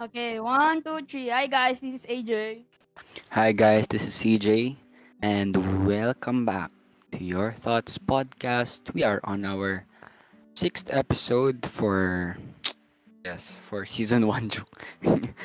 Okay, 0.00 0.40
one, 0.40 0.80
two, 0.80 1.04
three. 1.04 1.28
Hi 1.28 1.44
guys, 1.44 1.84
this 1.84 2.00
is 2.00 2.04
AJ. 2.08 2.64
Hi 3.36 3.52
guys, 3.52 3.84
this 3.84 4.08
is 4.08 4.16
CJ 4.16 4.80
and 5.20 5.52
welcome 5.84 6.48
back 6.48 6.72
to 7.12 7.20
Your 7.20 7.52
Thoughts 7.52 8.00
podcast. 8.00 8.80
We 8.96 9.04
are 9.04 9.20
on 9.28 9.44
our 9.44 9.84
sixth 10.56 10.88
episode 10.88 11.68
for 11.68 12.38
yes, 13.28 13.52
for 13.68 13.84
season 13.84 14.24
1. 14.24 14.64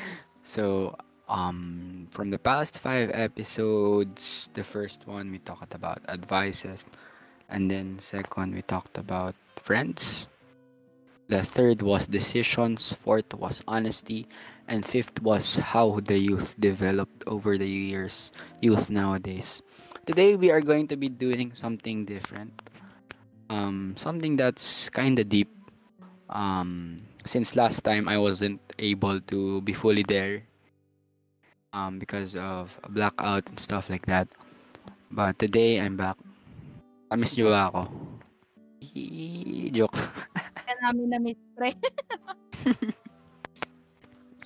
so, 0.42 0.96
um 1.28 2.08
from 2.08 2.32
the 2.32 2.40
past 2.40 2.80
5 2.80 3.12
episodes, 3.12 4.48
the 4.56 4.64
first 4.64 5.04
one 5.04 5.36
we 5.36 5.36
talked 5.36 5.76
about 5.76 6.00
advices 6.08 6.88
and 7.52 7.68
then 7.68 8.00
second 8.00 8.56
we 8.56 8.64
talked 8.64 8.96
about 8.96 9.36
friends. 9.60 10.32
The 11.28 11.42
third 11.42 11.82
was 11.82 12.06
decisions, 12.06 12.92
fourth 12.92 13.34
was 13.34 13.62
honesty, 13.66 14.26
and 14.68 14.86
fifth 14.86 15.20
was 15.22 15.58
how 15.58 15.98
the 15.98 16.18
youth 16.18 16.54
developed 16.58 17.24
over 17.26 17.58
the 17.58 17.66
years, 17.66 18.30
youth 18.62 18.90
nowadays. 18.90 19.60
Today 20.06 20.36
we 20.36 20.50
are 20.54 20.60
going 20.62 20.86
to 20.88 20.96
be 20.96 21.08
doing 21.10 21.50
something 21.54 22.06
different. 22.06 22.54
Um 23.50 23.98
something 23.98 24.38
that's 24.38 24.86
kind 24.90 25.18
of 25.18 25.26
deep. 25.28 25.50
Um 26.30 27.02
since 27.26 27.58
last 27.58 27.82
time 27.82 28.06
I 28.06 28.18
wasn't 28.18 28.62
able 28.78 29.18
to 29.34 29.60
be 29.66 29.74
fully 29.74 30.06
there 30.06 30.46
um 31.74 31.98
because 31.98 32.38
of 32.38 32.78
blackout 32.90 33.50
and 33.50 33.58
stuff 33.58 33.90
like 33.90 34.06
that. 34.06 34.30
But 35.10 35.38
today 35.42 35.82
I'm 35.82 35.98
back. 35.98 36.18
I 37.10 37.18
miss 37.18 37.34
ba 37.34 37.70
ako? 37.70 38.15
Joke. 39.72 39.98
Kaya 40.66 40.74
namin 40.82 41.06
na 41.12 41.18
miss 41.20 41.40
pre. 41.52 41.72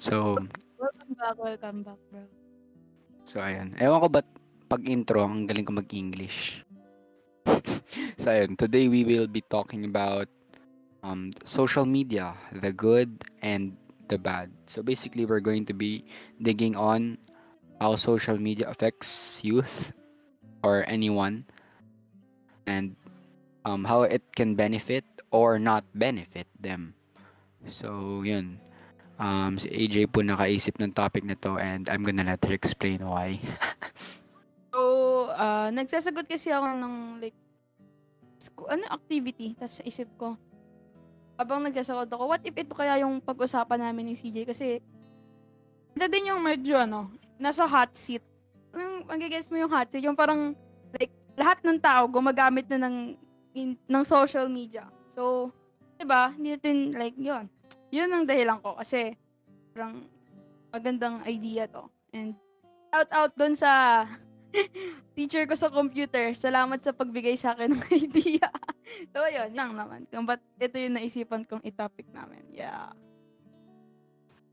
So, 0.00 0.40
welcome 0.80 1.12
back, 1.12 1.36
welcome 1.36 1.80
back, 1.84 2.00
bro. 2.08 2.24
so 3.28 3.36
ayun. 3.44 3.76
Ewan 3.76 4.00
ko 4.00 4.08
ba't 4.08 4.24
pag 4.64 4.80
intro, 4.88 5.28
ang 5.28 5.44
galing 5.44 5.68
ko 5.68 5.76
mag-English. 5.76 6.64
so 8.20 8.32
ayun, 8.32 8.56
today 8.56 8.88
we 8.88 9.04
will 9.04 9.28
be 9.28 9.44
talking 9.52 9.84
about 9.84 10.24
um, 11.04 11.28
social 11.44 11.84
media, 11.84 12.32
the 12.48 12.72
good 12.72 13.12
and 13.44 13.76
the 14.08 14.16
bad. 14.16 14.48
So 14.64 14.80
basically, 14.80 15.28
we're 15.28 15.44
going 15.44 15.68
to 15.68 15.76
be 15.76 16.00
digging 16.40 16.80
on 16.80 17.20
how 17.76 18.00
social 18.00 18.40
media 18.40 18.72
affects 18.72 19.44
youth 19.44 19.92
or 20.64 20.88
anyone 20.88 21.44
and 22.64 22.96
um, 23.64 23.84
how 23.84 24.02
it 24.02 24.22
can 24.34 24.54
benefit 24.54 25.04
or 25.30 25.58
not 25.58 25.84
benefit 25.94 26.46
them. 26.58 26.94
So, 27.68 28.20
yun. 28.24 28.60
Um, 29.20 29.60
si 29.60 29.68
AJ 29.68 30.16
po 30.16 30.24
nakaisip 30.24 30.80
ng 30.80 30.96
topic 30.96 31.28
na 31.28 31.36
to 31.44 31.60
and 31.60 31.88
I'm 31.92 32.00
gonna 32.00 32.24
let 32.24 32.40
her 32.48 32.56
explain 32.56 33.04
why. 33.04 33.36
So, 34.70 35.26
ah, 35.34 35.66
nagsasagot 35.74 36.30
kasi 36.30 36.54
ako 36.54 36.78
ng 36.78 36.94
like, 37.18 37.34
ano 38.70 38.86
activity, 38.86 39.52
tapos 39.58 39.82
isip 39.82 40.06
ko, 40.14 40.38
habang 41.34 41.66
nagsasagot 41.66 42.06
ako, 42.06 42.30
what 42.30 42.42
if 42.46 42.54
ito 42.54 42.72
kaya 42.72 43.02
yung 43.02 43.18
pag-usapan 43.18 43.90
namin 43.90 44.12
ni 44.12 44.14
CJ? 44.14 44.46
Kasi, 44.46 44.78
ito 45.90 46.06
din 46.06 46.30
yung 46.30 46.38
medyo, 46.38 46.78
ano, 46.78 47.10
nasa 47.34 47.66
hot 47.66 47.98
seat. 47.98 48.22
Ang, 48.70 49.10
magigess 49.10 49.50
mo 49.50 49.58
yung 49.58 49.72
hot 49.74 49.90
seat, 49.90 50.06
yung 50.06 50.14
parang, 50.14 50.54
like, 50.94 51.10
lahat 51.34 51.58
ng 51.66 51.78
tao 51.82 52.06
gumagamit 52.06 52.70
na 52.70 52.86
ng, 52.86 53.18
in, 53.54 53.76
ng 53.76 54.04
social 54.04 54.46
media. 54.46 54.86
So, 55.10 55.50
diba, 55.98 56.32
hindi 56.34 56.56
natin, 56.56 56.94
like, 56.94 57.16
yun. 57.18 57.50
Yun 57.90 58.10
ang 58.10 58.24
dahilan 58.26 58.62
ko, 58.62 58.78
kasi, 58.78 59.14
parang, 59.74 60.06
magandang 60.70 61.22
idea 61.26 61.66
to. 61.66 61.90
And, 62.14 62.38
shout 62.90 63.10
out 63.10 63.32
dun 63.34 63.54
sa 63.58 64.06
teacher 65.18 65.46
ko 65.46 65.54
sa 65.58 65.70
computer. 65.70 66.34
Salamat 66.34 66.78
sa 66.82 66.94
pagbigay 66.94 67.34
sa 67.34 67.54
akin 67.54 67.74
ng 67.74 67.84
idea. 68.06 68.48
so, 69.10 69.26
yun, 69.26 69.50
lang 69.54 69.74
naman. 69.74 70.06
Kung 70.10 70.26
ba't 70.26 70.42
ito 70.58 70.78
yung 70.78 70.98
naisipan 70.98 71.42
kong 71.46 71.62
itopic 71.66 72.06
namin. 72.14 72.42
Yeah. 72.54 72.94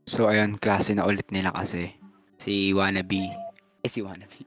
So 0.08 0.24
ayun, 0.24 0.56
klase 0.56 0.96
na 0.96 1.04
ulit 1.04 1.28
nila 1.28 1.52
kasi 1.52 1.92
si 2.40 2.72
Wannabe. 2.72 3.28
Eh, 3.84 3.90
si 3.92 4.00
Wannabe. 4.00 4.40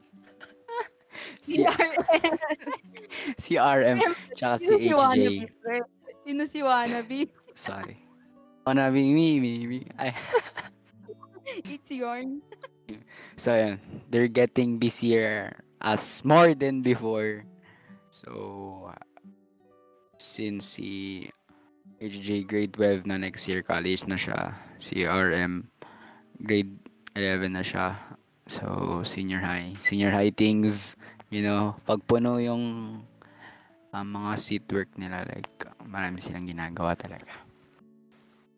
Si, 1.42 1.64
CRM. 1.64 2.36
si 3.38 3.54
RM, 3.58 4.00
tsaka 4.36 4.56
si 4.58 4.68
Sino 4.68 4.98
HJ. 4.98 5.50
Pre? 5.62 5.78
Sino 6.26 6.44
si 6.46 6.60
Wannabe? 6.62 7.30
Sorry. 7.54 7.98
Wannabe, 8.66 9.02
me, 9.02 9.40
me, 9.40 9.68
me. 9.68 9.80
Ay. 9.98 10.14
It's 11.68 11.92
yarn. 11.92 12.40
So 13.36 13.52
ayun, 13.52 13.80
they're 14.08 14.32
getting 14.32 14.80
busier 14.80 15.52
as 15.82 16.24
more 16.24 16.54
than 16.54 16.82
before. 16.82 17.44
So, 18.12 18.92
since 20.20 20.78
si 20.78 21.32
HJ 22.00 22.48
grade 22.48 22.74
12 22.74 23.08
na 23.08 23.18
next 23.18 23.48
year, 23.48 23.64
college 23.64 24.06
na 24.06 24.16
siya. 24.16 24.56
Si 24.78 25.04
RM, 25.04 25.70
grade 26.44 26.76
11 27.16 27.54
na 27.54 27.64
siya. 27.66 27.98
So, 28.52 29.02
senior 29.06 29.40
high. 29.40 29.80
Senior 29.80 30.12
high 30.12 30.34
things, 30.36 30.98
you 31.32 31.42
know, 31.42 31.80
pag 31.88 32.04
puno 32.04 32.38
yung 32.44 32.64
um, 33.96 34.08
mga 34.12 34.32
seat 34.36 34.68
work 34.76 34.92
nila, 35.00 35.24
like, 35.24 35.48
marami 35.88 36.20
silang 36.20 36.46
ginagawa 36.46 36.94
talaga. 37.00 37.32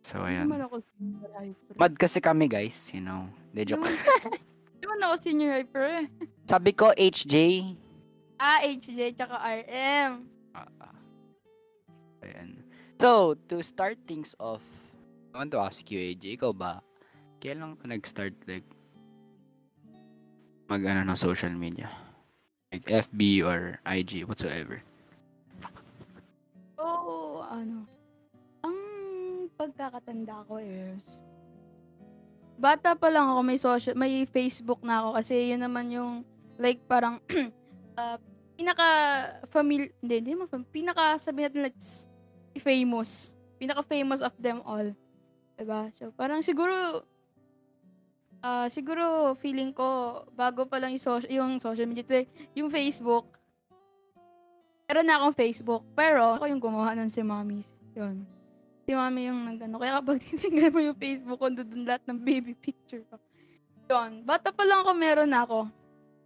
So, 0.04 0.20
pre. 0.20 1.56
Mad 1.80 1.94
kasi 1.96 2.20
kami, 2.20 2.50
guys, 2.50 2.92
you 2.92 3.00
know. 3.00 3.30
De 3.54 3.64
joke. 3.64 3.86
Hindi 3.88 4.84
naman 4.84 5.00
ako 5.06 5.16
senior 5.22 5.52
high, 5.54 5.70
pre. 5.70 6.10
Sabi 6.50 6.74
ko, 6.74 6.92
HJ. 6.98 7.36
Ah, 8.42 8.60
HJ, 8.66 9.16
tsaka 9.16 9.38
RM. 9.40 10.12
Ah, 10.58 10.68
ah. 10.84 10.98
Ayan. 12.26 12.60
So, 13.00 13.38
to 13.48 13.64
start 13.64 13.96
things 14.10 14.36
off, 14.42 14.66
I 15.32 15.46
want 15.46 15.54
to 15.56 15.62
ask 15.62 15.86
you, 15.88 16.02
AJ, 16.02 16.42
ikaw 16.42 16.52
ba, 16.52 16.84
kailan 17.40 17.80
ka 17.80 17.86
nag-start, 17.88 18.36
like, 18.50 18.68
mag, 20.68 20.84
ano, 20.84 21.08
ng 21.08 21.16
social 21.16 21.54
media? 21.56 21.88
Like, 22.74 22.90
FB 22.90 23.46
or 23.46 23.78
IG, 23.86 24.26
whatsoever. 24.26 24.82
So, 26.74 27.46
ano, 27.46 27.86
ang 28.66 28.78
pagkakatanda 29.54 30.42
ko 30.50 30.58
is, 30.58 30.98
bata 32.58 32.98
pa 32.98 33.14
lang 33.14 33.30
ako 33.30 33.42
may 33.46 33.62
social, 33.62 33.94
may 33.94 34.26
Facebook 34.26 34.82
na 34.82 35.06
ako 35.06 35.22
kasi 35.22 35.54
yun 35.54 35.62
naman 35.62 35.94
yung, 35.94 36.26
like, 36.58 36.82
parang, 36.90 37.22
uh, 38.02 38.18
pinaka 38.58 38.90
family, 39.54 39.94
hindi, 40.02 40.16
hindi 40.26 40.34
fam- 40.50 40.66
pinaka 40.74 41.22
sabi 41.22 41.46
natin 41.46 41.70
like, 41.70 41.78
famous. 42.58 43.38
Pinaka 43.62 43.86
famous 43.86 44.26
of 44.26 44.34
them 44.42 44.66
all. 44.66 44.90
Diba? 45.62 45.94
So, 45.94 46.10
parang 46.18 46.42
siguro, 46.42 47.06
ah 48.44 48.68
siguro 48.68 49.34
feeling 49.40 49.72
ko, 49.72 50.22
bago 50.36 50.68
pa 50.68 50.78
lang 50.78 50.92
yung, 50.92 51.02
social, 51.02 51.32
yung 51.32 51.52
social 51.64 51.88
media, 51.88 52.04
eh, 52.22 52.28
yung 52.60 52.68
Facebook, 52.68 53.26
meron 54.84 55.08
na 55.08 55.16
akong 55.24 55.36
Facebook, 55.40 55.84
pero 55.96 56.36
ako 56.36 56.52
yung 56.52 56.60
gumawa 56.60 56.92
nun 56.92 57.08
si 57.08 57.24
Mami. 57.24 57.64
Yun. 57.96 58.28
Si 58.84 58.92
Mami 58.92 59.32
yung 59.32 59.48
nagano. 59.48 59.80
Kaya 59.80 60.04
kapag 60.04 60.20
titingnan 60.28 60.76
mo 60.76 60.80
yung 60.84 61.00
Facebook 61.00 61.40
ko, 61.40 61.48
doon 61.48 61.88
lahat 61.88 62.04
ng 62.04 62.20
baby 62.20 62.52
picture 62.52 63.02
ko. 63.08 63.16
Yun. 63.88 64.28
Bata 64.28 64.52
pa 64.52 64.68
lang 64.68 64.84
ako, 64.84 64.92
meron 64.92 65.32
na 65.32 65.48
ako. 65.48 65.60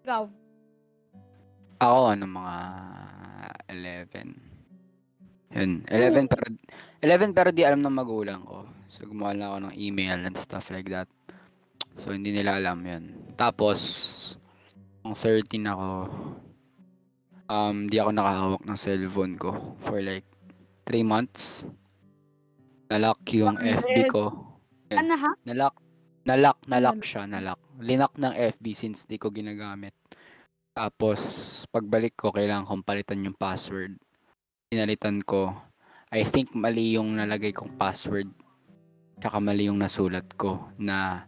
Ikaw. 0.01 0.23
Ako, 1.77 1.99
ano, 2.17 2.25
mga 2.25 2.55
11. 3.69 5.53
Yun, 5.53 5.71
11 5.85 6.27
pero, 6.27 6.43
11 6.99 7.37
pero 7.37 7.49
di 7.53 7.61
alam 7.61 7.79
ng 7.85 7.93
magulang 7.93 8.41
ko. 8.41 8.65
So, 8.89 9.05
gumawa 9.05 9.37
lang 9.37 9.47
ako 9.53 9.59
ng 9.69 9.75
email 9.77 10.19
and 10.25 10.35
stuff 10.35 10.73
like 10.73 10.89
that. 10.89 11.05
So, 11.97 12.13
hindi 12.13 12.29
nila 12.29 12.61
alam 12.61 12.85
yun. 12.85 13.33
Tapos, 13.33 13.81
nung 15.01 15.17
13 15.17 15.65
ako, 15.65 15.89
um, 17.49 17.89
di 17.89 17.97
ako 17.97 18.09
nakahawak 18.13 18.63
ng 18.69 18.77
cellphone 18.77 19.33
ko 19.35 19.73
for 19.81 19.97
like 20.05 20.29
3 20.85 21.01
months. 21.01 21.65
Nalock 22.87 23.19
yung 23.33 23.57
FB 23.57 23.97
ko. 24.13 24.23
Ano 24.93 25.13
ha? 25.17 25.31
Nalock, 25.43 25.75
nalock, 26.23 26.57
nalock 26.69 27.01
Nalock. 27.01 27.03
siya, 27.03 27.25
nalock. 27.27 27.59
Linock 27.81 28.13
ng 28.15 28.33
FB 28.55 28.65
since 28.77 29.09
di 29.09 29.17
ko 29.19 29.33
ginagamit. 29.33 29.97
Tapos, 30.77 31.19
pagbalik 31.73 32.13
ko, 32.13 32.29
kailangan 32.29 32.69
kong 32.69 32.85
palitan 32.85 33.25
yung 33.25 33.33
password. 33.33 33.97
Pinalitan 34.69 35.25
ko. 35.25 35.49
I 36.13 36.21
think 36.23 36.53
mali 36.53 36.93
yung 36.95 37.17
nalagay 37.17 37.51
kong 37.51 37.75
password. 37.75 38.29
Tsaka 39.17 39.41
mali 39.41 39.65
yung 39.65 39.81
nasulat 39.81 40.29
ko 40.37 40.69
na 40.77 41.25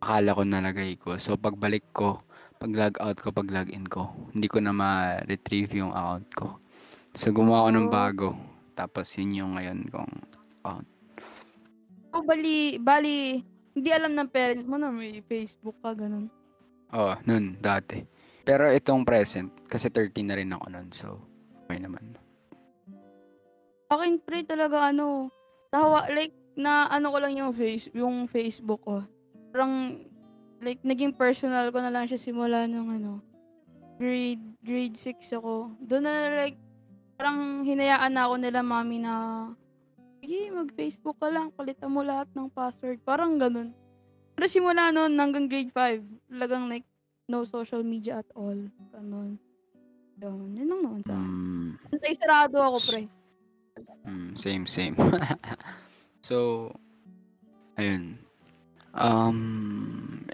akala 0.00 0.36
ko 0.36 0.42
nalagay 0.44 0.96
ko. 1.00 1.16
So, 1.16 1.36
pagbalik 1.36 1.84
ko, 1.92 2.20
pag 2.56 2.72
log 2.72 2.96
out 3.00 3.18
ko, 3.20 3.28
pag 3.32 3.48
log 3.52 3.68
in 3.68 3.84
ko, 3.84 4.12
hindi 4.32 4.48
ko 4.48 4.60
na 4.60 4.72
ma-retrieve 4.72 5.80
yung 5.80 5.92
account 5.92 6.28
ko. 6.32 6.48
So, 7.16 7.32
gumawa 7.32 7.66
ako 7.66 7.70
ng 7.72 7.88
Oh. 7.88 7.92
bago. 7.92 8.28
Tapos, 8.76 9.08
yun 9.16 9.44
yung 9.44 9.52
ngayon 9.56 9.88
kong 9.88 10.12
account. 10.60 10.88
So, 12.12 12.24
bali, 12.24 12.80
bali, 12.80 13.44
hindi 13.76 13.88
alam 13.92 14.16
ng 14.16 14.28
parents 14.32 14.64
mo 14.64 14.80
na 14.80 14.88
may 14.88 15.20
Facebook 15.20 15.76
ka, 15.84 15.92
ganun. 15.92 16.32
Oo, 16.96 17.12
nun, 17.28 17.60
dati. 17.60 18.00
Pero 18.40 18.70
itong 18.70 19.02
present, 19.02 19.50
kasi 19.66 19.90
13 19.90 20.22
na 20.22 20.38
rin 20.38 20.54
ako 20.54 20.66
nun, 20.70 20.88
so 20.94 21.18
okay 21.66 21.82
naman. 21.82 22.14
Akin 23.90 24.22
pre 24.22 24.46
talaga 24.46 24.90
ano, 24.90 25.30
tawa 25.70 26.06
like 26.14 26.34
na 26.54 26.86
ano 26.86 27.10
ko 27.10 27.18
lang 27.18 27.34
yung 27.34 27.52
face 27.52 27.90
yung 27.90 28.30
Facebook 28.30 28.82
ko. 28.86 29.02
Parang 29.56 30.04
like 30.60 30.84
naging 30.84 31.16
personal 31.16 31.72
ko 31.72 31.80
na 31.80 31.88
lang 31.88 32.04
siya 32.04 32.20
simula 32.20 32.68
nung 32.68 32.92
ano 32.92 33.24
grade 33.96 34.44
grade 34.60 35.00
6 35.00 35.40
ako. 35.40 35.72
Doon 35.80 36.04
na 36.04 36.44
like 36.44 36.60
parang 37.16 37.64
hinayaan 37.64 38.12
na 38.12 38.28
ako 38.28 38.36
nila 38.36 38.60
mami 38.60 39.00
na 39.00 39.48
sige 40.20 40.52
mag-Facebook 40.52 41.16
ka 41.16 41.32
lang, 41.32 41.48
palitan 41.56 41.88
mo 41.88 42.04
lahat 42.04 42.28
ng 42.36 42.52
password. 42.52 43.00
Parang 43.00 43.40
ganun. 43.40 43.72
Pero 44.36 44.44
simula 44.44 44.92
noon 44.92 45.16
hanggang 45.16 45.48
grade 45.48 45.72
5, 45.72 46.04
talagang 46.28 46.68
like 46.68 46.84
no 47.24 47.48
social 47.48 47.80
media 47.80 48.20
at 48.20 48.28
all. 48.36 48.60
Ganun. 48.92 49.40
Ganun. 50.20 50.52
Yun 50.52 50.68
lang 50.68 50.80
naman 50.84 51.00
sa 51.00 51.16
akin. 51.16 51.32
Mm, 51.32 51.68
Antay 51.96 52.12
sarado 52.12 52.56
ako, 52.60 52.78
pre. 52.92 53.02
mm, 54.04 54.30
same, 54.36 54.68
same. 54.68 54.92
so, 56.28 56.68
ayun. 57.80 58.20
Um, 58.96 60.24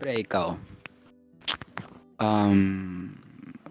pre, 0.00 0.24
ikaw. 0.24 0.56
Um, 2.16 3.12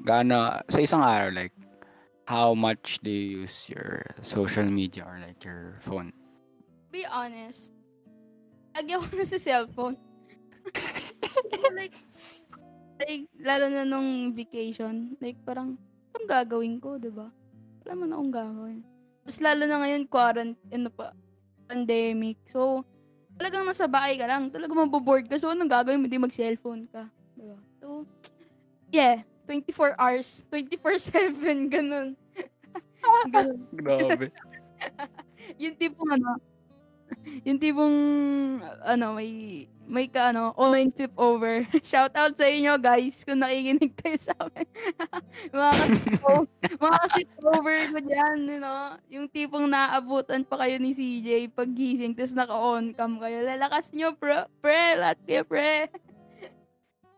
gaano, 0.05 0.61
sa 0.69 0.79
isang 0.79 1.01
araw, 1.01 1.33
like, 1.33 1.53
how 2.29 2.53
much 2.53 3.01
do 3.01 3.09
you 3.09 3.45
use 3.45 3.69
your 3.69 4.05
social 4.21 4.65
media 4.65 5.05
or 5.05 5.17
like 5.17 5.41
your 5.41 5.81
phone? 5.81 6.13
be 6.95 7.03
honest, 7.11 7.75
lagi 8.71 8.95
ako 8.95 9.05
na 9.19 9.25
sa 9.27 9.35
cellphone. 9.35 9.99
like, 11.77 11.91
like, 13.03 13.27
lalo 13.43 13.67
na 13.67 13.83
nung 13.83 14.31
vacation, 14.31 15.19
like, 15.19 15.35
parang, 15.43 15.75
anong 16.15 16.29
gagawin 16.31 16.79
ko, 16.79 16.95
di 16.95 17.11
ba? 17.11 17.27
Wala 17.83 17.91
man 17.99 18.15
akong 18.15 18.31
gagawin. 18.31 18.79
Tapos 19.27 19.39
lalo 19.43 19.67
na 19.67 19.83
ngayon, 19.83 20.03
quarantine, 20.07 20.71
ano 20.71 20.87
pa, 20.87 21.11
pandemic. 21.67 22.39
So, 22.47 22.87
talagang 23.35 23.63
nasa 23.67 23.85
bahay 23.85 24.15
ka 24.15 24.25
lang. 24.27 24.47
Talagang 24.49 24.79
maboboard 24.87 25.27
ka. 25.27 25.35
So, 25.39 25.51
anong 25.51 25.71
gagawin 25.71 26.01
mo? 26.01 26.07
Di 26.07 26.19
mag-cellphone 26.19 26.87
ka. 26.87 27.07
Di 27.35 27.43
ba? 27.43 27.57
So, 27.79 28.07
yeah. 28.91 29.23
24 29.45 29.93
hours. 30.01 30.41
24-7. 30.49 31.69
Ganun. 31.75 32.17
ganun. 33.29 33.59
Grabe. 33.77 34.33
yung 35.61 35.75
tipong 35.77 36.09
ano, 36.17 36.41
yung 37.47 37.59
tipong, 37.61 37.95
ano, 38.81 39.17
may, 39.17 39.65
may 39.85 40.09
ka, 40.09 40.33
ano, 40.33 40.53
online 40.57 40.89
tip 40.89 41.13
over. 41.17 41.65
Shout 41.89 42.13
out 42.17 42.33
sa 42.33 42.49
inyo, 42.49 42.77
guys, 42.81 43.21
kung 43.21 43.41
nakikinig 43.41 43.93
kayo 43.97 44.17
sa 44.17 44.33
amin. 44.41 44.67
mga 45.55 45.71
mga 46.81 47.01
over 47.45 47.77
ko 47.93 47.99
dyan, 48.01 48.37
you 48.49 48.59
know, 48.59 48.97
yung 49.09 49.27
tipong 49.29 49.69
naabutan 49.69 50.41
pa 50.41 50.65
kayo 50.65 50.81
ni 50.81 50.93
CJ 50.93 51.53
pag 51.53 51.69
gising, 51.71 52.17
tapos 52.17 52.33
naka-on 52.33 52.93
cam 52.97 53.21
kayo. 53.21 53.45
Lalakas 53.45 53.93
nyo, 53.93 54.17
bro, 54.17 54.49
pre, 54.59 54.97
lahat 54.97 55.19
kayo, 55.23 55.41
pre. 55.45 55.89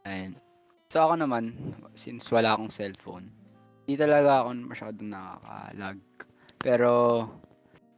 Ayun. 0.07 0.39
So 0.88 1.04
ako 1.04 1.19
naman, 1.19 1.75
since 2.00 2.31
wala 2.31 2.56
akong 2.56 2.72
cellphone, 2.72 3.28
hindi 3.84 4.00
talaga 4.00 4.44
ako 4.44 4.50
masyadong 4.68 5.10
nakaka-lag. 5.12 6.00
Pero, 6.60 6.92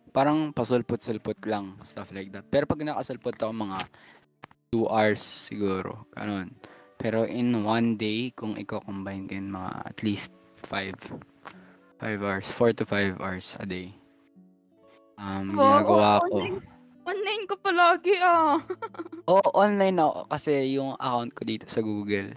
parang 0.10 0.52
pasulpot-sulpot 0.52 1.40
lang, 1.46 1.78
stuff 1.86 2.12
like 2.12 2.30
that. 2.34 2.46
Pero 2.50 2.66
pag 2.66 2.82
nakasulpot 2.82 3.38
ako 3.38 3.54
mga 3.54 3.80
2 4.74 4.86
hours 4.86 5.22
siguro, 5.22 6.06
ganun. 6.14 6.54
Pero 7.00 7.24
in 7.24 7.64
one 7.64 7.96
day, 7.96 8.36
kung 8.36 8.60
i-combine 8.60 9.26
ko 9.26 9.36
mga 9.40 9.72
at 9.88 9.98
least 10.04 10.36
5 10.68 11.16
5 12.00 12.20
hours, 12.24 12.48
4 12.48 12.76
to 12.76 12.84
5 12.84 13.20
hours 13.20 13.56
a 13.60 13.66
day. 13.68 13.92
Um, 15.20 15.56
Wow, 15.56 15.84
ginagawa 15.84 16.10
ko. 16.24 16.36
online, 16.40 16.58
online 17.04 17.44
ko 17.48 17.56
palagi, 17.60 18.16
ah. 18.24 18.56
Oo, 19.32 19.48
online 19.52 20.00
ako 20.00 20.32
kasi 20.32 20.52
yung 20.80 20.96
account 20.96 21.32
ko 21.36 21.42
dito 21.44 21.66
sa 21.68 21.84
Google, 21.84 22.36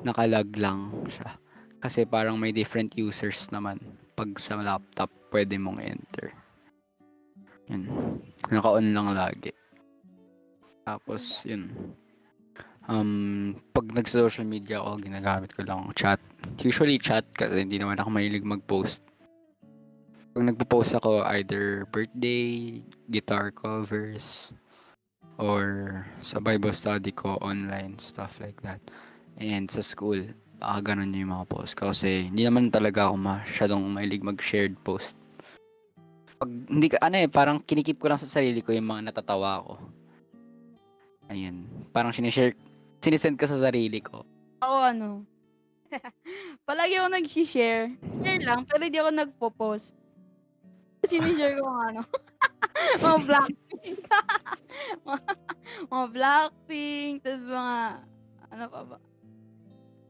nakalag 0.00 0.48
lang 0.56 1.04
siya. 1.12 1.36
Kasi 1.80 2.04
parang 2.04 2.36
may 2.36 2.52
different 2.52 2.92
users 2.96 3.48
naman. 3.52 3.80
Pag 4.16 4.36
sa 4.36 4.56
laptop, 4.60 5.08
pwede 5.32 5.56
mong 5.56 5.80
enter. 5.80 6.32
Yun. 7.70 7.86
Naka-on 8.50 8.90
lang 8.90 9.08
lagi. 9.14 9.54
Tapos, 10.82 11.46
yun. 11.46 11.70
Um, 12.90 13.54
pag 13.70 13.86
nag-social 13.94 14.42
media 14.42 14.82
ako, 14.82 15.06
ginagamit 15.06 15.54
ko 15.54 15.62
lang 15.62 15.86
chat. 15.94 16.18
Usually 16.58 16.98
chat 16.98 17.22
kasi 17.30 17.62
hindi 17.62 17.78
naman 17.78 18.02
ako 18.02 18.10
mahilig 18.10 18.42
mag-post. 18.42 19.06
Pag 20.34 20.50
nagpo-post 20.50 20.98
ako, 20.98 21.22
either 21.38 21.86
birthday, 21.94 22.82
guitar 23.06 23.54
covers, 23.54 24.50
or 25.38 26.02
sa 26.18 26.42
Bible 26.42 26.74
study 26.74 27.14
ko 27.14 27.38
online, 27.38 27.94
stuff 28.02 28.42
like 28.42 28.58
that. 28.66 28.82
And 29.38 29.70
sa 29.70 29.86
school, 29.86 30.26
baka 30.58 30.92
ganun 30.92 31.14
yung 31.14 31.30
mga 31.30 31.46
post. 31.46 31.78
Kasi 31.78 32.26
hindi 32.26 32.42
naman 32.42 32.74
talaga 32.74 33.06
ako 33.10 33.14
masyadong 33.20 33.82
mahilig 33.86 34.26
mag-shared 34.26 34.74
post. 34.82 35.19
Pag, 36.40 36.72
hindi 36.72 36.88
ka, 36.88 37.04
ano 37.04 37.20
eh, 37.20 37.28
parang 37.28 37.60
kinikip 37.60 38.00
ko 38.00 38.08
lang 38.08 38.16
sa 38.16 38.24
sarili 38.24 38.64
ko 38.64 38.72
yung 38.72 38.88
mga 38.88 39.12
natatawa 39.12 39.60
ko. 39.60 39.76
Ayun. 41.28 41.68
Parang 41.92 42.16
sinishare, 42.16 42.56
sinisend 42.96 43.36
ko 43.36 43.44
sa 43.44 43.60
sarili 43.60 44.00
ko. 44.00 44.24
Ako 44.64 44.76
ano, 44.80 45.08
palagi 46.66 46.96
ako 46.96 47.08
nag-share. 47.12 47.92
Share 48.24 48.40
lang, 48.40 48.64
pero 48.64 48.80
hindi 48.80 48.96
ako 48.96 49.10
nagpo-post. 49.12 49.92
Sinishare 51.04 51.60
ko 51.60 51.68
mga 51.68 51.84
ano, 51.92 52.00
mga 53.04 53.18
Blackpink. 53.28 54.00
mga, 55.04 55.20
mga 55.92 56.06
Blackpink, 56.08 57.14
tapos 57.20 57.44
mga, 57.52 57.76
ano 58.48 58.64
pa 58.64 58.80
ba? 58.88 58.98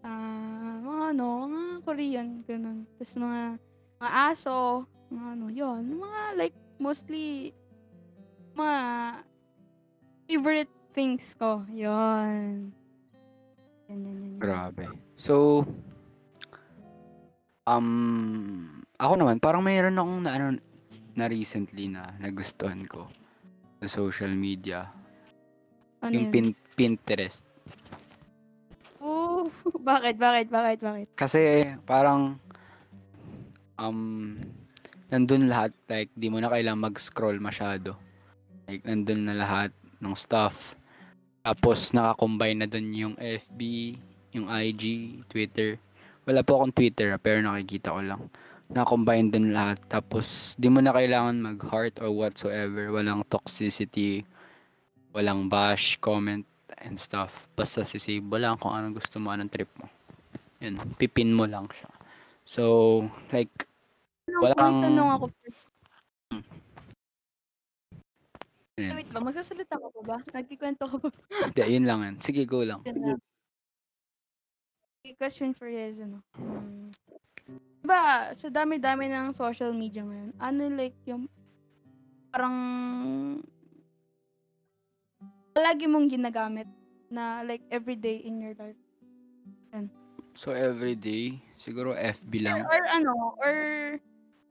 Ah, 0.07 0.79
mga 0.79 1.05
ano, 1.11 1.27
mga 1.51 1.75
Korean, 1.83 2.29
ganun. 2.47 2.87
Tapos 2.95 3.19
mga, 3.19 3.41
mga 3.99 4.13
aso, 4.31 4.87
mga 5.11 5.29
ano, 5.37 5.47
yun. 5.51 5.83
Mga 5.99 6.21
like, 6.39 6.57
mostly, 6.79 7.51
mga 8.55 8.79
favorite 10.31 10.73
things 10.95 11.35
ko. 11.35 11.67
Yun. 11.69 12.71
Yan, 13.91 13.99
yan, 13.99 13.99
yan, 14.07 14.19
yan. 14.23 14.39
Grabe. 14.39 14.87
So, 15.19 15.67
um, 17.67 18.83
ako 18.97 19.15
naman, 19.19 19.43
parang 19.43 19.67
mayroon 19.67 19.99
akong 19.99 20.23
na, 20.23 20.31
ano, 20.39 20.47
na 21.19 21.27
recently 21.27 21.91
na 21.91 22.15
nagustuhan 22.23 22.87
ko 22.87 23.11
sa 23.83 23.87
social 23.91 24.31
media. 24.31 24.87
Ano 26.01 26.15
yung 26.15 26.31
yun? 26.31 26.33
pin- 26.33 26.59
Pinterest. 26.79 27.45
Oh, 29.03 29.45
bakit, 29.91 30.17
bakit, 30.17 30.47
bakit, 30.49 30.79
bakit? 30.81 31.07
Kasi 31.19 31.75
parang 31.85 32.39
um 33.81 34.37
nandun 35.11 35.51
lahat 35.51 35.75
like 35.91 36.09
di 36.15 36.31
mo 36.31 36.39
na 36.39 36.49
kailangan 36.49 36.87
mag-scroll 36.91 37.43
masyado. 37.43 37.99
Like 38.71 38.87
nandun 38.87 39.27
na 39.27 39.35
lahat 39.35 39.75
ng 39.99 40.15
stuff. 40.15 40.79
Tapos 41.43 41.91
naka-combine 41.91 42.65
na 42.65 42.69
dun 42.71 42.95
yung 42.95 43.15
FB, 43.19 43.61
yung 44.39 44.47
IG, 44.47 44.83
Twitter. 45.27 45.77
Wala 46.25 46.47
po 46.47 46.63
akong 46.63 46.73
Twitter 46.73 47.11
ah, 47.11 47.21
pero 47.21 47.43
nakikita 47.43 47.91
ko 47.91 48.01
lang. 48.01 48.23
Naka-combine 48.71 49.35
dun 49.35 49.51
lahat. 49.51 49.83
Tapos 49.91 50.55
di 50.55 50.71
mo 50.71 50.79
na 50.79 50.95
kailangan 50.95 51.55
mag-heart 51.55 51.99
or 51.99 52.15
whatsoever. 52.15 52.95
Walang 52.95 53.27
toxicity, 53.27 54.23
walang 55.11 55.51
bash, 55.51 55.99
comment, 55.99 56.47
and 56.79 56.95
stuff. 56.97 57.51
Basta 57.59 57.83
sisave 57.83 58.23
mo 58.23 58.39
lang 58.39 58.57
kung 58.57 58.73
anong 58.73 59.03
gusto 59.03 59.19
mo, 59.19 59.35
anong 59.35 59.51
trip 59.51 59.71
mo. 59.75 59.91
Yun, 60.61 60.77
pipin 61.01 61.33
mo 61.33 61.49
lang 61.49 61.67
siya. 61.73 61.91
So, 62.45 62.63
like, 63.33 63.70
Tanong, 64.31 64.43
Wala 64.47 64.55
may 64.55 64.83
tanong 64.87 65.11
ako 65.11 65.27
first. 65.43 65.63
yun. 68.79 68.95
Wait 68.97 69.11
ba, 69.11 69.21
magsasalita 69.21 69.75
ka 69.75 69.89
pa 69.91 70.01
ba? 70.07 70.17
Nagkikwento 70.31 70.87
ka 70.87 70.97
pa 71.03 71.09
ba? 71.11 71.21
Hindi, 71.51 71.63
yun 71.67 71.85
lang 71.85 72.01
yan. 72.07 72.15
Sige, 72.23 72.47
go 72.47 72.63
lang. 72.63 72.81
Okay, 75.03 75.19
question 75.19 75.51
for 75.51 75.67
you 75.67 75.83
is 75.83 75.99
ano. 75.99 76.23
Um, 76.39 76.95
diba, 77.83 78.31
sa 78.39 78.49
dami-dami 78.49 79.11
ng 79.11 79.35
social 79.35 79.75
media 79.75 80.07
ngayon, 80.07 80.31
ano 80.39 80.63
like 80.79 80.95
yung 81.11 81.27
parang 82.31 82.55
palagi 85.51 85.91
mong 85.91 86.07
ginagamit 86.07 86.71
na 87.11 87.43
like 87.43 87.67
everyday 87.75 88.23
in 88.23 88.39
your 88.39 88.55
life? 88.55 88.79
So, 90.39 90.55
everyday, 90.57 91.43
siguro 91.59 91.93
FB 91.93 92.33
lang. 92.41 92.65
Or 92.65 92.81
ano, 92.89 93.37
or 93.43 93.55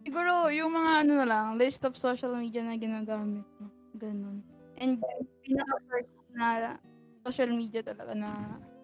siguro 0.03 0.47
yung 0.49 0.71
mga 0.73 0.91
ano 1.05 1.11
na 1.19 1.27
lang, 1.27 1.45
list 1.59 1.83
of 1.85 1.95
social 1.99 2.33
media 2.35 2.63
na 2.63 2.75
ginagamit 2.79 3.45
mo. 3.59 3.67
Ganun. 3.95 4.41
And 4.79 5.03
pinaka-first 5.43 6.11
na 6.33 6.79
social 7.27 7.51
media 7.51 7.83
talaga 7.83 8.15
na 8.15 8.31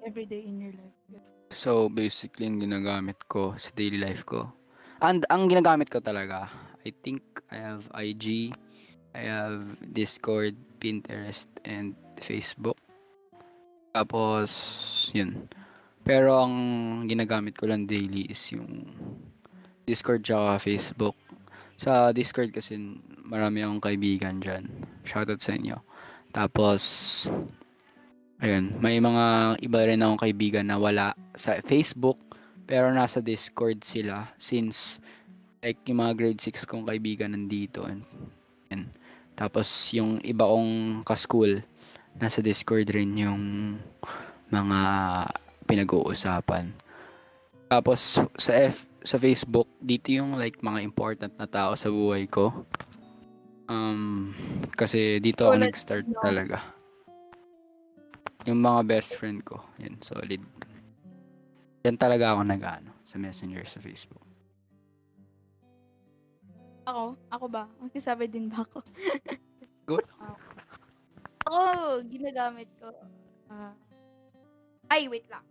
everyday 0.04 0.44
in 0.44 0.60
your 0.60 0.76
life. 0.76 0.94
So, 1.56 1.88
basically, 1.88 2.52
yung 2.52 2.60
ginagamit 2.60 3.16
ko 3.32 3.56
sa 3.56 3.72
daily 3.74 4.02
life 4.02 4.28
ko. 4.28 4.52
And 5.00 5.24
ang 5.32 5.48
ginagamit 5.48 5.88
ko 5.88 6.04
talaga, 6.04 6.52
I 6.84 6.92
think 7.06 7.24
I 7.48 7.58
have 7.64 7.88
IG, 7.96 8.52
I 9.16 9.22
have 9.24 9.80
Discord, 9.96 10.60
Pinterest, 10.84 11.48
and 11.64 11.96
Facebook. 12.20 12.76
Tapos, 13.96 14.52
yun. 15.16 15.48
Pero 16.04 16.44
ang 16.44 16.56
ginagamit 17.08 17.56
ko 17.56 17.72
lang 17.72 17.88
daily 17.88 18.28
is 18.28 18.42
yung 18.52 18.92
Discord 19.86 20.26
tsaka 20.26 20.58
Facebook. 20.60 21.16
Sa 21.78 22.10
Discord 22.12 22.50
kasi 22.52 22.78
marami 23.26 23.62
akong 23.62 23.84
kaibigan 23.84 24.42
dyan. 24.42 24.66
Shoutout 25.06 25.42
sa 25.42 25.54
inyo. 25.54 25.78
Tapos, 26.34 26.82
ayun, 28.42 28.76
may 28.82 29.00
mga 29.00 29.56
iba 29.64 29.80
rin 29.86 30.02
akong 30.04 30.22
kaibigan 30.26 30.66
na 30.68 30.82
wala 30.82 31.16
sa 31.38 31.62
Facebook 31.64 32.20
pero 32.66 32.90
nasa 32.90 33.22
Discord 33.22 33.86
sila 33.86 34.34
since 34.42 34.98
like 35.62 35.82
yung 35.86 36.02
mga 36.02 36.14
grade 36.18 36.42
6 36.42 36.66
kong 36.66 36.86
kaibigan 36.90 37.38
nandito. 37.38 37.86
And, 37.86 38.02
and 38.74 38.90
tapos 39.38 39.70
yung 39.94 40.18
iba 40.26 40.50
kong 40.50 41.06
ka-school 41.06 41.62
nasa 42.18 42.40
Discord 42.40 42.88
rin 42.90 43.14
yung 43.20 43.44
mga 44.50 44.80
pinag-uusapan. 45.68 46.74
Tapos 47.70 48.22
sa 48.40 48.52
F 48.56 48.88
sa 49.06 49.22
Facebook, 49.22 49.70
dito 49.78 50.10
yung 50.10 50.34
like 50.36 50.58
mga 50.66 50.82
important 50.82 51.34
na 51.38 51.46
tao 51.46 51.78
sa 51.78 51.94
buhay 51.94 52.26
ko. 52.26 52.66
Um, 53.70 54.34
kasi 54.74 55.22
dito 55.22 55.46
ako 55.46 55.62
nag-start 55.62 56.10
no? 56.10 56.22
talaga. 56.26 56.74
Yung 58.50 58.66
mga 58.66 58.82
best 58.86 59.18
friend 59.18 59.46
ko, 59.46 59.62
yan, 59.78 60.02
solid. 60.02 60.42
Yan 61.86 61.98
talaga 62.02 62.34
ako 62.34 62.42
nag-ano, 62.46 62.94
sa 63.06 63.22
messenger 63.22 63.66
sa 63.66 63.78
Facebook. 63.78 64.22
Ako? 66.86 67.18
Ako 67.30 67.46
ba? 67.50 67.66
Magsasabi 67.82 68.30
din 68.30 68.50
ba 68.50 68.66
ako? 68.66 68.82
Go. 69.90 69.98
Ah. 70.18 70.38
Ako, 71.46 72.02
ginagamit 72.10 72.70
ko. 72.82 72.90
ah, 73.54 73.74
ay, 74.90 75.10
wait 75.10 75.26
lang. 75.30 75.46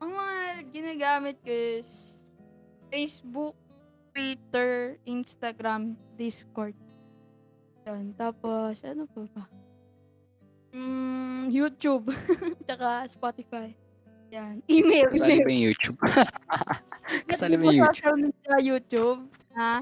Ang 0.00 0.12
mga 0.16 0.36
ginagamit 0.72 1.36
ko 1.44 1.52
is 1.52 2.11
Facebook, 2.92 3.56
Twitter, 4.12 5.00
Instagram, 5.08 5.96
Discord. 6.14 6.76
Yan. 7.88 8.12
Tapos, 8.12 8.84
ano 8.84 9.08
pa 9.08 9.20
ba? 9.32 9.44
Mm, 10.76 11.48
YouTube. 11.48 12.12
Tsaka 12.68 13.08
Spotify. 13.08 13.72
Yan. 14.28 14.60
Email. 14.68 15.08
Kasali 15.08 15.24
email. 15.32 15.40
ba 15.40 15.50
yung 15.50 15.64
YouTube? 15.64 15.98
Kasali 17.28 17.54
Di 17.54 17.56
yung 17.56 17.64
YouTube? 17.72 17.88
social 17.90 18.16
media 18.18 18.54
YouTube? 18.60 19.20
Ha? 19.56 19.74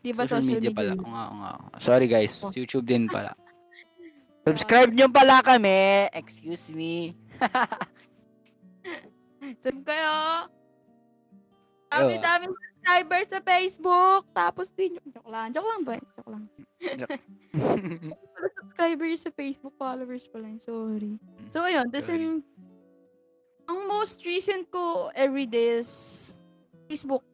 Di 0.00 0.10
ba 0.12 0.22
social, 0.24 0.28
social 0.28 0.44
media, 0.44 0.68
media 0.68 0.76
pala? 0.76 0.92
yun? 0.92 1.00
Oo 1.00 1.08
nga, 1.08 1.24
oo 1.24 1.36
nga. 1.40 1.50
Sorry 1.80 2.06
guys, 2.06 2.34
Oh. 2.40 2.52
YouTube 2.52 2.84
din 2.84 3.08
pala. 3.14 3.32
Subscribe 4.44 4.92
nyo 4.92 5.08
pala 5.08 5.40
kami. 5.40 6.08
Excuse 6.12 6.72
me. 6.72 7.12
Sub 9.60 9.76
kayo. 9.84 10.16
Dami-dami 11.90 12.46
subscribers 12.80 13.28
sa 13.28 13.40
Facebook. 13.44 14.22
Tapos 14.32 14.66
din, 14.72 14.96
joke 14.96 15.28
lang. 15.28 15.52
Joke 15.52 15.68
lang 15.68 15.82
ba? 15.84 15.94
Joke 15.98 16.30
lang. 16.30 16.44
Subscribers 18.62 19.20
sa 19.26 19.30
Facebook, 19.34 19.74
followers 19.76 20.24
pala 20.30 20.48
yun. 20.48 20.60
Sorry. 20.62 21.20
So, 21.52 21.66
ayun. 21.66 21.92
Tapos 21.92 22.08
yung, 22.14 22.40
ang 23.68 23.78
most 23.86 24.24
recent 24.24 24.70
ko 24.72 25.12
everyday 25.12 25.82
is 25.82 25.90
Facebook. 26.88 27.26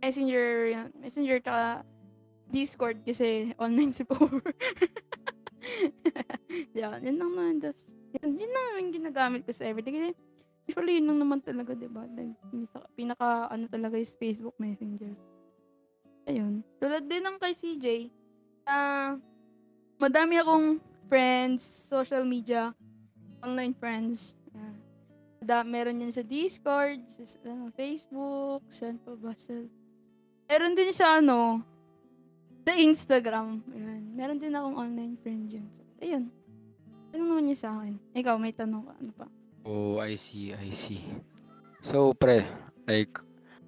Messenger. 0.00 0.88
Messenger 0.96 1.38
ka 1.44 1.84
Discord 2.50 3.06
kasi 3.06 3.54
online 3.62 3.94
si 3.94 4.02
Power. 4.02 4.42
yan, 6.74 6.98
yun 7.04 7.16
lang 7.20 7.30
naman. 7.30 7.52
Tapos, 7.62 7.86
yun, 8.18 8.34
yun 8.34 8.50
lang 8.50 8.64
yung 8.82 8.90
ginagamit 8.90 9.46
ko 9.46 9.54
sa 9.54 9.70
everyday. 9.70 9.94
Kasi, 9.94 10.10
usually, 10.68 10.98
yun 11.00 11.08
lang 11.12 11.20
naman 11.22 11.40
talaga, 11.40 11.72
di 11.76 11.88
ba? 11.88 12.04
Like, 12.10 12.34
pinaka, 12.96 13.48
ano 13.48 13.64
talaga 13.70 13.96
is 13.96 14.12
Facebook 14.16 14.56
Messenger. 14.60 15.12
Ayun. 16.28 16.62
Tulad 16.78 17.04
din 17.08 17.24
ng 17.24 17.36
kay 17.40 17.54
CJ, 17.56 17.86
ah, 18.68 19.16
madami 19.96 20.38
akong 20.38 20.78
friends, 21.10 21.64
social 21.88 22.22
media, 22.22 22.70
online 23.42 23.74
friends. 23.74 24.38
Ah, 24.54 24.76
da, 25.42 25.56
meron 25.64 26.00
yan 26.00 26.12
sa 26.12 26.22
Discord, 26.22 27.02
sa 27.10 27.24
ano, 27.48 27.72
Facebook, 27.74 28.62
saan 28.70 29.00
pa 29.00 29.16
ba? 29.16 29.34
Sa, 29.34 29.56
meron 30.46 30.76
din 30.76 30.92
sa 30.94 31.18
ano, 31.18 31.64
sa 32.62 32.78
Instagram. 32.78 33.66
Ayan. 33.74 34.14
Meron 34.14 34.38
din 34.38 34.54
akong 34.54 34.76
online 34.78 35.18
friend 35.18 35.50
dyan. 35.50 35.66
Ayun. 35.98 36.24
Ano 37.10 37.22
naman 37.26 37.50
niya 37.50 37.58
sa 37.66 37.70
akin? 37.74 37.98
Ikaw, 38.14 38.38
may 38.38 38.54
tanong 38.54 38.86
ka. 38.86 38.94
Ano 39.02 39.12
pa? 39.16 39.26
Oh, 39.64 40.00
I 40.00 40.16
see, 40.16 40.56
I 40.56 40.72
see. 40.72 41.04
So, 41.84 42.14
pre, 42.16 42.44
like, 42.88 43.18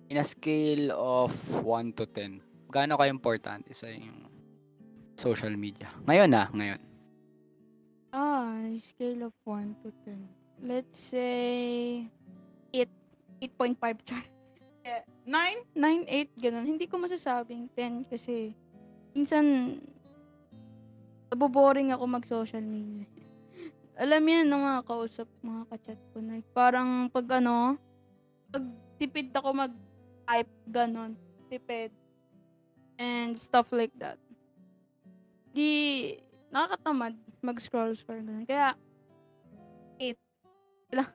in 0.09 0.17
a 0.17 0.25
scale 0.25 0.93
of 0.93 1.33
1 1.61 1.93
to 2.01 2.09
10, 2.09 2.41
gaano 2.73 2.97
ka 2.97 3.05
importante 3.05 3.77
sa 3.77 3.93
yung 3.93 4.25
social 5.13 5.53
media? 5.53 5.93
Ngayon 6.09 6.29
na, 6.33 6.49
ngayon. 6.49 6.81
Ah, 8.13 8.57
scale 8.81 9.29
of 9.29 9.37
1 9.45 9.85
to 9.85 9.93
10. 10.09 10.65
Let's 10.65 11.13
say, 11.13 12.09
8. 12.73 12.89
8.5 13.45 13.77
char. 14.09 14.25
Eh, 14.83 15.05
9? 15.29 15.77
9, 15.77 16.09
8, 16.09 16.41
ganun. 16.41 16.65
Hindi 16.65 16.89
ko 16.89 16.97
masasabing 16.97 17.69
10 17.77 18.09
kasi 18.09 18.57
minsan 19.13 19.77
naboboring 21.29 21.93
ako 21.93 22.05
mag-social 22.09 22.65
media. 22.65 23.12
Alam 23.93 24.23
yan 24.25 24.49
ng 24.49 24.63
mga 24.63 24.81
kausap, 24.85 25.29
mga 25.41 25.63
kachat 25.69 26.01
ko. 26.11 26.21
Like, 26.21 26.49
parang 26.51 27.07
pag 27.09 27.29
ano, 27.39 27.77
pag 28.49 28.65
tipid 28.97 29.29
ako 29.31 29.53
mag-type, 29.53 30.53
ganun. 30.67 31.13
Tipid. 31.47 31.93
And 32.97 33.37
stuff 33.37 33.69
like 33.71 33.93
that. 34.01 34.17
Di, 35.53 35.69
nakakatamad 36.49 37.13
mag-scroll 37.41 37.93
scroll 37.93 38.25
ganun. 38.25 38.49
Kaya, 38.49 38.73
8. 40.01 40.17
Kailangan, 40.89 41.15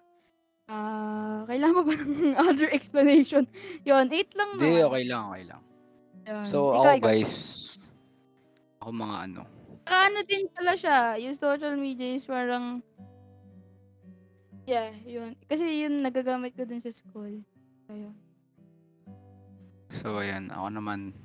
ah, 0.67 1.41
kailangan 1.45 1.75
pa 1.75 1.83
ba 1.83 1.93
ng 1.97 2.37
other 2.45 2.69
explanation? 2.69 3.49
Yon 3.81 4.05
8 4.05 4.37
lang 4.37 4.49
Hindi, 4.53 4.69
naman. 4.69 4.85
okay 4.85 5.03
lang, 5.03 5.23
okay 5.27 5.43
lang. 5.49 5.61
Yun. 6.27 6.43
So, 6.45 6.57
Ikaw, 6.69 6.77
ako 6.77 6.91
ikaw. 6.93 7.07
guys, 7.09 7.33
ako 8.77 8.89
mga 8.93 9.17
ano, 9.25 9.41
Saka 9.87 10.11
ano 10.11 10.19
din 10.27 10.51
pala 10.51 10.75
siya, 10.75 11.15
yung 11.15 11.39
social 11.39 11.79
media 11.79 12.11
is 12.11 12.27
parang, 12.27 12.83
yeah, 14.67 14.91
yun. 15.07 15.31
Kasi 15.47 15.63
yun, 15.63 16.03
nagagamit 16.03 16.51
ko 16.59 16.67
din 16.67 16.83
sa 16.83 16.91
school. 16.91 17.39
Kaya, 17.87 18.11
So, 19.95 20.19
ayan, 20.19 20.51
ako 20.51 20.67
naman, 20.75 21.15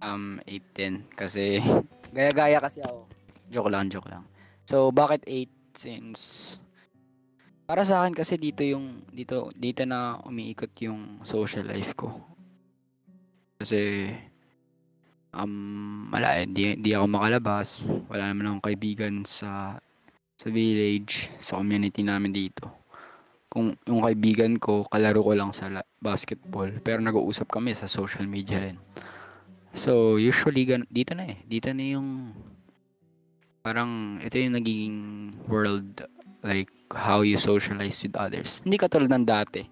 um, 0.00 0.40
8-10. 0.48 1.04
Kasi, 1.12 1.60
gaya-gaya 2.16 2.56
kasi 2.56 2.80
ako. 2.80 3.04
Joke 3.52 3.68
lang, 3.68 3.92
joke 3.92 4.08
lang. 4.08 4.24
So, 4.64 4.88
bakit 4.88 5.20
8? 5.28 5.76
Since, 5.76 6.20
para 7.68 7.84
sa 7.84 8.00
akin 8.00 8.16
kasi 8.16 8.40
dito 8.40 8.64
yung, 8.64 9.04
dito, 9.12 9.52
dito 9.52 9.84
na 9.84 10.24
umiikot 10.24 10.72
yung 10.80 11.20
social 11.20 11.68
life 11.68 11.92
ko. 11.92 12.16
Kasi, 13.60 14.08
um, 15.34 16.10
wala, 16.10 16.42
eh, 16.42 16.46
di, 16.50 16.78
di 16.78 16.90
ako 16.94 17.06
makalabas. 17.06 17.84
Wala 18.10 18.30
naman 18.30 18.50
akong 18.50 18.66
kaibigan 18.72 19.22
sa, 19.26 19.78
sa 20.34 20.46
village, 20.48 21.30
sa 21.38 21.58
community 21.58 22.02
namin 22.02 22.32
dito 22.34 22.80
kung 23.50 23.74
yung 23.82 24.00
kaibigan 24.06 24.54
ko, 24.62 24.86
kalaro 24.86 25.26
ko 25.26 25.34
lang 25.34 25.50
sa 25.50 25.66
la- 25.66 25.88
basketball. 25.98 26.70
Pero 26.86 27.02
nag-uusap 27.02 27.50
kami 27.50 27.74
sa 27.74 27.90
social 27.90 28.30
media 28.30 28.62
rin. 28.62 28.78
So, 29.74 30.22
usually, 30.22 30.62
gan- 30.62 30.86
dito 30.86 31.18
na 31.18 31.34
eh. 31.34 31.42
Dito 31.50 31.66
na 31.74 31.82
yung, 31.82 32.30
parang, 33.66 34.22
ito 34.22 34.38
yung 34.38 34.54
nagiging 34.54 34.98
world, 35.50 36.06
like, 36.46 36.70
how 36.94 37.26
you 37.26 37.34
socialize 37.34 37.98
with 38.06 38.14
others. 38.14 38.62
Hindi 38.62 38.78
katulad 38.78 39.10
ng 39.10 39.26
dati. 39.26 39.66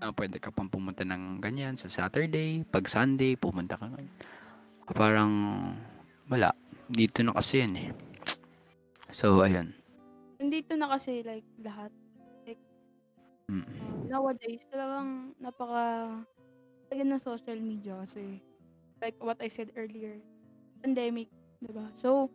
Na 0.00 0.16
pwede 0.16 0.40
ka 0.40 0.48
pang 0.48 0.72
pumunta 0.72 1.04
ng 1.04 1.36
ganyan 1.44 1.76
sa 1.76 1.92
Saturday, 1.92 2.64
pag 2.64 2.88
Sunday, 2.88 3.36
pumunta 3.36 3.76
ka 3.76 3.92
ngayon. 3.92 4.12
Parang, 4.94 5.32
wala. 6.30 6.54
Dito 6.86 7.22
na 7.26 7.34
kasi 7.34 7.66
yan 7.66 7.74
eh. 7.74 7.90
So, 9.10 9.42
ayun. 9.42 9.74
nandito 10.36 10.76
na 10.76 10.86
kasi 10.92 11.24
like 11.24 11.46
lahat. 11.64 11.90
Mm. 13.46 13.62
Uh, 13.62 13.94
nowadays, 14.10 14.66
talagang 14.66 15.30
napaka 15.38 16.18
talaga 16.90 17.02
ng 17.06 17.22
social 17.22 17.58
media 17.62 17.94
kasi 18.02 18.42
like 18.98 19.14
what 19.22 19.38
I 19.38 19.46
said 19.46 19.70
earlier, 19.78 20.18
pandemic, 20.82 21.30
'di 21.62 21.70
ba? 21.70 21.86
So, 21.94 22.26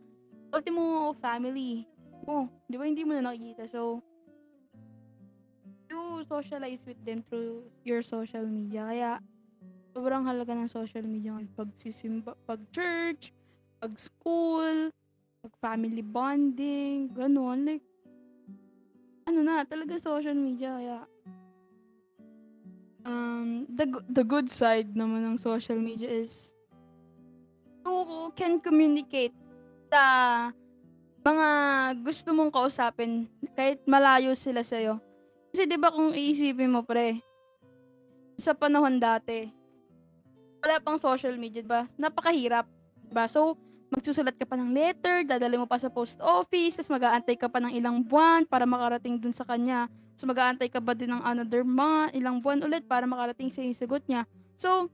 ultimo 0.52 1.12
family 1.20 1.84
mo. 2.24 2.48
Di 2.64 2.80
ba 2.80 2.88
hindi 2.88 3.04
mo 3.04 3.12
na 3.12 3.28
nakikita? 3.28 3.68
So, 3.68 4.00
you 5.92 6.24
socialize 6.24 6.80
with 6.88 7.00
them 7.04 7.20
through 7.28 7.68
your 7.84 8.00
social 8.00 8.48
media. 8.48 8.88
Kaya, 8.88 9.10
sobrang 9.92 10.24
halaga 10.24 10.56
ng 10.56 10.68
social 10.72 11.04
media 11.04 11.36
ngayon. 11.36 11.52
Pag 11.52 11.70
sisimba, 11.76 12.32
pag 12.48 12.60
church, 12.72 13.30
pag 13.76 13.92
school, 14.00 14.88
pag 15.44 15.54
family 15.60 16.00
bonding, 16.00 17.12
ganun. 17.12 17.68
Like, 17.68 17.84
ano 19.28 19.44
na, 19.44 19.62
talaga 19.68 20.00
social 20.00 20.34
media. 20.34 20.72
Kaya, 20.74 20.98
um, 23.04 23.68
the, 23.68 23.86
the 24.08 24.24
good 24.24 24.48
side 24.48 24.96
naman 24.96 25.28
ng 25.28 25.36
social 25.38 25.76
media 25.76 26.08
is 26.08 26.56
you 27.82 28.30
can 28.38 28.62
communicate 28.62 29.34
sa 29.90 30.48
mga 31.22 31.48
gusto 32.02 32.34
mong 32.34 32.50
kausapin 32.50 33.26
kahit 33.54 33.82
malayo 33.86 34.34
sila 34.34 34.64
sa'yo. 34.64 34.98
Kasi 35.52 35.68
'di 35.68 35.76
ba 35.76 35.92
kung 35.92 36.16
iisipin 36.16 36.72
mo 36.72 36.80
pre, 36.82 37.20
sa 38.40 38.56
panahon 38.56 38.96
dati, 38.96 39.52
wala 40.62 40.78
pang 40.78 40.96
social 40.96 41.34
media, 41.34 41.60
'di 41.60 41.70
ba? 41.70 41.90
Napakahirap, 41.98 42.70
'di 43.10 43.12
ba? 43.12 43.26
So, 43.26 43.58
magsusulat 43.92 44.38
ka 44.38 44.48
pa 44.48 44.56
ng 44.56 44.72
letter, 44.72 45.26
dadali 45.28 45.60
mo 45.60 45.68
pa 45.68 45.76
sa 45.76 45.92
post 45.92 46.16
office, 46.22 46.80
tapos 46.80 46.96
mag-aantay 46.96 47.36
ka 47.36 47.50
pa 47.50 47.60
ng 47.60 47.76
ilang 47.76 48.00
buwan 48.00 48.48
para 48.48 48.64
makarating 48.64 49.20
dun 49.20 49.36
sa 49.36 49.44
kanya. 49.44 49.90
So, 50.16 50.24
mag-aantay 50.24 50.72
ka 50.72 50.80
ba 50.80 50.96
din 50.96 51.12
ng 51.12 51.20
another 51.20 51.60
month, 51.66 52.16
ilang 52.16 52.40
buwan 52.40 52.64
ulit 52.64 52.88
para 52.88 53.04
makarating 53.04 53.52
sa 53.52 53.60
yung 53.60 53.76
sagot 53.76 54.00
niya. 54.08 54.24
So, 54.56 54.88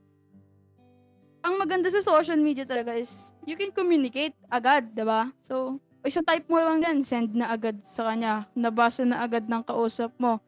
ang 1.39 1.55
maganda 1.55 1.87
sa 1.87 2.03
social 2.03 2.35
media 2.35 2.67
talaga 2.67 2.91
is 2.91 3.31
you 3.47 3.55
can 3.55 3.71
communicate 3.71 4.35
agad, 4.51 4.91
ba? 4.91 5.31
So, 5.47 5.79
isang 6.03 6.27
type 6.27 6.49
mo 6.51 6.59
lang 6.59 6.83
yan, 6.83 6.99
send 7.05 7.31
na 7.31 7.55
agad 7.55 7.79
sa 7.87 8.11
kanya. 8.11 8.51
Nabasa 8.51 9.07
na 9.07 9.23
agad 9.23 9.47
ng 9.47 9.63
kausap 9.63 10.11
mo. 10.19 10.43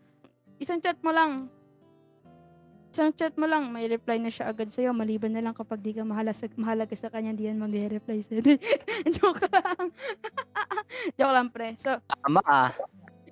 Isang 0.59 0.83
chat 0.83 0.99
mo 0.99 1.15
lang. 1.15 1.47
Isang 2.91 3.15
chat 3.15 3.31
mo 3.39 3.47
lang, 3.47 3.71
may 3.71 3.87
reply 3.87 4.19
na 4.19 4.27
siya 4.27 4.51
agad 4.51 4.67
sa'yo. 4.67 4.91
Maliban 4.91 5.31
na 5.31 5.39
lang 5.39 5.55
kapag 5.55 5.79
di 5.79 5.95
ka 5.95 6.03
mahalasag, 6.03 6.51
mahalaga 6.59 6.91
sa 6.91 7.07
kanya, 7.07 7.31
di 7.31 7.47
yan 7.47 7.55
mag-reply 7.55 8.19
sa'yo. 8.19 8.43
Joke 9.15 9.47
lang. 9.47 9.95
Joke 11.17 11.31
lang, 11.31 11.47
pre. 11.55 11.71
So, 11.79 12.03
Tama 12.03 12.43
ah. 12.43 12.75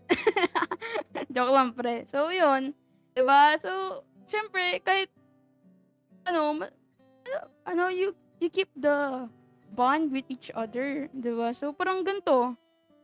Joke 1.36 1.52
lang, 1.52 1.76
pre. 1.76 2.08
So, 2.08 2.32
yun. 2.32 2.72
Diba? 3.12 3.60
So, 3.60 4.00
syempre, 4.32 4.80
kahit, 4.80 5.12
ano, 6.24 6.64
ano, 7.68 7.84
you, 7.92 8.16
you 8.40 8.48
keep 8.48 8.72
the 8.80 9.28
bond 9.76 10.16
with 10.16 10.24
each 10.32 10.56
other. 10.56 11.12
Diba? 11.12 11.52
So, 11.52 11.76
parang 11.76 12.08
ganito. 12.08 12.56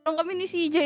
Parang 0.07 0.23
kami 0.23 0.39
ni 0.39 0.47
CJ, 0.47 0.77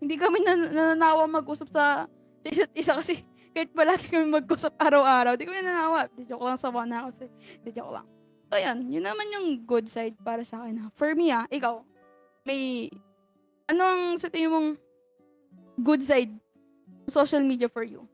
hindi 0.00 0.16
kami 0.16 0.40
nan- 0.40 0.72
nananawa 0.72 1.28
mag-usap 1.28 1.68
sa, 1.68 2.08
sa 2.40 2.48
isa't 2.48 2.72
isa 2.72 2.96
kasi 2.96 3.28
kahit 3.58 3.74
palagi 3.74 4.06
kami 4.06 4.30
mag-usap 4.30 4.70
araw-araw, 4.78 5.34
di 5.34 5.42
kami 5.42 5.58
nananawa. 5.58 6.06
Di 6.14 6.22
joke 6.22 6.46
lang, 6.46 6.54
sawa 6.54 6.86
na 6.86 7.10
kasi. 7.10 7.26
Di 7.66 7.74
joke 7.74 7.90
lang. 7.90 8.06
So, 8.46 8.54
yan. 8.54 8.86
Yun 8.86 9.02
naman 9.02 9.34
yung 9.34 9.66
good 9.66 9.90
side 9.90 10.14
para 10.22 10.46
sa 10.46 10.62
akin. 10.62 10.78
ha. 10.78 10.86
For 10.94 11.10
me, 11.18 11.34
ah, 11.34 11.42
ikaw, 11.50 11.82
may, 12.46 12.86
anong 13.66 14.22
sa 14.22 14.30
tingin 14.30 14.54
mong 14.54 14.70
good 15.82 16.06
side 16.06 16.30
social 17.10 17.42
media 17.42 17.66
for 17.66 17.82
you? 17.82 18.06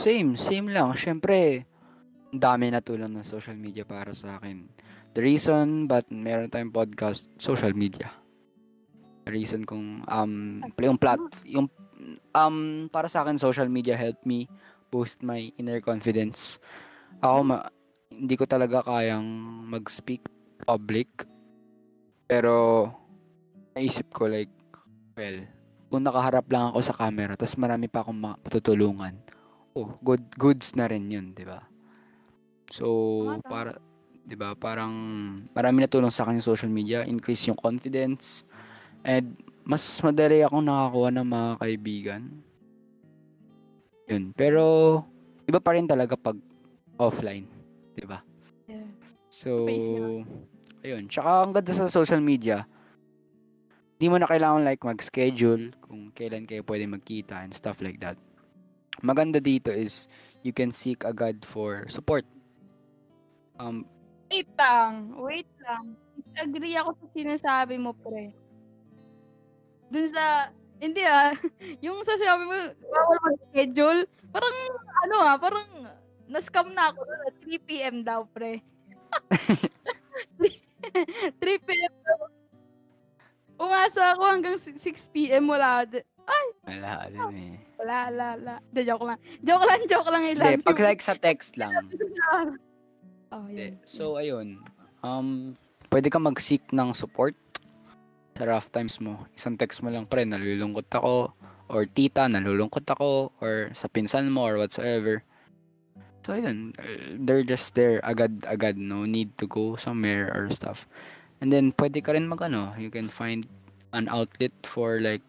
Same, 0.00 0.40
same 0.40 0.72
lang. 0.72 0.96
Siyempre, 0.96 1.68
dami 2.32 2.72
na 2.72 2.80
tulong 2.80 3.12
ng 3.12 3.28
social 3.28 3.60
media 3.60 3.84
para 3.84 4.16
sa 4.16 4.40
akin. 4.40 4.72
The 5.12 5.20
reason 5.20 5.84
but 5.84 6.08
meron 6.08 6.48
tayong 6.48 6.72
podcast, 6.72 7.28
social 7.36 7.76
media. 7.76 8.08
The 9.28 9.36
reason 9.36 9.68
kung 9.68 10.00
um 10.08 10.64
yung 10.80 10.96
plat 10.96 11.20
yung 11.44 11.68
um 12.34 12.86
para 12.90 13.06
sa 13.08 13.22
akin 13.22 13.38
social 13.38 13.68
media 13.70 13.94
helped 13.94 14.24
me 14.26 14.46
boost 14.92 15.22
my 15.22 15.50
inner 15.58 15.82
confidence. 15.82 16.62
Ako 17.18 17.40
ma, 17.42 17.66
hindi 18.14 18.34
ko 18.38 18.46
talaga 18.46 18.84
kayang 18.86 19.26
mag-speak 19.66 20.22
public. 20.62 21.08
Pero 22.30 22.86
naisip 23.74 24.06
ko 24.14 24.30
like 24.30 24.52
well, 25.18 25.38
kung 25.90 26.06
nakaharap 26.06 26.46
lang 26.50 26.70
ako 26.70 26.78
sa 26.82 26.94
camera 26.94 27.34
tapos 27.34 27.58
marami 27.58 27.90
pa 27.90 28.06
akong 28.06 28.18
matutulungan. 28.18 29.18
Oh, 29.74 29.98
good 30.06 30.22
goods 30.38 30.78
na 30.78 30.86
rin 30.86 31.10
'yun, 31.10 31.34
'di 31.34 31.44
ba? 31.46 31.66
So, 32.70 33.42
para 33.44 33.74
'di 34.24 34.36
ba, 34.38 34.56
parang 34.56 34.94
marami 35.52 35.84
na 35.84 35.90
tulong 35.90 36.14
sa 36.14 36.24
akin 36.24 36.40
yung 36.40 36.50
social 36.54 36.72
media, 36.72 37.04
increase 37.04 37.50
yung 37.50 37.58
confidence 37.58 38.46
and 39.04 39.36
mas 39.64 39.84
madali 40.04 40.44
akong 40.44 40.64
nakakuha 40.64 41.08
ng 41.10 41.26
mga 41.26 41.50
kaibigan. 41.60 42.22
Yun. 44.12 44.24
Pero 44.36 44.64
iba 45.48 45.60
pa 45.60 45.72
rin 45.72 45.88
talaga 45.88 46.16
pag 46.20 46.36
offline, 47.00 47.48
'di 47.96 48.04
ba? 48.04 48.20
Yeah. 48.68 48.88
So, 49.32 49.66
ayun. 50.84 51.08
Tsaka 51.08 51.30
ang 51.42 51.52
ganda 51.56 51.72
sa 51.72 51.88
social 51.88 52.20
media, 52.20 52.68
di 53.96 54.06
mo 54.12 54.20
na 54.20 54.28
kailangan 54.28 54.62
like 54.62 54.84
mag-schedule 54.84 55.72
kung 55.80 56.12
kailan 56.12 56.44
kayo 56.44 56.60
pwede 56.68 56.84
magkita 56.84 57.40
and 57.40 57.56
stuff 57.56 57.80
like 57.80 57.98
that. 57.98 58.20
Maganda 59.00 59.40
dito 59.40 59.72
is 59.72 60.06
you 60.44 60.52
can 60.52 60.70
seek 60.70 61.02
agad 61.08 61.40
for 61.42 61.88
support. 61.88 62.28
Um, 63.56 63.88
Wait 64.28 64.50
lang. 64.60 65.14
Wait 65.18 65.50
lang. 65.64 65.96
Agree 66.36 66.74
ako 66.74 66.94
sa 66.98 67.06
sinasabi 67.14 67.78
mo, 67.78 67.94
pre. 67.94 68.43
Dun 69.94 70.10
sa, 70.10 70.50
hindi 70.82 71.02
ah, 71.06 71.30
yung 71.84 72.02
sa 72.02 72.18
sinabi 72.18 72.42
mo, 72.42 72.54
bawal 72.90 73.18
mag-schedule, 73.30 74.10
parang, 74.34 74.56
ano 75.06 75.16
ah, 75.22 75.38
parang, 75.38 75.66
na-scam 76.26 76.74
na 76.74 76.90
ako 76.90 77.06
dun, 77.06 77.20
ah, 77.22 77.32
3pm 77.46 77.96
daw, 78.02 78.26
pre. 78.26 78.58
3pm 81.38 81.94
daw. 82.02 82.18
Umasa 83.54 84.18
ako 84.18 84.22
hanggang 84.26 84.58
6pm, 84.58 85.46
wala. 85.46 85.86
di- 85.86 86.02
wala 86.66 87.06
din 87.06 87.22
eh. 87.38 87.54
Wala, 87.78 87.96
wala, 88.10 88.26
wala. 88.34 88.54
De, 88.74 88.82
joke 88.82 89.06
lang. 89.06 89.18
Joke 89.46 89.62
lang, 89.62 89.80
joke 89.86 90.10
lang. 90.10 90.22
I 90.26 90.34
love 90.34 90.58
Hindi, 90.58 90.66
pag 90.66 90.82
like 90.82 91.02
sa 91.02 91.14
text 91.14 91.54
lang. 91.54 91.70
Oh, 93.34 93.50
yun. 93.50 93.74
So, 93.82 94.14
ayun. 94.14 94.62
Um, 95.02 95.58
pwede 95.90 96.06
ka 96.06 96.22
mag-seek 96.22 96.70
ng 96.70 96.94
support 96.94 97.34
sa 98.34 98.50
rough 98.50 98.68
times 98.74 98.98
mo. 98.98 99.30
Isang 99.34 99.54
text 99.54 99.80
mo 99.80 99.94
lang, 99.94 100.10
pre, 100.10 100.26
nalulungkot 100.26 100.90
ako. 100.90 101.30
Or 101.70 101.86
tita, 101.86 102.26
nalulungkot 102.26 102.84
ako. 102.90 103.30
Or 103.38 103.70
sa 103.72 103.86
pinsan 103.86 104.28
mo 104.28 104.42
or 104.44 104.58
whatsoever. 104.58 105.22
So, 106.26 106.34
ayun. 106.34 106.74
uh, 106.76 107.14
They're 107.14 107.46
just 107.46 107.78
there 107.78 108.02
agad-agad. 108.02 108.74
No 108.74 109.06
need 109.06 109.38
to 109.38 109.46
go 109.46 109.78
somewhere 109.78 110.28
or 110.34 110.50
stuff. 110.50 110.90
And 111.38 111.54
then, 111.54 111.70
pwede 111.78 112.02
ka 112.02 112.12
rin 112.12 112.26
mag, 112.26 112.42
ano, 112.42 112.74
you 112.74 112.90
can 112.90 113.06
find 113.06 113.46
an 113.94 114.10
outlet 114.10 114.52
for 114.66 114.98
like 114.98 115.22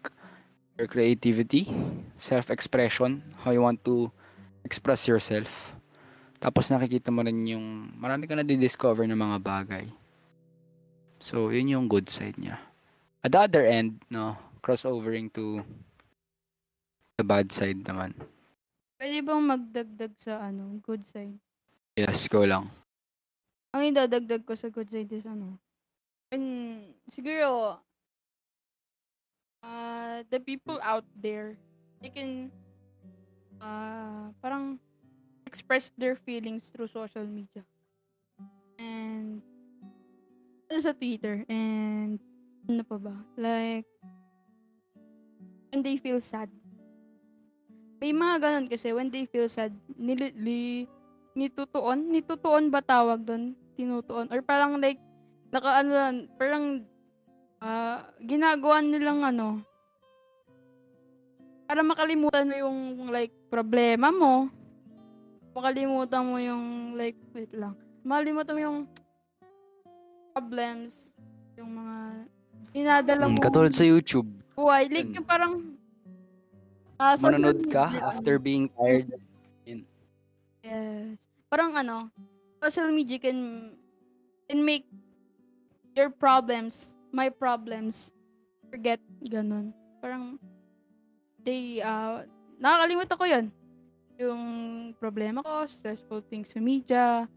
your 0.82 0.90
creativity, 0.90 1.70
self-expression, 2.18 3.22
how 3.46 3.54
you 3.54 3.62
want 3.62 3.86
to 3.86 4.10
express 4.66 5.06
yourself. 5.06 5.78
Tapos 6.42 6.68
nakikita 6.74 7.14
mo 7.14 7.22
rin 7.22 7.46
yung 7.46 7.94
marami 7.96 8.26
ka 8.26 8.34
na 8.34 8.44
discover 8.44 9.06
ng 9.06 9.16
mga 9.16 9.38
bagay. 9.46 9.86
So, 11.22 11.54
yun 11.54 11.70
yung 11.70 11.86
good 11.86 12.10
side 12.10 12.42
niya. 12.42 12.65
At 13.26 13.34
the 13.34 13.42
other 13.42 13.66
end, 13.66 14.06
no, 14.14 14.38
crossovering 14.62 15.34
to 15.34 15.66
the 17.18 17.26
bad 17.26 17.50
side 17.50 17.82
naman. 17.82 18.14
Pwede 19.02 19.26
bang 19.26 19.42
magdagdag 19.42 20.14
sa 20.22 20.46
ano, 20.46 20.78
good 20.86 21.02
side? 21.10 21.34
Yes, 21.98 22.30
go 22.30 22.46
lang. 22.46 22.70
Ang 23.74 23.90
idadagdag 23.90 24.46
ko 24.46 24.54
sa 24.54 24.70
good 24.70 24.94
side 24.94 25.10
is 25.10 25.26
ano, 25.26 25.58
when, 26.30 26.86
siguro, 27.10 27.82
uh, 29.66 30.22
the 30.30 30.38
people 30.38 30.78
out 30.86 31.10
there, 31.18 31.58
they 32.06 32.14
can, 32.14 32.54
uh, 33.58 34.30
parang, 34.38 34.78
express 35.50 35.90
their 35.98 36.14
feelings 36.14 36.70
through 36.70 36.94
social 36.94 37.26
media. 37.26 37.66
And, 38.78 39.42
sa 40.70 40.94
Twitter, 40.94 41.42
and, 41.50 42.22
ano 42.66 42.82
pa 42.86 42.98
ba? 42.98 43.16
Like, 43.38 43.86
when 45.70 45.82
they 45.86 45.98
feel 45.98 46.22
sad. 46.22 46.50
May 48.02 48.12
mga 48.12 48.36
ganun 48.42 48.68
kasi, 48.68 48.92
when 48.92 49.10
they 49.10 49.26
feel 49.26 49.48
sad, 49.48 49.72
nili, 49.96 50.34
li, 50.36 50.62
nitutuon? 51.38 52.12
Nitutuon 52.12 52.70
ba 52.70 52.84
tawag 52.84 53.24
doon? 53.24 53.56
Tinutuon? 53.76 54.30
Or 54.32 54.40
parang 54.44 54.78
like, 54.80 55.00
naka 55.52 55.84
ano 55.84 55.92
lang, 55.92 56.16
parang, 56.36 56.66
ah, 57.64 58.04
ginagawa 58.20 58.84
nilang 58.84 59.22
ano, 59.24 59.64
para 61.66 61.82
makalimutan 61.82 62.46
mo 62.46 62.56
yung 62.56 62.80
like, 63.10 63.34
problema 63.50 64.14
mo. 64.14 64.50
Makalimutan 65.56 66.24
mo 66.28 66.38
yung 66.38 66.94
like, 67.00 67.18
wait 67.32 67.50
lang. 67.56 67.74
Makalimutan 68.06 68.54
mo 68.54 68.62
yung 68.62 68.80
problems, 70.36 71.16
yung 71.56 71.72
mga 71.74 72.28
Dinadala 72.76 73.32
Mm, 73.32 73.40
mo 73.40 73.40
katulad 73.40 73.72
sa 73.72 73.88
YouTube. 73.88 74.28
buhay. 74.52 74.92
Like, 74.92 75.08
Yun. 75.08 75.16
yung 75.16 75.28
parang, 75.28 75.54
social 77.00 77.24
Manonood 77.32 77.60
ka 77.72 77.88
media. 77.88 78.04
after 78.04 78.36
being 78.36 78.68
tired. 78.76 79.08
Yes. 80.60 81.16
Parang 81.48 81.72
ano, 81.72 82.12
social 82.60 82.92
media 82.92 83.16
can 83.16 83.72
can 84.50 84.60
make 84.60 84.84
your 85.96 86.10
problems, 86.12 86.92
my 87.16 87.30
problems, 87.32 88.12
forget 88.68 89.00
ganun. 89.24 89.72
Parang 90.02 90.36
they 91.40 91.80
uh 91.80 92.26
nakakalimutan 92.60 93.16
ko 93.16 93.26
'yon. 93.30 93.46
Yung 94.18 94.42
problema 94.98 95.46
ko, 95.46 95.64
stressful 95.70 96.24
things 96.28 96.50
sa 96.52 96.60
media, 96.60 97.30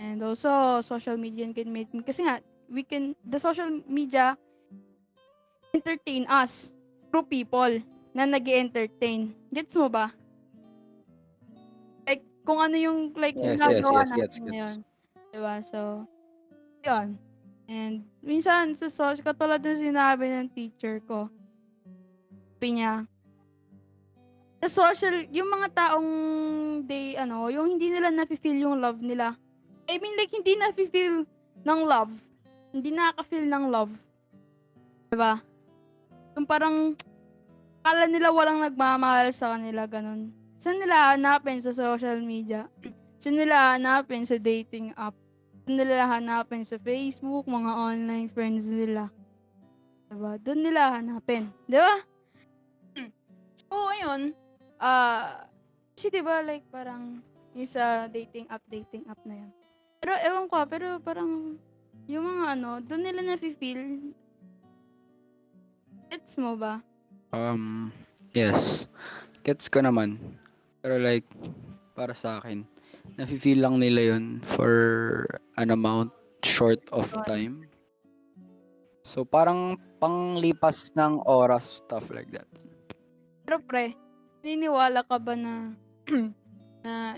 and 0.00 0.18
also 0.20 0.82
social 0.82 1.16
media 1.16 1.46
can 1.54 1.70
make 1.70 1.88
kasi 2.02 2.26
nga 2.26 2.40
we 2.66 2.82
can 2.82 3.14
the 3.22 3.38
social 3.38 3.68
media 3.86 4.34
entertain 5.74 6.26
us 6.28 6.70
through 7.10 7.26
people 7.26 7.80
na 8.16 8.24
nag 8.24 8.44
entertain 8.48 9.34
Gets 9.56 9.72
mo 9.80 9.88
ba? 9.88 10.12
Like, 12.04 12.20
kung 12.44 12.60
ano 12.60 12.76
yung, 12.76 13.16
like, 13.16 13.32
Yes, 13.32 13.56
yes, 13.56 13.64
ginagawa 13.64 14.00
yes, 14.04 14.10
natin 14.12 14.20
gets, 14.20 14.36
gets. 14.36 14.44
ngayon. 14.44 14.76
Diba? 15.32 15.54
So, 15.64 15.80
yun. 16.84 17.06
And, 17.66 18.04
minsan, 18.20 18.76
sa 18.76 18.92
social, 18.92 19.24
katulad 19.24 19.64
ng 19.64 19.80
sinabi 19.80 20.28
ng 20.28 20.52
teacher 20.52 21.00
ko, 21.08 21.32
sabi 22.56 22.68
niya, 22.76 23.08
sa 24.60 24.68
social, 24.68 25.24
yung 25.32 25.48
mga 25.48 25.68
taong 25.72 26.10
they, 26.84 27.16
ano, 27.16 27.48
yung 27.48 27.76
hindi 27.76 27.88
nila 27.88 28.12
nafe-feel 28.12 28.60
yung 28.60 28.76
love 28.76 29.00
nila. 29.00 29.40
I 29.88 29.96
mean, 29.96 30.20
like, 30.20 30.32
hindi 30.36 30.52
nafe-feel 30.60 31.24
ng 31.64 31.80
love. 31.80 32.12
Hindi 32.76 32.92
nakaka-feel 32.92 33.46
ng 33.48 33.64
love. 33.72 33.92
Diba? 35.08 35.40
Yung 36.36 36.44
parang, 36.44 36.92
kala 37.80 38.04
nila 38.04 38.28
walang 38.28 38.60
nagmamahal 38.60 39.32
sa 39.32 39.56
kanila, 39.56 39.88
ganun. 39.88 40.30
Saan 40.60 40.76
nila 40.76 41.16
hanapin 41.16 41.64
sa 41.64 41.72
social 41.72 42.20
media? 42.20 42.68
Saan 43.16 43.40
nila 43.40 43.72
hanapin 43.72 44.28
sa 44.28 44.36
dating 44.36 44.92
app? 45.00 45.16
Saan 45.64 45.80
nila 45.80 46.04
hanapin 46.04 46.60
sa 46.60 46.76
Facebook, 46.76 47.48
mga 47.48 47.72
online 47.72 48.28
friends 48.28 48.68
nila? 48.68 49.08
Diba? 50.12 50.36
Doon 50.44 50.60
nila 50.60 51.00
hanapin. 51.00 51.48
Diba? 51.64 52.04
So, 53.66 53.90
ayun. 53.90 54.30
Ah, 54.78 55.50
kasi 55.96 56.12
diba, 56.12 56.44
like, 56.44 56.62
parang, 56.70 57.18
yung 57.56 57.66
sa 57.66 58.06
dating 58.06 58.46
app, 58.46 58.62
dating 58.68 59.02
app 59.10 59.18
na 59.26 59.42
yan. 59.42 59.50
Pero, 59.98 60.12
ewan 60.22 60.46
ko, 60.46 60.56
pero 60.68 61.00
parang, 61.02 61.58
yung 62.06 62.24
mga 62.28 62.44
ano, 62.54 62.78
doon 62.84 63.02
nila 63.02 63.24
nafe-feel. 63.24 64.12
Gets 66.10 66.38
mo 66.38 66.54
ba? 66.54 66.82
Um, 67.34 67.90
yes. 68.32 68.86
Gets 69.42 69.66
ko 69.70 69.82
naman. 69.82 70.18
Pero 70.82 70.98
like, 71.02 71.26
para 71.94 72.14
sa 72.14 72.38
akin, 72.38 72.66
nafe-feel 73.18 73.62
lang 73.62 73.78
nila 73.78 74.14
yun 74.14 74.38
for 74.42 75.26
an 75.58 75.70
amount 75.70 76.12
short 76.44 76.82
of 76.94 77.06
time. 77.26 77.66
So, 79.06 79.22
parang 79.22 79.78
panglipas 80.02 80.94
ng 80.98 81.22
oras, 81.24 81.82
stuff 81.82 82.10
like 82.10 82.30
that. 82.34 82.46
Pero 83.46 83.62
pre, 83.62 83.94
niniwala 84.42 85.06
ka 85.06 85.22
ba 85.22 85.38
na 85.38 85.78
na 86.86 87.14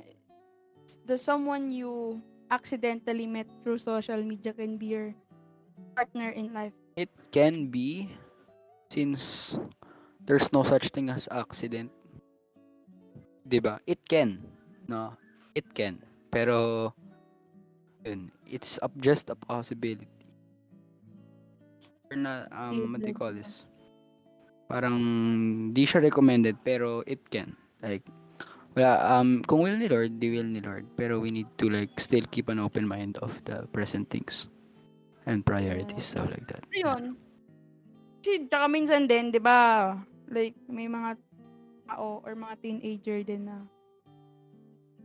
the 1.08 1.16
someone 1.16 1.72
you 1.72 2.20
accidentally 2.48 3.28
met 3.28 3.48
through 3.64 3.80
social 3.80 4.20
media 4.24 4.52
can 4.52 4.76
be 4.76 4.96
your 4.96 5.08
partner 5.96 6.32
in 6.32 6.52
life? 6.52 6.72
It 6.96 7.12
can 7.32 7.68
be, 7.72 8.12
since 8.88 9.56
there's 10.24 10.52
no 10.52 10.64
such 10.64 10.88
thing 10.90 11.08
as 11.08 11.28
accident. 11.30 11.92
'Di 13.48 13.58
ba? 13.60 13.80
It 13.88 14.04
can. 14.04 14.44
No, 14.88 15.16
it 15.56 15.68
can. 15.72 16.04
Pero, 16.28 16.92
yun, 18.04 18.32
it's 18.44 18.76
up 18.84 18.92
just 19.00 19.32
a 19.32 19.36
possibility. 19.36 20.08
Or 22.12 22.16
na, 22.16 22.48
um, 22.52 22.92
what 22.92 23.00
do 23.00 23.08
you 23.08 23.16
call 23.16 23.32
this? 23.32 23.64
Parang, 24.68 24.96
di 25.72 25.88
siya 25.88 26.04
recommended, 26.04 26.60
pero 26.60 27.00
it 27.08 27.24
can. 27.32 27.56
Like, 27.80 28.04
wala, 28.76 29.00
um, 29.16 29.40
kung 29.44 29.64
will 29.64 29.76
ni 29.76 29.88
Lord, 29.88 30.20
di 30.20 30.28
will 30.28 30.48
ni 30.48 30.60
Lord. 30.60 30.84
Pero 30.96 31.20
we 31.20 31.32
need 31.32 31.48
to, 31.56 31.72
like, 31.72 31.96
still 32.00 32.24
keep 32.28 32.52
an 32.52 32.60
open 32.60 32.84
mind 32.84 33.16
of 33.24 33.40
the 33.48 33.64
present 33.72 34.08
things. 34.12 34.48
And 35.28 35.44
priorities, 35.44 36.16
stuff 36.16 36.32
like 36.32 36.48
that. 36.48 36.64
Yun, 36.72 37.16
kasi 38.28 38.44
tsaka 38.44 38.68
minsan 38.68 39.08
din, 39.08 39.32
di 39.32 39.40
ba, 39.40 39.96
like, 40.28 40.52
may 40.68 40.84
mga 40.84 41.16
tao 41.88 42.20
or 42.20 42.36
mga 42.36 42.60
teenager 42.60 43.24
din 43.24 43.48
na 43.48 43.64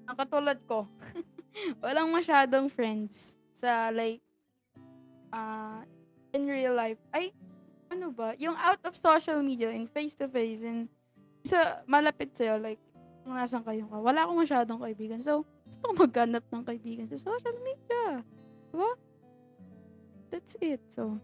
na 0.03 0.11
katulad 0.11 0.59
ko, 0.67 0.83
walang 1.79 2.11
masyadong 2.11 2.67
friends 2.67 3.39
sa 3.55 3.87
like, 3.95 4.19
uh, 5.31 5.79
in 6.35 6.51
real 6.51 6.75
life. 6.75 6.99
Ay, 7.15 7.31
ano 7.87 8.11
ba? 8.11 8.35
Yung 8.43 8.59
out 8.59 8.83
of 8.83 8.99
social 8.99 9.39
media 9.39 9.71
and 9.71 9.87
face-to-face 9.87 10.67
and 10.67 10.91
sa 11.47 11.79
malapit 11.87 12.35
sa'yo, 12.35 12.59
like, 12.59 12.83
kung 13.23 13.39
nasan 13.39 13.63
kayo 13.63 13.87
ka, 13.87 14.03
wala 14.03 14.27
akong 14.27 14.43
masyadong 14.43 14.83
kaibigan. 14.83 15.23
So, 15.23 15.47
gusto 15.71 15.79
ko 15.79 15.91
maghanap 15.95 16.43
ng 16.51 16.63
kaibigan 16.67 17.07
sa 17.07 17.15
social 17.15 17.55
media. 17.63 18.19
Diba? 18.67 18.91
That's 20.27 20.59
it. 20.59 20.83
So, 20.91 21.23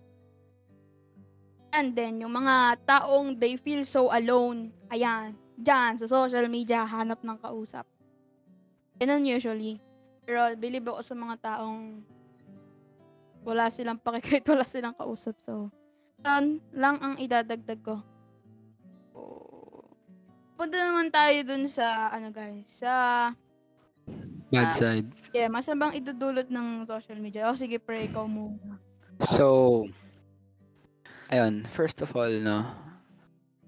and 1.72 1.94
then, 1.94 2.20
yung 2.20 2.34
mga 2.34 2.80
taong 2.84 3.36
they 3.36 3.56
feel 3.56 3.84
so 3.84 4.10
alone, 4.10 4.70
ayan, 4.88 5.34
dyan, 5.56 5.96
sa 5.96 6.06
social 6.06 6.48
media, 6.48 6.84
hanap 6.84 7.20
ng 7.20 7.38
kausap. 7.38 7.86
Ganun 8.96 9.24
usually. 9.24 9.80
Pero, 10.24 10.54
believe 10.56 10.86
ako 10.86 11.02
sa 11.02 11.16
mga 11.16 11.36
taong 11.40 12.04
wala 13.42 13.72
silang 13.72 13.98
pakikait, 13.98 14.44
wala 14.46 14.64
silang 14.64 14.94
kausap. 14.94 15.36
So, 15.40 15.72
yun 16.20 16.60
lang 16.70 17.00
ang 17.00 17.16
idadagdag 17.16 17.80
ko. 17.80 18.04
Oh. 19.16 19.84
Punta 20.54 20.76
naman 20.76 21.08
tayo 21.08 21.40
dun 21.44 21.66
sa, 21.66 22.12
ano 22.12 22.30
guys, 22.30 22.68
sa, 22.68 22.92
Bad 24.50 24.66
Ah. 24.66 24.74
side. 24.74 25.08
yeah, 25.30 25.46
masabang 25.46 25.94
idudulot 25.94 26.50
ng 26.50 26.84
social 26.84 27.22
media. 27.22 27.46
O, 27.48 27.56
sige, 27.56 27.78
pre, 27.78 28.10
ikaw 28.10 28.26
muna. 28.26 28.82
So, 29.22 29.86
ayun, 31.30 31.70
first 31.70 32.02
of 32.02 32.16
all, 32.18 32.30
no, 32.30 32.66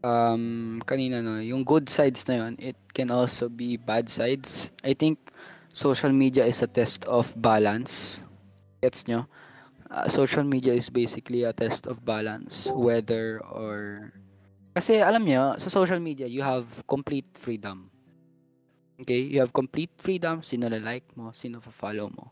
um, 0.04 0.82
kanina, 0.86 1.24
no, 1.24 1.40
yung 1.40 1.64
good 1.64 1.90
sides 1.90 2.28
na 2.28 2.46
yun, 2.46 2.58
it 2.60 2.76
can 2.94 3.10
also 3.10 3.50
be 3.50 3.78
bad 3.78 4.10
sides. 4.10 4.72
I 4.84 4.94
think 4.94 5.18
social 5.74 6.12
media 6.12 6.46
is 6.46 6.62
a 6.62 6.68
test 6.68 7.06
of 7.06 7.34
balance. 7.38 8.26
Gets 8.82 9.08
nyo? 9.08 9.30
Uh, 9.90 10.08
social 10.08 10.44
media 10.44 10.74
is 10.74 10.90
basically 10.90 11.44
a 11.44 11.54
test 11.54 11.86
of 11.86 12.04
balance, 12.04 12.72
whether 12.74 13.42
or... 13.46 14.12
Kasi 14.74 15.04
alam 15.04 15.26
nyo, 15.28 15.56
sa 15.60 15.68
social 15.70 16.00
media, 16.00 16.26
you 16.26 16.42
have 16.42 16.66
complete 16.88 17.28
freedom. 17.38 17.92
Okay? 19.02 19.20
You 19.20 19.42
have 19.42 19.54
complete 19.54 19.92
freedom, 19.98 20.42
sino 20.44 20.72
like 20.72 21.06
mo, 21.16 21.32
sino 21.34 21.60
follow 21.60 22.10
mo. 22.10 22.32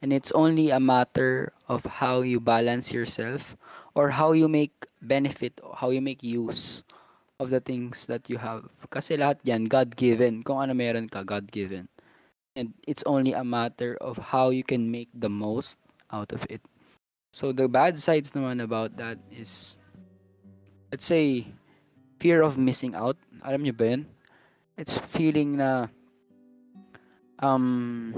And 0.00 0.12
it's 0.12 0.32
only 0.32 0.70
a 0.70 0.80
matter 0.80 1.52
of 1.68 1.84
how 2.00 2.20
you 2.20 2.40
balance 2.40 2.92
yourself 2.92 3.56
or 3.94 4.10
how 4.10 4.32
you 4.32 4.48
make 4.48 4.72
benefit, 5.02 5.60
how 5.76 5.90
you 5.90 6.00
make 6.00 6.22
use 6.22 6.82
of 7.38 7.50
the 7.50 7.60
things 7.60 8.06
that 8.06 8.28
you 8.28 8.38
have. 8.38 8.68
Kasi 8.90 9.16
lahat 9.16 9.40
yan, 9.44 9.64
God-given. 9.64 10.42
Kung 10.42 10.60
ano 10.60 10.74
meron 10.74 11.08
ka, 11.08 11.22
God-given. 11.22 11.88
And 12.54 12.74
it's 12.86 13.02
only 13.06 13.32
a 13.32 13.44
matter 13.44 13.96
of 14.00 14.34
how 14.34 14.50
you 14.50 14.64
can 14.64 14.90
make 14.90 15.08
the 15.14 15.30
most 15.30 15.78
out 16.12 16.32
of 16.32 16.44
it. 16.50 16.60
So 17.32 17.52
the 17.52 17.68
bad 17.68 17.98
sides 18.02 18.32
naman 18.32 18.62
about 18.62 18.98
that 18.98 19.16
is, 19.30 19.78
let's 20.90 21.06
say, 21.06 21.46
fear 22.18 22.42
of 22.42 22.58
missing 22.58 22.94
out. 22.94 23.16
Alam 23.46 23.64
niyo 23.64 23.74
ba 23.78 23.86
yun? 23.94 24.02
It's 24.76 24.98
feeling 24.98 25.62
na, 25.62 25.88
um, 27.38 28.12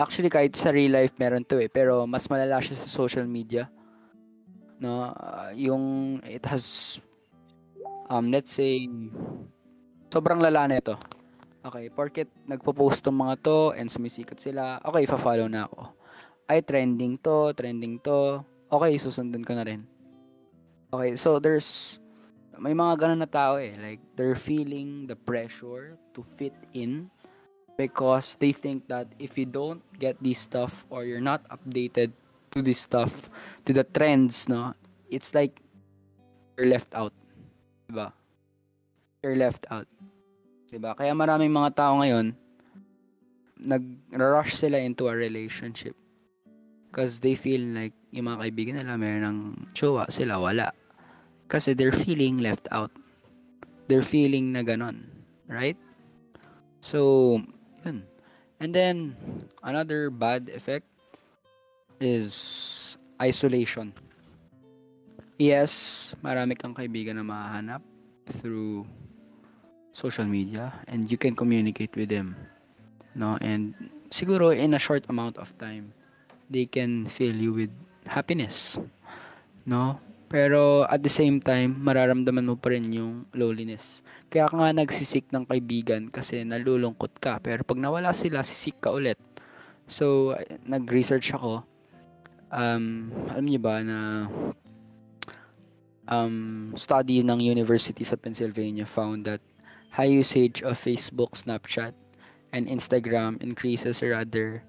Actually, 0.00 0.32
kahit 0.32 0.56
sa 0.56 0.72
real 0.72 0.96
life 0.96 1.12
meron 1.20 1.44
to 1.44 1.60
eh. 1.60 1.68
Pero 1.68 2.08
mas 2.08 2.24
malala 2.32 2.56
siya 2.64 2.72
sa 2.72 2.88
social 2.88 3.28
media. 3.28 3.68
No? 4.80 5.12
Ah, 5.12 5.52
yung 5.52 6.18
it 6.24 6.42
has, 6.48 6.96
um, 8.08 8.32
let's 8.32 8.56
say, 8.56 8.88
sobrang 10.08 10.40
lala 10.40 10.66
na 10.66 10.80
ito. 10.80 10.96
Okay, 11.60 11.92
porket 11.92 12.32
nagpo-post 12.48 13.04
tong 13.04 13.20
mga 13.20 13.36
to 13.44 13.76
and 13.76 13.92
sumisikat 13.92 14.40
sila, 14.40 14.80
okay, 14.80 15.04
fa-follow 15.04 15.44
na 15.44 15.68
ako. 15.68 15.92
Ay, 16.48 16.64
trending 16.64 17.20
to, 17.20 17.52
trending 17.52 18.00
to. 18.00 18.40
Okay, 18.72 18.96
susundan 18.96 19.44
ko 19.44 19.52
na 19.52 19.68
rin. 19.68 19.84
Okay, 20.88 21.14
so 21.20 21.36
there's, 21.36 22.00
may 22.56 22.72
mga 22.72 22.96
ganun 22.96 23.20
na 23.20 23.28
tao 23.28 23.60
eh. 23.60 23.76
Like, 23.76 24.00
they're 24.16 24.40
feeling 24.40 25.04
the 25.04 25.14
pressure 25.14 26.00
to 26.16 26.24
fit 26.24 26.56
in 26.72 27.12
because 27.76 28.40
they 28.40 28.56
think 28.56 28.88
that 28.88 29.12
if 29.20 29.36
you 29.36 29.44
don't 29.44 29.84
get 30.00 30.16
this 30.18 30.40
stuff 30.40 30.88
or 30.88 31.04
you're 31.04 31.22
not 31.22 31.44
updated 31.52 32.16
to 32.50 32.62
this 32.62 32.82
stuff, 32.82 33.30
to 33.64 33.72
the 33.72 33.84
trends, 33.84 34.48
no, 34.48 34.74
it's 35.08 35.34
like 35.34 35.62
you're 36.58 36.66
left 36.66 36.94
out. 36.94 37.14
Diba? 37.90 38.12
You're 39.22 39.38
left 39.38 39.66
out. 39.70 39.86
Diba? 40.70 40.94
Kaya 40.98 41.14
maraming 41.14 41.50
mga 41.50 41.74
tao 41.74 41.98
ngayon, 42.02 42.34
nag-rush 43.60 44.56
sila 44.56 44.78
into 44.78 45.06
a 45.06 45.14
relationship. 45.14 45.94
Because 46.90 47.22
they 47.22 47.38
feel 47.38 47.62
like 47.70 47.94
yung 48.10 48.26
mga 48.26 48.42
kaibigan 48.42 48.74
nila 48.82 48.98
meron 48.98 49.22
ng 49.22 49.38
jowa, 49.78 50.10
sila 50.10 50.42
wala. 50.42 50.74
Kasi 51.46 51.74
they're 51.74 51.94
feeling 51.94 52.42
left 52.42 52.66
out. 52.74 52.90
They're 53.86 54.06
feeling 54.06 54.50
na 54.50 54.66
ganon. 54.66 55.06
Right? 55.46 55.78
So, 56.82 57.38
yun. 57.86 58.06
And 58.58 58.74
then, 58.74 59.16
another 59.62 60.10
bad 60.10 60.50
effect 60.50 60.89
is 62.00 62.96
isolation. 63.20 63.92
Yes, 65.36 66.12
marami 66.24 66.56
kang 66.56 66.72
kaibigan 66.72 67.20
na 67.20 67.24
mahanap 67.24 67.84
through 68.28 68.88
social 69.92 70.24
media 70.24 70.72
and 70.88 71.08
you 71.12 71.20
can 71.20 71.36
communicate 71.36 71.92
with 71.96 72.08
them. 72.08 72.36
No? 73.14 73.36
And 73.40 73.76
siguro 74.08 74.52
in 74.56 74.72
a 74.74 74.80
short 74.80 75.04
amount 75.08 75.36
of 75.36 75.52
time, 75.60 75.92
they 76.48 76.64
can 76.64 77.04
fill 77.06 77.36
you 77.36 77.52
with 77.52 77.72
happiness. 78.08 78.80
No? 79.64 80.00
Pero 80.30 80.86
at 80.86 81.02
the 81.02 81.12
same 81.12 81.42
time, 81.42 81.74
mararamdaman 81.82 82.46
mo 82.46 82.54
pa 82.54 82.70
rin 82.70 82.86
yung 82.94 83.26
loneliness. 83.34 84.00
Kaya 84.30 84.46
ka 84.46 84.54
nga 84.56 84.70
nagsisik 84.70 85.26
ng 85.34 85.42
kaibigan 85.42 86.06
kasi 86.06 86.46
nalulungkot 86.46 87.18
ka. 87.18 87.42
Pero 87.42 87.66
pag 87.66 87.82
nawala 87.82 88.14
sila, 88.14 88.46
sisik 88.46 88.78
ka 88.78 88.94
ulit. 88.94 89.18
So, 89.90 90.38
nag-research 90.70 91.34
ako. 91.34 91.66
Um, 92.50 93.14
alam 93.30 93.46
niyo 93.46 93.62
ba 93.62 93.78
na 93.86 94.26
um, 96.10 96.74
study 96.74 97.22
ng 97.22 97.38
University 97.38 98.02
sa 98.02 98.18
Pennsylvania 98.18 98.84
found 98.84 99.24
that 99.24 99.40
high 99.94 100.10
usage 100.10 100.62
of 100.66 100.78
Facebook, 100.78 101.38
Snapchat, 101.38 101.94
and 102.50 102.66
Instagram 102.66 103.38
increases 103.38 104.02
rather 104.02 104.66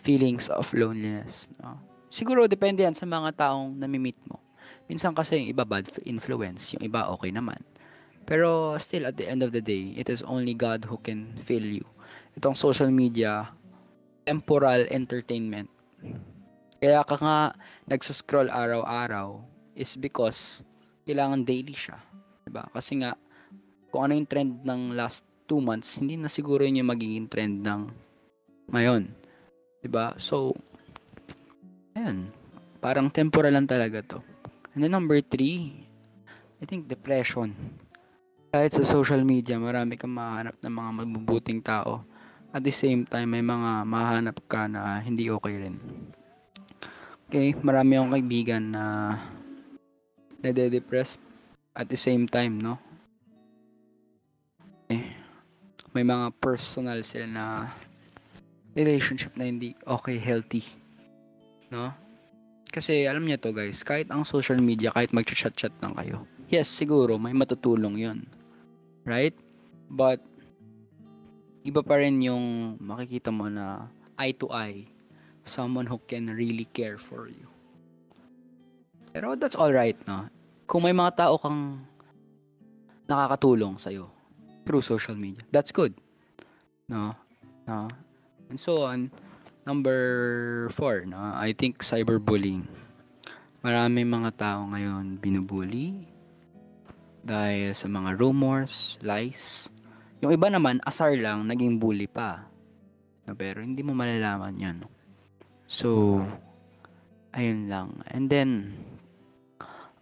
feelings 0.00 0.48
of 0.48 0.72
loneliness. 0.72 1.48
No? 1.60 1.78
Siguro 2.12 2.48
depende 2.48 2.84
yan 2.84 2.96
sa 2.96 3.04
mga 3.08 3.36
taong 3.36 3.76
nami-meet 3.76 4.18
mo. 4.28 4.40
Minsan 4.88 5.16
kasi 5.16 5.40
yung 5.40 5.48
iba 5.52 5.64
bad 5.64 5.88
influence, 6.04 6.76
yung 6.76 6.84
iba 6.84 7.08
okay 7.12 7.32
naman. 7.32 7.60
Pero 8.24 8.76
still 8.78 9.08
at 9.08 9.16
the 9.16 9.26
end 9.28 9.40
of 9.40 9.50
the 9.52 9.60
day, 9.60 9.96
it 9.96 10.08
is 10.08 10.20
only 10.24 10.54
God 10.54 10.86
who 10.88 11.00
can 11.00 11.32
fill 11.40 11.64
you. 11.64 11.84
Itong 12.36 12.56
social 12.56 12.88
media, 12.88 13.50
temporal 14.24 14.86
entertainment. 14.92 15.68
Kaya 16.82 17.06
ka 17.06 17.14
nga 17.14 17.54
nagsuscroll 17.86 18.50
araw-araw 18.50 19.38
is 19.78 19.94
because 19.94 20.66
kailangan 21.06 21.46
daily 21.46 21.78
siya. 21.78 22.02
Diba? 22.42 22.66
Kasi 22.74 22.98
nga, 22.98 23.14
kung 23.94 24.10
ano 24.10 24.18
yung 24.18 24.26
trend 24.26 24.66
ng 24.66 24.98
last 24.98 25.22
two 25.46 25.62
months, 25.62 26.02
hindi 26.02 26.18
na 26.18 26.26
siguro 26.26 26.66
yun 26.66 26.82
yung 26.82 26.90
magiging 26.90 27.30
trend 27.30 27.62
ng 27.62 27.86
ngayon. 28.74 29.14
Diba? 29.78 30.18
So, 30.18 30.58
ayun. 31.94 32.34
Parang 32.82 33.14
temporal 33.14 33.54
lang 33.54 33.70
talaga 33.70 34.02
to. 34.02 34.18
And 34.74 34.82
then 34.82 34.90
number 34.90 35.22
three, 35.22 35.86
I 36.58 36.66
think 36.66 36.90
depression. 36.90 37.54
Kahit 38.50 38.74
sa 38.74 38.82
social 38.82 39.22
media, 39.22 39.54
marami 39.54 39.94
kang 39.94 40.18
mahanap 40.18 40.58
ng 40.58 40.74
mga 40.74 40.90
mabubuting 40.98 41.62
tao. 41.62 42.02
At 42.50 42.66
the 42.66 42.74
same 42.74 43.06
time, 43.06 43.38
may 43.38 43.40
mga 43.40 43.86
mahanap 43.86 44.36
ka 44.50 44.66
na 44.66 44.98
hindi 44.98 45.30
okay 45.30 45.62
rin. 45.62 45.78
Okay, 47.32 47.56
marami 47.64 47.96
akong 47.96 48.12
kaibigan 48.12 48.76
na 48.76 49.16
nade-depressed 50.44 51.24
at 51.72 51.88
the 51.88 51.96
same 51.96 52.28
time, 52.28 52.60
no? 52.60 52.76
Okay. 54.84 55.16
May 55.96 56.04
mga 56.04 56.28
personal 56.36 57.00
sila 57.00 57.24
na 57.32 57.44
relationship 58.76 59.32
na 59.40 59.48
hindi 59.48 59.72
okay, 59.88 60.20
healthy. 60.20 60.60
No? 61.72 61.96
Kasi 62.68 63.08
alam 63.08 63.24
niyo 63.24 63.40
to 63.40 63.56
guys, 63.56 63.80
kahit 63.80 64.12
ang 64.12 64.28
social 64.28 64.60
media, 64.60 64.92
kahit 64.92 65.16
mag-chat-chat 65.16 65.72
lang 65.80 65.96
kayo, 65.96 66.28
yes, 66.52 66.68
siguro 66.68 67.16
may 67.16 67.32
matutulong 67.32 67.96
yon 67.96 68.28
Right? 69.08 69.32
But, 69.88 70.20
iba 71.64 71.80
pa 71.80 71.96
rin 71.96 72.20
yung 72.20 72.76
makikita 72.76 73.32
mo 73.32 73.48
na 73.48 73.88
eye 74.20 74.36
to 74.36 74.52
eye, 74.52 74.91
someone 75.44 75.86
who 75.86 75.98
can 76.06 76.30
really 76.30 76.66
care 76.70 76.98
for 76.98 77.26
you. 77.28 77.46
Pero 79.12 79.36
that's 79.36 79.58
all 79.58 79.72
right, 79.72 79.96
no? 80.08 80.28
Kung 80.64 80.88
may 80.88 80.96
mga 80.96 81.26
tao 81.26 81.36
kang 81.36 81.84
nakakatulong 83.04 83.76
sa'yo 83.76 84.08
through 84.64 84.80
social 84.80 85.18
media, 85.18 85.44
that's 85.52 85.74
good. 85.74 85.92
No? 86.88 87.12
No? 87.68 87.92
And 88.48 88.56
so 88.56 88.88
on, 88.88 89.12
Number 89.62 90.66
four, 90.74 91.06
no? 91.06 91.22
I 91.38 91.54
think 91.54 91.86
cyberbullying. 91.86 92.66
Marami 93.62 94.02
mga 94.02 94.34
tao 94.34 94.66
ngayon 94.66 95.22
binubully 95.22 96.10
dahil 97.22 97.70
sa 97.70 97.86
mga 97.86 98.18
rumors, 98.18 98.98
lies. 99.06 99.70
Yung 100.18 100.34
iba 100.34 100.50
naman, 100.50 100.82
asar 100.82 101.14
lang, 101.14 101.46
naging 101.46 101.78
bully 101.78 102.10
pa. 102.10 102.50
No, 103.22 103.38
pero 103.38 103.62
hindi 103.62 103.86
mo 103.86 103.94
malalaman 103.94 104.58
yan. 104.58 104.82
So, 105.72 106.20
ayun 107.32 107.72
lang. 107.72 108.04
And 108.12 108.28
then, 108.28 108.76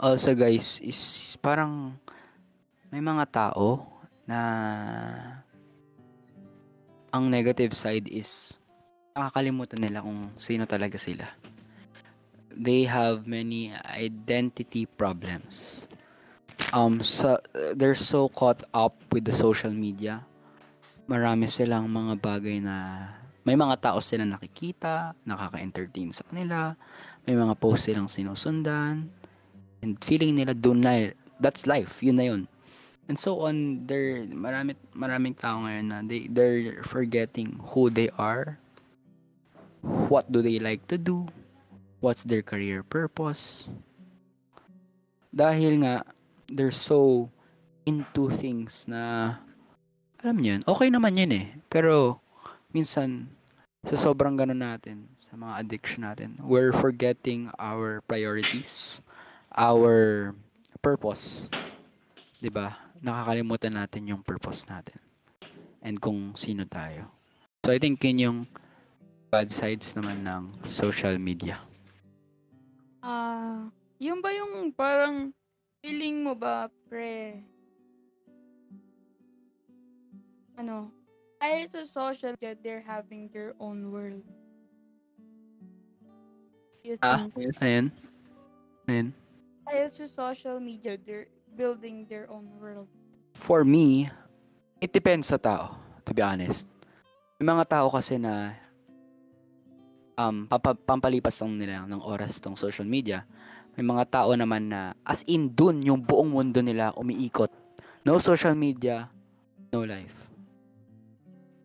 also 0.02 0.34
guys, 0.34 0.82
is 0.82 0.98
parang 1.38 1.94
may 2.90 2.98
mga 2.98 3.30
tao 3.30 3.86
na 4.26 4.40
ang 7.14 7.30
negative 7.30 7.70
side 7.78 8.10
is 8.10 8.58
nakakalimutan 9.14 9.78
nila 9.78 10.02
kung 10.02 10.34
sino 10.42 10.66
talaga 10.66 10.98
sila. 10.98 11.30
They 12.50 12.90
have 12.90 13.30
many 13.30 13.70
identity 13.86 14.90
problems. 14.90 15.86
Um, 16.74 16.98
so, 17.06 17.38
they're 17.78 17.94
so 17.94 18.26
caught 18.26 18.66
up 18.74 18.98
with 19.14 19.22
the 19.22 19.34
social 19.38 19.70
media. 19.70 20.26
Marami 21.06 21.46
silang 21.46 21.86
mga 21.86 22.18
bagay 22.18 22.58
na 22.58 23.06
may 23.44 23.56
mga 23.56 23.80
tao 23.80 23.98
sila 24.04 24.24
nakikita, 24.28 25.16
nakaka-entertain 25.24 26.12
sa 26.12 26.24
kanila, 26.28 26.76
may 27.24 27.36
mga 27.36 27.54
post 27.56 27.88
silang 27.88 28.08
sinusundan, 28.08 29.08
and 29.80 29.92
feeling 30.04 30.36
nila 30.36 30.52
doon 30.52 30.84
na, 30.84 31.12
that's 31.40 31.64
life, 31.64 32.04
yun 32.04 32.16
na 32.20 32.26
yun. 32.28 32.42
And 33.10 33.18
so 33.18 33.42
on, 33.42 33.90
there 33.90 34.22
marami 34.30 34.78
maraming 34.94 35.34
tao 35.34 35.66
ngayon 35.66 35.86
na 35.90 35.98
they 36.06 36.30
they're 36.30 36.86
forgetting 36.86 37.58
who 37.74 37.90
they 37.90 38.06
are 38.14 38.62
what 39.82 40.28
do 40.30 40.42
they 40.42 40.58
like 40.58 40.86
to 40.88 40.98
do, 40.98 41.26
what's 42.00 42.22
their 42.24 42.42
career 42.42 42.82
purpose. 42.84 43.68
Dahil 45.32 45.86
nga, 45.86 45.94
they're 46.50 46.74
so 46.74 47.30
into 47.86 48.28
things 48.28 48.84
na, 48.84 49.34
alam 50.20 50.36
niyo 50.42 50.60
yun, 50.60 50.62
okay 50.68 50.88
naman 50.92 51.16
yun 51.16 51.32
eh. 51.32 51.46
Pero, 51.70 52.20
minsan, 52.70 53.30
sa 53.86 53.96
sobrang 53.96 54.36
ganun 54.36 54.60
natin, 54.60 55.08
sa 55.24 55.38
mga 55.38 55.62
addiction 55.62 56.02
natin, 56.04 56.36
we're 56.42 56.74
forgetting 56.74 57.48
our 57.56 58.02
priorities, 58.04 59.00
our 59.54 60.32
purpose. 60.84 61.48
'Di 62.40 62.50
ba? 62.52 62.76
Nakakalimutan 63.00 63.78
natin 63.78 64.10
yung 64.10 64.22
purpose 64.26 64.68
natin. 64.68 65.00
And 65.80 65.96
kung 65.96 66.36
sino 66.36 66.68
tayo. 66.68 67.08
So 67.64 67.72
I 67.72 67.80
think 67.80 68.04
yun 68.04 68.18
yung 68.20 68.38
bad 69.30 69.48
sides 69.48 69.94
naman 69.96 70.26
ng 70.26 70.66
social 70.68 71.16
media? 71.16 71.62
Ah, 73.00 73.08
uh, 73.08 73.58
yung 74.02 74.20
ba 74.20 74.34
yung 74.34 74.74
parang 74.74 75.32
feeling 75.80 76.20
mo 76.20 76.36
ba, 76.36 76.68
pre? 76.88 77.40
Ano? 80.60 80.99
Dahil 81.40 81.72
sa 81.72 81.82
social 81.88 82.36
media, 82.36 82.52
they're 82.52 82.84
having 82.84 83.32
their 83.32 83.56
own 83.56 83.88
world. 83.88 84.20
You 86.84 87.00
ah, 87.00 87.24
think? 87.32 87.56
ano 87.56 87.68
yun? 87.68 87.86
Ano 88.84 88.92
yun? 88.92 89.08
Dahil 89.64 89.88
sa 89.88 90.04
social 90.04 90.60
media, 90.60 91.00
they're 91.00 91.32
building 91.56 92.04
their 92.12 92.28
own 92.28 92.44
world. 92.60 92.88
For 93.32 93.64
me, 93.64 94.12
it 94.84 94.92
depends 94.92 95.32
sa 95.32 95.40
tao, 95.40 95.80
to 96.04 96.12
be 96.12 96.20
honest. 96.20 96.68
May 97.40 97.48
mga 97.48 97.72
tao 97.72 97.88
kasi 97.88 98.20
na 98.20 98.52
um, 100.20 100.44
pampalipas 100.84 101.40
lang 101.40 101.56
nila 101.56 101.88
ng 101.88 102.04
oras 102.04 102.36
tong 102.36 102.52
social 102.52 102.84
media. 102.84 103.24
May 103.80 103.86
mga 103.88 104.12
tao 104.12 104.36
naman 104.36 104.68
na 104.68 104.92
as 105.08 105.24
in 105.24 105.48
dun 105.48 105.80
yung 105.80 106.04
buong 106.04 106.28
mundo 106.36 106.60
nila 106.60 106.92
umiikot. 107.00 107.48
No 108.04 108.20
social 108.20 108.52
media, 108.52 109.08
no 109.72 109.88
life. 109.88 110.19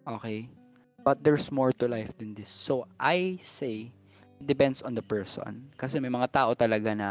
Okay? 0.06 0.50
But 1.06 1.22
there's 1.22 1.52
more 1.54 1.74
to 1.78 1.86
life 1.86 2.18
than 2.18 2.34
this. 2.34 2.50
So 2.50 2.90
I 2.98 3.38
say 3.42 3.94
it 4.42 4.46
depends 4.46 4.82
on 4.82 4.98
the 4.98 5.06
person. 5.06 5.70
Kasi 5.78 6.02
may 6.02 6.10
mga 6.10 6.32
tao 6.34 6.54
talaga 6.58 6.98
na 6.98 7.10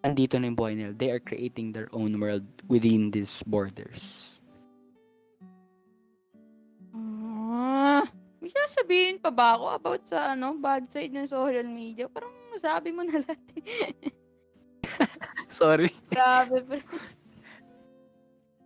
andito 0.00 0.36
na 0.36 0.48
yung 0.48 0.56
buhay 0.56 0.76
nila. 0.76 0.92
They 0.92 1.12
are 1.12 1.20
creating 1.20 1.72
their 1.72 1.88
own 1.92 2.16
world 2.20 2.44
within 2.68 3.12
these 3.12 3.44
borders. 3.44 4.40
Ah, 6.92 8.04
may 8.40 8.52
sasabihin 8.52 9.20
pa 9.20 9.32
ba 9.32 9.56
ako 9.56 9.66
about 9.72 10.02
sa 10.04 10.36
ano, 10.36 10.56
bad 10.56 10.88
side 10.92 11.12
ng 11.12 11.28
social 11.28 11.64
media? 11.64 12.08
Parang 12.08 12.32
sabi 12.60 12.92
mo 12.92 13.04
na 13.04 13.20
lahat. 13.24 13.40
eh. 13.56 14.12
Sorry. 15.48 15.88
Grabe. 16.12 16.60
Pero... 16.64 16.84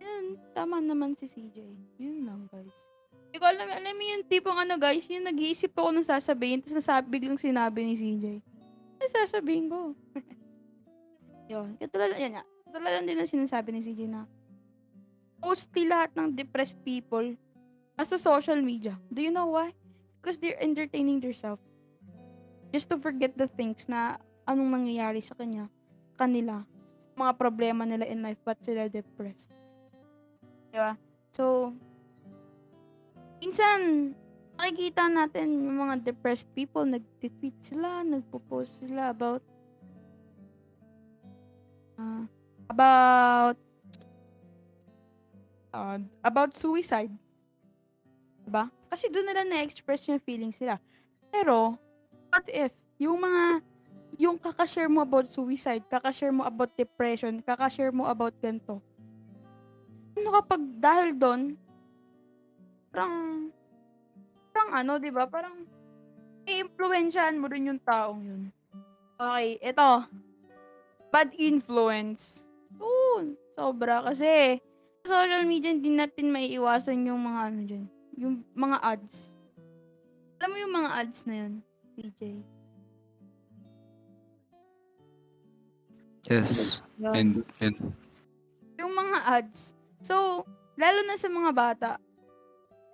Yan, 0.03 0.25
tama 0.51 0.83
naman 0.83 1.15
si 1.15 1.27
CJ. 1.27 1.57
Yun 1.99 2.27
lang, 2.27 2.47
guys. 2.51 2.96
Hindi 3.27 3.37
ko 3.37 3.45
alam, 3.45 3.67
alam 3.67 3.93
mo 3.93 4.03
yung 4.07 4.23
tipong 4.25 4.57
ano, 4.63 4.79
guys, 4.79 5.05
yung 5.11 5.27
nag-iisip 5.27 5.75
ako 5.75 5.91
ng 5.91 6.07
sasabihin, 6.07 6.63
tapos 6.63 6.79
nasabi, 6.79 7.05
biglang 7.11 7.39
sinabi 7.39 7.83
ni 7.83 7.93
CJ. 7.99 8.25
Ano 8.97 9.07
sasabihin 9.11 9.67
ko? 9.67 9.93
yun. 11.51 11.75
Katulad, 11.77 12.15
yan 12.15 12.39
nga. 12.39 12.43
Katulad 12.67 13.03
din 13.03 13.19
ang 13.19 13.29
sinasabi 13.29 13.69
ni 13.75 13.81
CJ 13.83 14.01
na 14.07 14.25
mostly 15.37 15.85
lahat 15.85 16.11
ng 16.17 16.33
depressed 16.33 16.81
people 16.81 17.37
nasa 17.97 18.17
social 18.17 18.61
media. 18.61 18.93
Do 19.09 19.25
you 19.25 19.33
know 19.33 19.57
why? 19.57 19.73
Because 20.21 20.37
they're 20.37 20.59
entertaining 20.61 21.21
themselves. 21.21 21.61
Just 22.69 22.91
to 22.93 22.99
forget 22.99 23.33
the 23.33 23.49
things 23.49 23.89
na 23.89 24.21
anong 24.45 24.69
nangyayari 24.69 25.23
sa 25.23 25.33
kanya, 25.33 25.71
kanila, 26.19 26.67
mga 27.17 27.33
problema 27.39 27.87
nila 27.87 28.05
in 28.05 28.21
life, 28.21 28.37
but 28.45 28.59
sila 28.61 28.85
depressed. 28.91 29.49
Diba? 30.69 30.99
So, 31.33 31.73
minsan, 33.41 34.11
nakikita 34.57 35.05
natin 35.07 35.69
yung 35.69 35.77
mga 35.87 36.01
depressed 36.01 36.49
people, 36.57 36.83
nag-tweet 36.83 37.57
sila, 37.61 38.01
nagpo-post 38.01 38.81
sila 38.81 39.13
about 39.13 39.43
uh, 42.01 42.25
about 42.69 43.57
uh, 45.73 45.99
about 46.25 46.51
suicide. 46.57 47.13
Diba? 48.47 48.71
Kasi 48.87 49.11
doon 49.11 49.27
nila 49.27 49.43
na-express 49.43 50.07
yung 50.07 50.23
feelings 50.23 50.57
nila. 50.63 50.79
Pero, 51.27 51.75
what 52.31 52.47
if, 52.47 52.71
yung 52.95 53.19
mga, 53.19 53.59
yung 54.15 54.39
kakashare 54.39 54.87
mo 54.87 55.03
about 55.03 55.27
suicide, 55.27 55.83
kakashare 55.91 56.31
mo 56.31 56.47
about 56.47 56.71
depression, 56.73 57.43
kakashare 57.43 57.91
mo 57.91 58.07
about 58.07 58.33
ganito. 58.39 58.79
Ano 60.17 60.33
kapag 60.33 60.61
dahil 60.79 61.13
doon, 61.13 61.59
parang, 62.97 63.53
parang 64.49 64.71
ano, 64.73 64.97
di 64.97 65.13
ba? 65.13 65.29
Parang, 65.29 65.53
i-influensyahan 66.49 67.37
mo 67.37 67.45
rin 67.45 67.69
yung 67.69 67.81
taong 67.85 68.25
yun. 68.25 68.43
Okay, 69.21 69.61
ito. 69.61 69.89
Bad 71.13 71.29
influence. 71.37 72.49
Oo, 72.81 73.37
sobra. 73.53 74.01
Kasi, 74.01 74.57
sa 75.05 75.21
social 75.21 75.45
media, 75.45 75.69
hindi 75.69 75.93
natin 75.93 76.33
maiiwasan 76.33 77.05
yung 77.05 77.21
mga 77.21 77.39
ano 77.45 77.59
dyan. 77.69 77.85
Yung 78.17 78.41
mga 78.57 78.77
ads. 78.81 79.37
Alam 80.41 80.49
mo 80.49 80.57
yung 80.57 80.73
mga 80.73 80.89
ads 80.97 81.19
na 81.29 81.35
yun, 81.45 81.53
CJ? 81.93 82.21
Yes. 86.27 86.81
And, 87.13 87.45
and 87.61 87.77
yung 88.81 88.93
mga 88.97 89.17
ads. 89.21 89.77
So, 90.01 90.41
lalo 90.77 90.99
na 91.05 91.15
sa 91.15 91.29
mga 91.29 91.51
bata, 91.53 91.89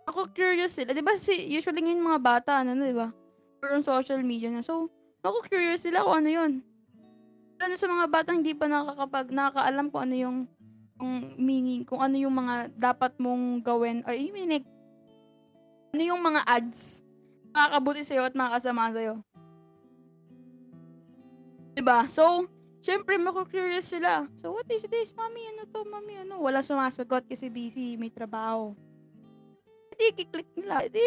ako 0.08 0.32
curious 0.36 0.76
sila. 0.76 0.92
Di 0.92 1.04
ba 1.04 1.16
si, 1.16 1.48
usually 1.52 1.84
yung 1.84 2.04
mga 2.04 2.22
bata, 2.22 2.52
ano 2.62 2.76
di 2.76 2.96
ba? 2.96 3.10
On 3.64 3.84
social 3.84 4.20
media 4.22 4.52
na. 4.52 4.60
So, 4.60 4.92
ako 5.24 5.48
curious 5.48 5.88
sila 5.88 6.04
kung 6.04 6.24
ano 6.24 6.30
yun. 6.30 6.52
Lalo 7.60 7.74
sa 7.80 7.88
mga 7.88 8.08
bata, 8.12 8.30
hindi 8.36 8.52
pa 8.52 8.68
nakakapag, 8.68 9.32
nakakaalam 9.32 9.88
kung 9.88 10.02
ano 10.04 10.16
yung, 10.20 10.38
yung 11.00 11.14
meaning, 11.40 11.88
kung 11.88 12.04
ano 12.04 12.20
yung 12.20 12.36
mga 12.36 12.76
dapat 12.76 13.16
mong 13.24 13.64
gawin. 13.64 14.04
Or, 14.04 14.12
I 14.12 14.28
mean, 14.36 14.52
like, 14.52 14.68
ano 15.96 16.02
yung 16.04 16.20
mga 16.20 16.44
ads 16.44 17.06
makakabuti 17.54 18.02
sa'yo 18.02 18.26
at 18.26 18.36
makakasama 18.36 18.92
sa'yo. 18.92 19.22
Diba? 21.78 22.06
So, 22.10 22.50
syempre, 22.82 23.16
mako-curious 23.22 23.94
sila. 23.94 24.26
So, 24.42 24.52
what 24.58 24.66
is 24.74 24.84
this? 24.90 25.14
Mami, 25.14 25.42
ano 25.54 25.70
to? 25.70 25.86
Mami, 25.86 26.26
ano? 26.26 26.42
Wala 26.42 26.66
sumasagot 26.66 27.30
kasi 27.30 27.48
busy, 27.48 27.96
may 27.96 28.10
trabaho. 28.10 28.74
Hindi, 29.94 30.26
kiklik 30.26 30.50
nila. 30.58 30.90
Hindi, 30.90 31.06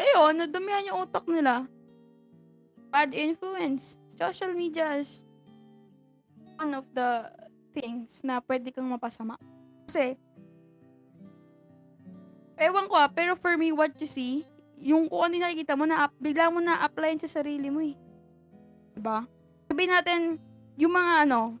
ayun, 0.00 0.32
nadamihan 0.40 0.88
yung 0.88 1.04
utak 1.04 1.28
nila. 1.28 1.68
Bad 2.88 3.12
influence. 3.12 4.00
Social 4.16 4.56
media 4.56 4.96
is 4.96 5.28
one 6.56 6.72
of 6.72 6.88
the 6.96 7.28
things 7.76 8.24
na 8.24 8.40
pwede 8.40 8.72
kang 8.72 8.88
mapasama. 8.88 9.36
Kasi, 9.84 10.16
ewan 12.56 12.88
ko 12.88 12.96
ah, 12.96 13.12
pero 13.12 13.36
for 13.36 13.52
me, 13.60 13.76
what 13.76 13.92
you 14.00 14.08
see, 14.08 14.46
yung 14.80 15.04
kung 15.10 15.28
ano 15.28 15.36
yung 15.36 15.44
nakikita 15.44 15.76
mo, 15.76 15.84
na 15.84 16.08
bigla 16.16 16.48
mo 16.48 16.64
na 16.64 16.80
apply 16.80 17.20
sa 17.20 17.42
sarili 17.42 17.68
mo 17.68 17.84
eh. 17.84 17.92
Diba? 18.96 19.28
Sabihin 19.68 19.92
natin, 19.92 20.20
yung 20.80 20.96
mga 20.96 21.28
ano, 21.28 21.60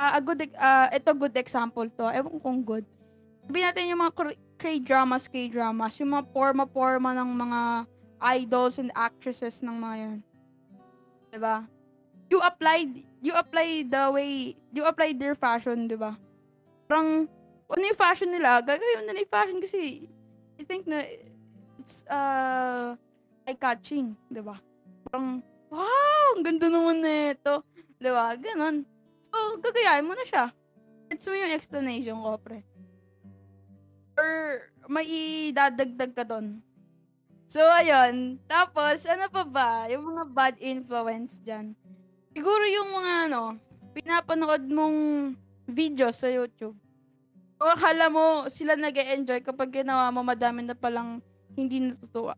uh, 0.00 0.12
a 0.18 0.20
good, 0.24 0.50
uh, 0.58 0.88
ito 0.90 1.14
good 1.14 1.36
example 1.38 1.86
to, 1.94 2.10
ewan 2.10 2.32
ko 2.32 2.38
kung 2.42 2.60
good. 2.64 2.86
Sabihin 3.46 3.66
natin 3.70 3.90
yung 3.92 4.02
mga 4.02 4.14
K-dramas, 4.62 5.26
K-dramas, 5.26 5.98
yung 5.98 6.14
mga 6.14 6.30
forma-forma 6.30 7.10
ng 7.18 7.30
mga 7.34 7.60
idols 8.22 8.78
and 8.78 8.94
actresses 8.94 9.58
ng 9.58 9.74
mga 9.74 9.94
yan. 9.98 10.18
Diba? 11.34 11.66
You 12.30 12.38
applied, 12.38 13.02
you 13.18 13.34
apply 13.34 13.82
the 13.82 14.06
way, 14.14 14.54
you 14.70 14.86
apply 14.86 15.18
their 15.18 15.34
fashion, 15.34 15.90
diba? 15.90 16.14
Parang, 16.86 17.26
ano 17.66 17.82
yung 17.82 17.98
fashion 17.98 18.30
nila, 18.30 18.62
gagawin 18.62 19.02
nila 19.02 19.26
yung 19.26 19.34
fashion 19.34 19.58
kasi 19.58 20.06
I 20.54 20.62
think 20.62 20.86
na 20.86 21.02
it's 21.82 22.06
uh, 22.06 22.94
eye-catching, 23.42 24.14
diba? 24.30 24.62
Parang, 25.10 25.42
wow, 25.74 26.38
ang 26.38 26.46
ganda 26.46 26.70
naman 26.70 27.02
na 27.02 27.34
ito. 27.34 27.66
Diba? 27.98 28.38
Ganon. 28.38 28.86
So, 29.26 29.58
gagayahin 29.58 30.06
mo 30.06 30.14
na 30.14 30.22
siya. 30.22 30.44
It's 31.10 31.26
mo 31.26 31.34
yung 31.34 31.50
explanation 31.50 32.22
ko, 32.22 32.38
pre. 32.38 32.62
Or, 34.18 34.68
may 34.90 35.06
idadagdag 35.50 36.12
ka 36.12 36.24
doon. 36.26 36.60
So, 37.48 37.60
ayun. 37.64 38.40
Tapos, 38.48 39.04
ano 39.04 39.28
pa 39.28 39.44
ba? 39.44 39.70
Yung 39.92 40.04
mga 40.08 40.24
bad 40.32 40.54
influence 40.58 41.36
dyan. 41.40 41.76
Siguro 42.32 42.64
yung 42.64 42.90
mga, 42.92 43.12
ano, 43.28 43.42
pinapanood 43.92 44.64
mong 44.68 44.98
videos 45.68 46.16
sa 46.16 46.32
YouTube. 46.32 46.76
Kung 47.60 47.70
akala 47.70 48.08
mo 48.08 48.48
sila 48.48 48.74
nag 48.74 48.96
enjoy 48.96 49.38
kapag 49.44 49.84
ginawa 49.84 50.08
mo 50.10 50.24
madami 50.24 50.64
na 50.64 50.74
palang 50.74 51.20
hindi 51.54 51.78
natutuwa. 51.78 52.34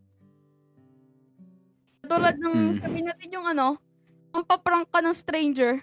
Tulad 2.04 2.36
ng, 2.36 2.56
Mm. 2.76 2.78
sabihin 2.84 3.06
natin 3.08 3.28
yung 3.32 3.46
ano, 3.48 3.78
ang 4.34 4.44
paprank 4.44 4.90
ka 4.90 5.00
ng 5.00 5.14
stranger. 5.16 5.80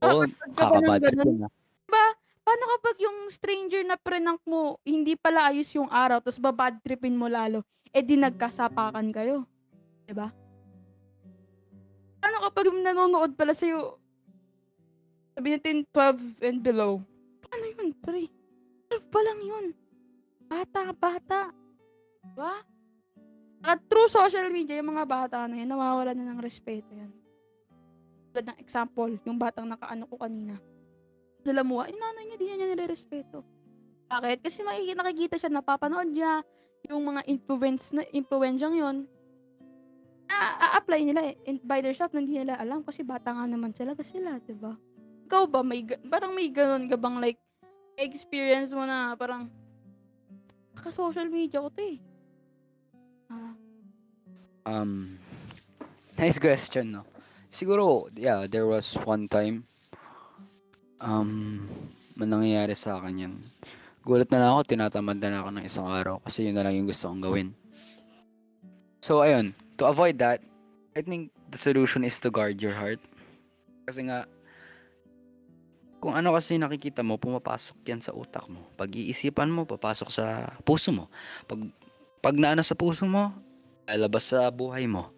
Oo, 0.00 0.24
ganun, 0.24 0.30
kakabad 0.56 1.00
trip 1.04 1.20
yun, 1.20 1.44
ah. 1.44 1.52
Paano 2.50 2.66
kapag 2.66 2.98
yung 2.98 3.30
stranger 3.30 3.86
na 3.86 3.94
prank 3.94 4.42
mo, 4.42 4.82
hindi 4.82 5.14
pala 5.14 5.54
ayos 5.54 5.70
yung 5.70 5.86
araw, 5.86 6.18
tapos 6.18 6.42
babad 6.42 6.82
tripin 6.82 7.14
mo 7.14 7.30
lalo, 7.30 7.62
eh 7.94 8.02
di 8.02 8.18
nagkasapakan 8.18 9.06
kayo. 9.14 9.46
ba? 10.10 10.34
Paano 12.18 12.42
kapag 12.50 12.74
nanonood 12.74 13.38
pala 13.38 13.54
sa'yo, 13.54 14.02
sabi 15.38 15.54
natin 15.54 15.86
12 15.94 16.42
and 16.42 16.58
below, 16.58 16.98
paano 17.46 17.70
yun, 17.70 17.94
pre? 17.94 18.26
12 18.98 19.14
pa 19.14 19.20
lang 19.22 19.38
yun. 19.46 19.66
Bata, 20.50 20.90
bata. 20.90 21.54
Diba? 22.26 22.66
At 23.62 23.78
through 23.86 24.10
social 24.10 24.50
media, 24.50 24.82
yung 24.82 24.90
mga 24.90 25.06
bata 25.06 25.46
na 25.46 25.54
yun, 25.54 25.70
nawawala 25.70 26.18
na 26.18 26.34
ng 26.34 26.42
respeto 26.42 26.90
yan. 26.98 27.14
Tulad 28.34 28.50
ng 28.50 28.58
example, 28.58 29.22
yung 29.22 29.38
batang 29.38 29.70
nakaano 29.70 30.02
ko 30.10 30.18
kanina. 30.18 30.58
Sila 31.40 31.64
mo, 31.64 31.80
yung 31.84 32.00
nanay 32.00 32.24
niya, 32.28 32.36
di 32.36 32.44
niya 32.52 32.68
nire-respeto. 32.72 33.44
Bakit? 34.10 34.44
Kasi 34.44 34.60
makikita, 34.66 35.00
nakikita 35.00 35.36
siya, 35.40 35.50
napapanood 35.50 36.10
niya, 36.12 36.44
yung 36.88 37.02
mga 37.04 37.24
influence 37.28 37.92
na, 37.96 38.04
influensyang 38.12 38.76
yun, 38.76 38.96
na-apply 40.30 41.00
nila 41.02 41.20
eh. 41.32 41.36
And 41.48 41.58
by 41.64 41.82
themselves, 41.82 42.14
hindi 42.14 42.38
nila 42.38 42.60
alam 42.60 42.84
kasi 42.86 43.02
bata 43.02 43.34
nga 43.34 43.44
naman 43.48 43.74
sila 43.74 43.96
kasi 43.96 44.18
sila, 44.20 44.38
di 44.42 44.54
ba? 44.54 44.76
Ikaw 45.26 45.42
ba, 45.48 45.60
may, 45.62 45.86
parang 46.06 46.34
may 46.34 46.50
ganun 46.50 46.86
ka 46.86 46.96
bang 46.96 47.18
like, 47.18 47.40
experience 48.00 48.72
mo 48.72 48.86
na 48.88 49.12
parang, 49.18 49.50
ka-social 50.76 51.28
media 51.28 51.60
ko 51.60 51.68
to 51.68 51.82
eh. 51.84 51.98
Ah, 53.28 53.52
Um, 54.66 55.16
nice 56.20 56.38
question, 56.38 56.92
no? 56.92 57.02
Siguro, 57.50 58.06
yeah, 58.14 58.46
there 58.46 58.68
was 58.68 58.94
one 59.08 59.26
time, 59.26 59.64
um, 61.00 61.64
nangyayari 62.14 62.76
sa 62.76 63.00
akin 63.00 63.28
yan. 63.28 63.34
Gulat 64.04 64.28
na 64.32 64.40
lang 64.40 64.50
ako, 64.56 64.60
tinatamad 64.64 65.20
na 65.20 65.40
ako 65.40 65.50
ng 65.56 65.64
isang 65.64 65.88
araw 65.88 66.20
kasi 66.24 66.48
yun 66.48 66.56
na 66.56 66.64
lang 66.64 66.76
yung 66.76 66.88
gusto 66.88 67.08
kong 67.08 67.24
gawin. 67.24 67.48
So, 69.00 69.24
ayun, 69.24 69.56
to 69.80 69.88
avoid 69.88 70.20
that, 70.20 70.44
I 70.92 71.00
think 71.00 71.32
the 71.48 71.56
solution 71.56 72.04
is 72.04 72.20
to 72.20 72.28
guard 72.28 72.60
your 72.60 72.76
heart. 72.76 73.00
Kasi 73.88 74.04
nga, 74.08 74.28
kung 76.00 76.16
ano 76.16 76.32
kasi 76.32 76.56
nakikita 76.56 77.04
mo, 77.04 77.20
pumapasok 77.20 77.76
yan 77.84 78.00
sa 78.00 78.16
utak 78.16 78.48
mo. 78.48 78.64
Pag-iisipan 78.80 79.52
mo, 79.52 79.68
papasok 79.68 80.08
sa 80.08 80.48
puso 80.64 80.92
mo. 80.92 81.12
Pag, 81.44 81.68
pag 82.24 82.36
naano 82.36 82.64
sa 82.64 82.76
puso 82.76 83.04
mo, 83.04 83.36
lalabas 83.84 84.32
sa 84.32 84.48
buhay 84.48 84.88
mo. 84.88 85.12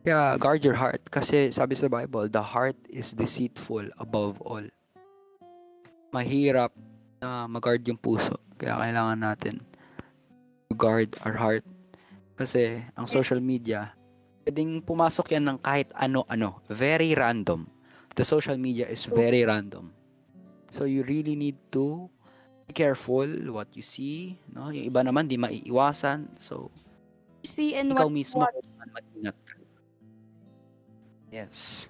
Kaya 0.00 0.36
guard 0.40 0.64
your 0.64 0.78
heart. 0.78 1.02
Kasi 1.12 1.52
sabi 1.52 1.76
sa 1.76 1.88
Bible, 1.90 2.28
the 2.32 2.40
heart 2.40 2.76
is 2.88 3.12
deceitful 3.12 3.84
above 4.00 4.40
all. 4.40 4.64
Mahirap 6.10 6.72
na 7.20 7.44
mag-guard 7.46 7.84
yung 7.84 8.00
puso. 8.00 8.40
Kaya 8.56 8.80
kailangan 8.80 9.20
natin 9.20 9.60
to 10.68 10.74
guard 10.74 11.12
our 11.24 11.36
heart. 11.36 11.64
Kasi 12.34 12.80
ang 12.96 13.04
social 13.04 13.38
media, 13.44 13.92
pwedeng 14.48 14.80
pumasok 14.80 15.36
yan 15.36 15.44
ng 15.44 15.58
kahit 15.60 15.92
ano-ano. 15.92 16.64
Very 16.72 17.12
random 17.12 17.68
the 18.20 18.24
social 18.26 18.58
media 18.58 18.86
is 18.88 19.06
very 19.06 19.44
random. 19.44 19.92
So 20.70 20.84
you 20.84 21.02
really 21.02 21.34
need 21.34 21.58
to 21.72 22.10
be 22.66 22.72
careful 22.74 23.26
what 23.50 23.72
you 23.74 23.82
see, 23.82 24.38
no? 24.50 24.70
Yung 24.70 24.86
iba 24.86 25.02
naman 25.02 25.26
di 25.26 25.40
maiiwasan. 25.40 26.38
So 26.38 26.70
See 27.40 27.74
and 27.74 27.96
ikaw 27.96 28.06
what 28.06 28.14
mismo 28.14 28.44
what 28.44 28.54
mag-ingat 28.92 29.36
ka. 29.46 29.59
Yes. 31.30 31.86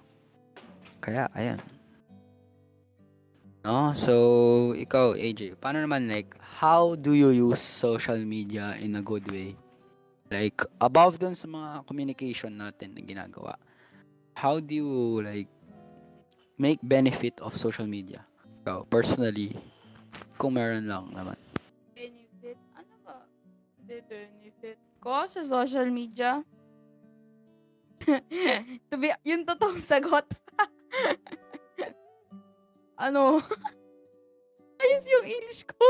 Kaya 1.01 1.25
ayan. 1.33 1.57
No, 3.61 3.93
so 3.93 4.13
ikaw 4.73 5.13
AJ, 5.13 5.57
paano 5.57 5.81
naman 5.81 6.09
like 6.09 6.33
how 6.61 6.93
do 6.93 7.13
you 7.13 7.29
use 7.33 7.61
social 7.61 8.17
media 8.21 8.77
in 8.77 8.97
a 8.97 9.03
good 9.05 9.25
way? 9.29 9.57
Like 10.29 10.61
above 10.77 11.17
dun 11.17 11.33
sa 11.33 11.49
mga 11.49 11.85
communication 11.89 12.57
natin 12.57 12.93
na 12.97 13.01
ginagawa. 13.01 13.53
How 14.37 14.61
do 14.61 14.71
you 14.73 15.21
like 15.25 15.49
make 16.57 16.81
benefit 16.81 17.37
of 17.41 17.57
social 17.57 17.85
media? 17.89 18.25
So, 18.61 18.85
personally, 18.89 19.57
kung 20.37 20.53
meron 20.53 20.85
lang 20.85 21.09
naman. 21.13 21.37
benefit? 21.97 22.57
Ano 22.77 22.93
ba? 23.01 23.25
The 23.89 24.05
benefit 24.05 24.77
ko 25.01 25.25
sa 25.25 25.41
social 25.41 25.89
media? 25.89 26.45
To 28.89 28.95
be, 28.97 29.13
yung 29.25 29.45
totoong 29.45 29.81
sagot. 29.81 30.25
ano? 33.05 33.41
Ayos 34.81 35.05
yung 35.09 35.25
English 35.29 35.61
ko. 35.69 35.77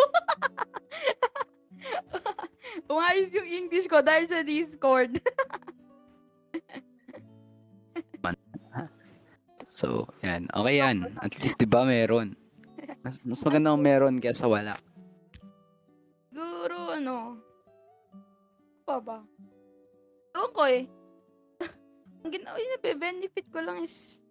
Umayos 2.92 3.32
yung 3.32 3.48
English 3.48 3.88
ko 3.88 4.04
dahil 4.04 4.28
sa 4.28 4.44
Discord. 4.44 5.16
So, 9.82 10.06
yan. 10.22 10.46
Okay 10.54 10.78
yan. 10.78 11.10
At 11.18 11.34
least, 11.42 11.58
di 11.58 11.66
ba, 11.66 11.82
meron. 11.82 12.38
Mas, 13.02 13.18
mas 13.26 13.42
maganda 13.42 13.74
kung 13.74 13.82
meron 13.82 14.22
kaysa 14.22 14.46
wala. 14.46 14.78
Siguro, 16.30 16.94
ano? 16.94 17.42
Pa 18.86 19.02
ba? 19.02 19.26
Ewan 20.38 20.52
ko 20.54 20.62
eh. 20.70 20.86
Ang 22.22 22.32
ginawa 22.32 22.58
yung 22.58 22.82
benefit 23.02 23.46
ko 23.50 23.60
lang 23.66 23.82
is 23.82 24.22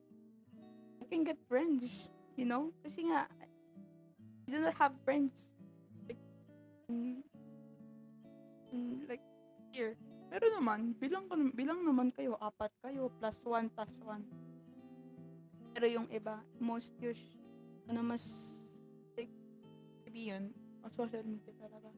I 1.03 1.05
can 1.11 1.27
get 1.27 1.39
friends. 1.51 2.11
You 2.39 2.47
know? 2.47 2.73
Kasi 2.81 3.05
nga, 3.11 3.27
I 3.29 4.49
do 4.49 4.59
not 4.63 4.75
have 4.79 4.95
friends. 5.05 5.51
Like, 6.07 6.23
mm, 6.89 7.21
like, 9.11 9.23
here. 9.75 9.99
Pero 10.31 10.47
naman, 10.55 10.95
bilang, 10.97 11.27
bilang 11.59 11.83
naman 11.83 12.15
kayo, 12.15 12.39
apat 12.39 12.71
kayo, 12.87 13.11
plus 13.19 13.43
one, 13.43 13.67
plus 13.75 13.99
one. 14.07 14.23
Pero 15.75 15.87
yung 15.91 16.07
iba, 16.15 16.39
most 16.63 16.95
use, 17.03 17.35
ano 17.91 18.07
mas, 18.07 18.25
like, 19.19 19.31
maybe 20.07 20.31
yun, 20.31 20.55
on 20.87 20.91
social 20.95 21.27
media 21.27 21.51
talaga. 21.59 21.91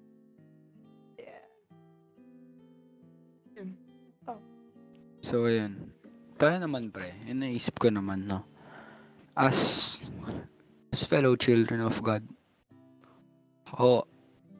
Yeah. 1.20 1.44
Yun. 3.52 3.91
So, 5.32 5.48
ayun. 5.48 5.96
Tayo 6.36 6.60
naman, 6.60 6.92
pre. 6.92 7.08
Yung 7.24 7.40
naisip 7.40 7.80
ko 7.80 7.88
naman, 7.88 8.28
no? 8.28 8.44
As, 9.32 9.96
as 10.92 11.08
fellow 11.08 11.40
children 11.40 11.80
of 11.80 11.96
God, 12.04 12.20
how 13.64 14.04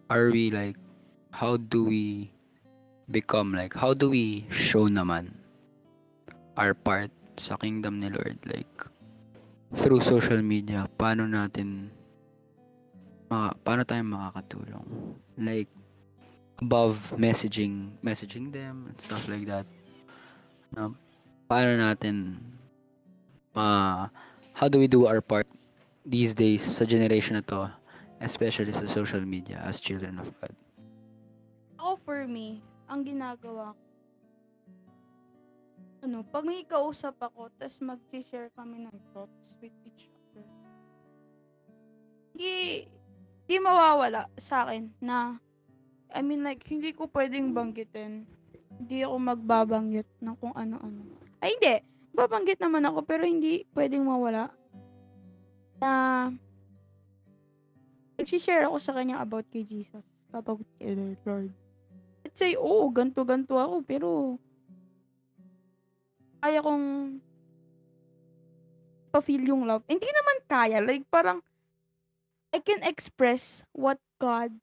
are 0.09 0.33
we 0.33 0.49
like, 0.49 0.81
how 1.29 1.61
do 1.61 1.85
we 1.85 2.33
become 3.13 3.53
like, 3.53 3.77
how 3.77 3.93
do 3.93 4.09
we 4.09 4.49
show 4.49 4.89
naman 4.89 5.37
our 6.57 6.73
part 6.73 7.13
sa 7.37 7.61
kingdom 7.61 8.01
ni 8.01 8.09
Lord? 8.09 8.41
Like, 8.49 8.73
through 9.77 10.01
social 10.01 10.41
media, 10.41 10.89
paano 10.97 11.29
natin, 11.29 11.93
maka, 13.29 13.61
paano 13.61 13.85
tayo 13.85 14.09
makakatulong? 14.09 14.89
Like, 15.37 15.69
above 16.65 17.13
messaging, 17.21 18.01
messaging 18.01 18.49
them 18.49 18.89
and 18.89 18.97
stuff 19.05 19.29
like 19.29 19.45
that. 19.45 19.69
Um, 20.73 20.97
paano 21.45 21.77
natin 21.77 22.41
ma 23.53 24.09
how 24.57 24.73
do 24.73 24.81
we 24.81 24.89
do 24.89 25.05
our 25.05 25.21
part 25.21 25.45
these 26.01 26.33
days 26.33 26.65
sa 26.65 26.89
generation 26.89 27.37
na 27.37 27.45
to 27.45 27.69
especially 28.25 28.73
sa 28.73 28.89
social 28.89 29.21
media 29.21 29.61
as 29.69 29.77
children 29.77 30.17
of 30.17 30.33
God 30.41 30.57
Ako 31.83 31.99
for 32.07 32.21
me, 32.31 32.63
ang 32.87 33.03
ginagawa 33.03 33.75
ko, 33.75 33.87
ano, 36.07 36.23
pag 36.23 36.47
may 36.47 36.63
kausap 36.63 37.19
ako, 37.19 37.51
tas 37.59 37.83
mag-share 37.83 38.55
kami 38.55 38.87
ng 38.87 38.97
thoughts 39.11 39.59
with 39.59 39.75
each 39.83 40.07
other, 40.07 40.47
hindi, 42.31 42.87
hindi 43.43 43.57
mawawala 43.59 44.31
sa 44.39 44.63
akin 44.71 44.95
na, 45.03 45.43
I 46.15 46.23
mean 46.23 46.47
like, 46.47 46.63
hindi 46.71 46.95
ko 46.95 47.11
pwedeng 47.11 47.51
banggitin. 47.51 48.31
Hindi 48.83 49.07
ako 49.07 49.17
magbabanggit 49.23 50.09
ng 50.19 50.35
kung 50.43 50.51
ano-ano. 50.59 51.07
Ay, 51.39 51.55
hindi. 51.55 51.87
Babanggit 52.11 52.59
naman 52.59 52.83
ako, 52.83 53.07
pero 53.07 53.23
hindi 53.23 53.63
pwedeng 53.79 54.03
mawala. 54.03 54.51
Na, 55.79 55.91
nag-share 58.19 58.67
ako 58.67 58.77
sa 58.83 58.99
kanya 58.99 59.23
about 59.23 59.47
kay 59.55 59.63
Jesus. 59.63 60.03
About 60.35 60.59
kay 60.83 60.99
Lord. 61.23 61.55
Let's 62.27 62.43
say, 62.43 62.59
oo, 62.59 62.91
ganto-ganto 62.91 63.55
ako, 63.55 63.87
pero 63.87 64.09
kaya 66.43 66.59
kong 66.59 67.19
pa-feel 69.15 69.47
yung 69.47 69.63
love. 69.63 69.87
Hindi 69.87 70.11
naman 70.11 70.37
kaya. 70.51 70.83
Like, 70.83 71.07
parang, 71.07 71.39
I 72.51 72.59
can 72.59 72.83
express 72.83 73.63
what 73.71 74.03
God 74.19 74.59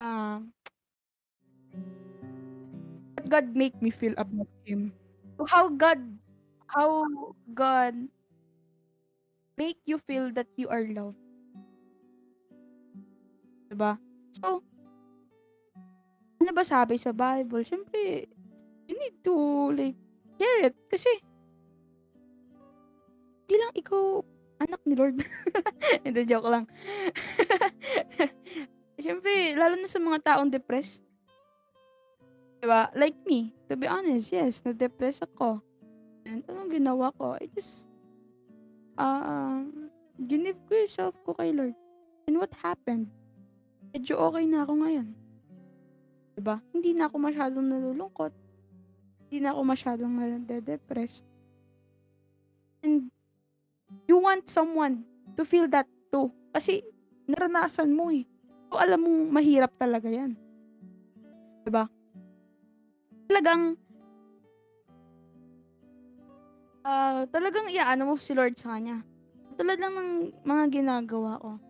what 0.00 0.59
God 3.30 3.54
make 3.54 3.78
me 3.78 3.94
feel 3.94 4.18
about 4.18 4.50
Him. 4.66 4.90
How 5.46 5.70
God, 5.70 6.02
how 6.66 7.06
God 7.54 7.94
make 9.54 9.78
you 9.86 10.02
feel 10.02 10.34
that 10.34 10.50
you 10.58 10.66
are 10.66 10.82
loved. 10.82 11.20
Diba? 13.70 14.00
So, 14.42 14.66
ano 16.42 16.50
ba 16.50 16.64
sabi 16.66 16.98
sa 16.98 17.14
Bible? 17.14 17.62
Siyempre, 17.62 18.26
you 18.90 18.94
need 18.98 19.16
to, 19.22 19.34
like, 19.70 20.00
share 20.40 20.72
it. 20.72 20.74
Kasi, 20.90 21.12
di 23.46 23.54
lang 23.54 23.76
ikaw 23.76 24.24
anak 24.64 24.80
ni 24.88 24.96
Lord. 24.96 25.20
Hindi, 26.04 26.24
joke 26.24 26.48
lang. 26.48 26.64
Siyempre, 29.00 29.54
lalo 29.56 29.76
na 29.76 29.88
sa 29.88 30.00
mga 30.00 30.18
taong 30.24 30.50
depressed. 30.50 31.04
Diba? 32.60 32.92
Like 32.92 33.16
me, 33.24 33.56
to 33.72 33.74
be 33.74 33.88
honest, 33.88 34.36
yes, 34.36 34.60
na-depress 34.60 35.24
ako. 35.24 35.64
And 36.28 36.44
anong 36.44 36.76
ginawa 36.76 37.08
ko? 37.16 37.40
I 37.40 37.48
just, 37.56 37.88
um, 39.00 39.88
ginive 40.20 40.60
ko 40.68 40.76
yung 40.76 40.92
self 40.92 41.16
ko 41.24 41.32
kay 41.32 41.56
Lord. 41.56 41.72
And 42.28 42.36
what 42.36 42.52
happened? 42.60 43.08
Medyo 43.96 44.20
okay 44.28 44.44
na 44.44 44.68
ako 44.68 44.72
ngayon. 44.84 45.08
Diba? 46.36 46.60
Hindi 46.70 46.92
na 46.92 47.08
ako 47.08 47.16
masyadong 47.16 47.66
nalulungkot. 47.66 48.32
Hindi 49.24 49.36
na 49.40 49.56
ako 49.56 49.60
masyadong 49.64 50.12
nade-depressed. 50.44 51.24
And 52.84 53.08
you 54.04 54.20
want 54.20 54.52
someone 54.52 55.08
to 55.40 55.48
feel 55.48 55.64
that 55.72 55.88
too. 56.12 56.28
Kasi 56.52 56.84
naranasan 57.24 57.96
mo 57.96 58.12
eh. 58.12 58.28
So, 58.68 58.78
alam 58.78 59.00
mo, 59.00 59.10
mahirap 59.32 59.74
talaga 59.80 60.12
yan. 60.12 60.36
Diba? 61.64 61.88
Talagang, 63.30 63.78
ah 66.82 67.22
talagang 67.30 67.70
iaano 67.70 68.10
mo 68.10 68.14
si 68.18 68.34
Lord 68.34 68.58
sa 68.58 68.74
kanya. 68.74 69.06
Tulad 69.54 69.78
lang 69.78 69.94
ng 69.94 70.10
mga 70.42 70.64
ginagawa 70.82 71.38
ko. 71.38 71.62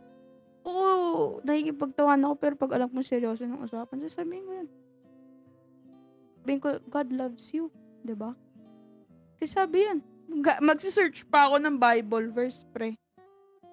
Oo, 0.64 1.44
nakikipagtawan 1.44 2.24
ako, 2.24 2.34
pero 2.40 2.54
pag 2.56 2.80
alam 2.80 2.88
ko 2.88 3.04
seryoso 3.04 3.44
ng 3.44 3.60
usapan, 3.60 4.00
sasabihin 4.08 4.48
ko 4.48 4.52
yan. 4.56 4.68
Sabihin 6.40 6.60
ko, 6.64 6.68
God 6.88 7.08
loves 7.12 7.52
you. 7.52 7.68
'di 8.00 8.16
ba? 8.16 8.32
Kasi 9.36 9.52
sabi 9.52 9.84
yan, 9.84 10.00
ga- 10.40 10.64
magsisearch 10.64 11.28
pa 11.28 11.48
ako 11.52 11.60
ng 11.60 11.76
Bible 11.76 12.32
verse, 12.32 12.64
pre. 12.72 12.96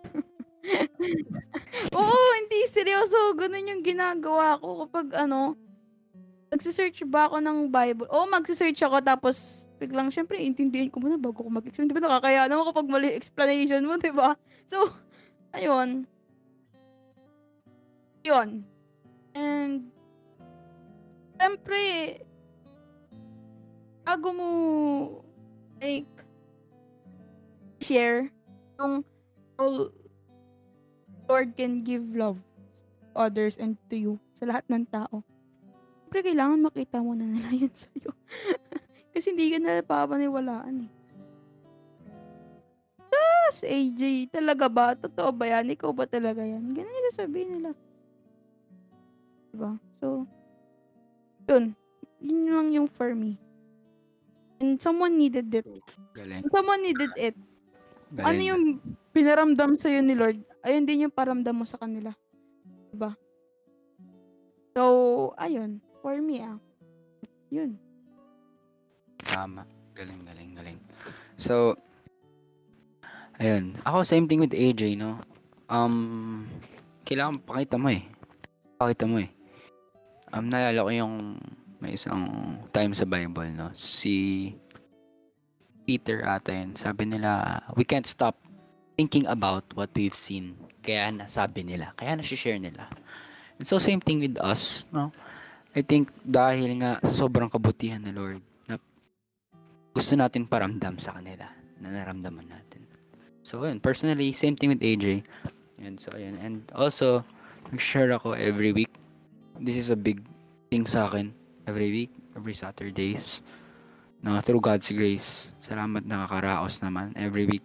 Oo, 1.95 2.19
hindi 2.43 2.59
seryoso. 2.67 3.35
Ganun 3.35 3.71
yung 3.71 3.83
ginagawa 3.83 4.59
ko 4.59 4.83
kapag 4.87 5.15
ano, 5.15 5.55
nagsisearch 6.51 7.03
ba 7.07 7.27
ako 7.27 7.43
ng 7.43 7.67
Bible? 7.67 8.07
Oo, 8.11 8.27
magsisearch 8.27 8.79
ako 8.83 9.03
tapos 9.03 9.67
biglang, 9.77 10.09
syempre, 10.09 10.41
intindihin 10.41 10.89
ko 10.89 10.97
muna 10.97 11.19
bago 11.19 11.45
ko 11.45 11.49
mag-explain. 11.51 11.87
Di 11.87 11.95
ba 11.95 12.03
nakakaya 12.03 12.49
naman 12.49 12.67
kapag 12.73 12.87
mali 12.89 13.13
explanation 13.13 13.83
mo, 13.85 13.95
di 13.99 14.11
ba? 14.11 14.33
So, 14.67 14.83
ayun. 15.55 16.03
Yun. 18.27 18.67
And, 19.31 19.87
syempre, 21.39 21.81
bago 24.03 24.27
mo, 24.35 24.49
like, 25.79 26.11
share, 27.79 28.27
yung 28.75 29.07
all 29.55 29.95
Lord 31.31 31.55
can 31.55 31.79
give 31.79 32.11
love 32.11 32.39
to 32.39 33.07
others 33.15 33.55
and 33.55 33.79
to 33.87 33.95
you, 33.95 34.13
sa 34.35 34.47
lahat 34.47 34.67
ng 34.67 34.83
tao. 34.91 35.23
Siyempre, 36.07 36.23
kailangan 36.23 36.63
makita 36.63 37.03
mo 37.03 37.11
na 37.19 37.27
nila 37.27 37.51
yun 37.51 37.75
sa'yo. 37.75 38.15
Kasi 39.11 39.35
hindi 39.35 39.51
ka 39.51 39.59
na 39.59 39.83
papaniwalaan 39.83 40.87
eh. 40.87 40.91
Tapos, 43.11 43.59
AJ, 43.59 44.31
talaga 44.31 44.71
ba? 44.71 44.95
Totoo 44.95 45.35
ba 45.35 45.51
yan? 45.51 45.67
Ikaw 45.75 45.91
ba 45.91 46.07
talaga 46.07 46.47
yan? 46.47 46.63
Ganun 46.71 46.95
yung 46.95 47.11
sasabihin 47.11 47.49
nila. 47.59 47.75
Diba? 49.51 49.75
So, 49.99 50.23
yun. 51.51 51.75
Yun 52.23 52.55
lang 52.55 52.67
yung 52.71 52.87
for 52.87 53.11
me. 53.11 53.35
And 54.63 54.79
someone 54.79 55.19
needed 55.19 55.51
it. 55.51 55.67
Galing. 56.15 56.47
Someone 56.47 56.87
needed 56.87 57.11
it. 57.19 57.35
Galing. 58.15 58.23
Ano 58.31 58.39
yung 58.47 58.63
pinaramdam 59.11 59.75
sa'yo 59.75 59.99
ni 59.99 60.15
Lord? 60.15 60.39
Ayun 60.63 60.87
din 60.87 61.03
yung 61.03 61.11
paramdam 61.11 61.51
mo 61.51 61.67
sa 61.67 61.75
kanila. 61.75 62.15
Diba? 62.95 63.11
So, 64.71 65.35
ayun. 65.35 65.83
For 66.07 66.23
me, 66.23 66.39
ah. 66.39 66.55
Yun. 67.51 67.75
Tama. 69.27 69.67
Galing, 69.91 70.23
galing, 70.23 70.55
galing. 70.55 70.79
So, 71.35 71.75
ayun. 73.35 73.75
Ako, 73.83 74.07
same 74.07 74.23
thing 74.23 74.39
with 74.39 74.55
AJ, 74.55 74.95
no? 74.95 75.19
Um, 75.67 76.47
kailangan 77.03 77.43
pakita 77.43 77.75
mo 77.75 77.91
eh. 77.91 78.07
Pakita 78.79 79.03
mo 79.03 79.19
eh. 79.19 79.27
Um, 80.31 80.47
naalala 80.47 80.87
ko 80.87 80.91
yung 80.95 81.43
may 81.83 81.99
isang 81.99 82.23
time 82.71 82.95
sa 82.95 83.03
Bible, 83.03 83.51
no? 83.51 83.75
Si 83.75 84.55
Peter 85.83 86.23
ata 86.23 86.55
yun. 86.55 86.71
Sabi 86.79 87.03
nila, 87.03 87.59
we 87.75 87.83
can't 87.83 88.07
stop 88.07 88.39
thinking 88.95 89.27
about 89.27 89.67
what 89.75 89.91
we've 89.91 90.15
seen. 90.15 90.55
Kaya 90.79 91.11
nasabi 91.11 91.67
nila. 91.67 91.91
Kaya 91.99 92.15
nasi-share 92.15 92.63
nila. 92.63 92.87
And 93.59 93.67
so, 93.67 93.75
same 93.75 93.99
thing 93.99 94.23
with 94.23 94.39
us, 94.39 94.87
no? 94.95 95.11
I 95.77 95.85
think 95.85 96.09
dahil 96.25 96.81
nga 96.81 96.97
sa 97.05 97.29
sobrang 97.29 97.53
kabutihan 97.53 98.01
ni 98.01 98.09
Lord, 98.09 98.41
na 98.65 98.81
gusto 99.93 100.17
natin 100.17 100.49
paramdam 100.49 100.97
sa 100.97 101.13
kanila 101.13 101.45
na 101.77 101.93
naramdaman 101.93 102.49
natin. 102.49 102.81
So, 103.45 103.61
yun. 103.61 103.77
Personally, 103.77 104.33
same 104.33 104.57
thing 104.57 104.73
with 104.73 104.81
AJ. 104.81 105.21
And 105.77 106.01
so, 106.01 106.09
ayun. 106.17 106.41
And 106.41 106.65
also, 106.73 107.21
nag-share 107.69 108.09
ako 108.17 108.33
every 108.33 108.73
week. 108.73 108.89
This 109.61 109.77
is 109.77 109.93
a 109.93 109.99
big 109.99 110.25
thing 110.73 110.89
sa 110.89 111.05
akin. 111.13 111.29
Every 111.69 111.93
week, 111.93 112.11
every 112.33 112.57
Saturdays. 112.57 113.45
Na 114.25 114.41
through 114.41 114.65
God's 114.65 114.89
grace. 114.89 115.53
Salamat 115.61 116.09
nakakaraos 116.09 116.81
naman 116.81 117.13
every 117.13 117.45
week. 117.45 117.61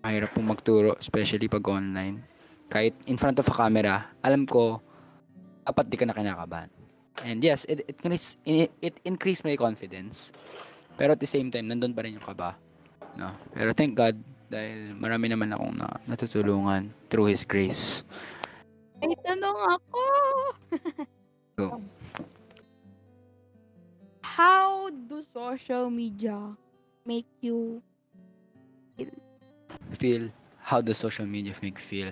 Mahirap 0.00 0.32
pong 0.32 0.48
magturo, 0.48 0.96
especially 0.96 1.52
pag 1.52 1.68
online. 1.68 2.24
Kahit 2.72 2.96
in 3.04 3.20
front 3.20 3.36
of 3.36 3.44
a 3.44 3.52
camera, 3.52 4.08
alam 4.24 4.48
ko, 4.48 4.80
dapat 5.68 5.84
di 5.84 6.00
ka 6.00 6.08
na 6.08 6.16
kinakabahan. 6.16 6.79
And 7.24 7.44
yes, 7.44 7.66
it, 7.68 7.84
it, 7.88 7.96
it, 8.44 8.70
it 8.80 8.94
increased 9.04 9.44
my 9.44 9.56
confidence. 9.56 10.32
Pero 10.96 11.12
at 11.12 11.20
the 11.20 11.28
same 11.28 11.50
time, 11.50 11.68
nandun 11.68 11.92
pa 11.92 12.02
rin 12.04 12.16
yung 12.16 12.24
kaba. 12.24 12.56
No? 13.16 13.32
Pero 13.52 13.72
thank 13.72 13.96
God, 13.96 14.16
dahil 14.50 14.96
marami 14.96 15.30
naman 15.30 15.52
akong 15.52 15.76
na, 15.76 15.88
natutulungan 16.08 16.90
through 17.12 17.30
His 17.30 17.44
grace. 17.44 18.04
May 19.00 19.16
tanong 19.24 19.58
ako. 19.78 20.02
Go. 21.56 21.66
How 24.20 24.88
do 24.88 25.20
social 25.32 25.88
media 25.88 26.36
make 27.04 27.28
you 27.40 27.82
Feel, 29.96 30.30
how 30.60 30.80
does 30.80 30.98
social 30.98 31.26
media 31.26 31.54
make 31.62 31.78
you 31.78 31.84
feel? 31.84 32.10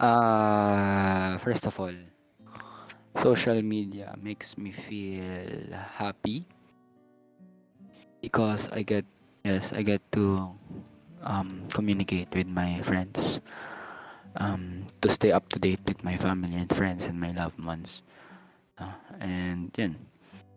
Uh, 0.00 1.38
first 1.38 1.66
of 1.66 1.78
all, 1.78 1.94
social 3.20 3.60
media 3.62 4.14
makes 4.20 4.56
me 4.56 4.72
feel 4.72 5.72
happy 5.98 6.46
because 8.20 8.70
I 8.72 8.82
get 8.82 9.04
yes 9.44 9.72
I 9.72 9.82
get 9.82 10.00
to 10.16 10.50
um, 11.22 11.68
communicate 11.68 12.32
with 12.32 12.48
my 12.48 12.80
friends 12.80 13.40
um, 14.36 14.86
to 15.02 15.08
stay 15.10 15.32
up 15.32 15.48
to 15.50 15.58
date 15.58 15.80
with 15.86 16.02
my 16.04 16.16
family 16.16 16.56
and 16.56 16.70
friends 16.72 17.06
and 17.06 17.20
my 17.20 17.32
loved 17.32 17.62
ones. 17.62 18.02
Uh, 18.78 18.96
and 19.20 19.70
yun 19.76 19.96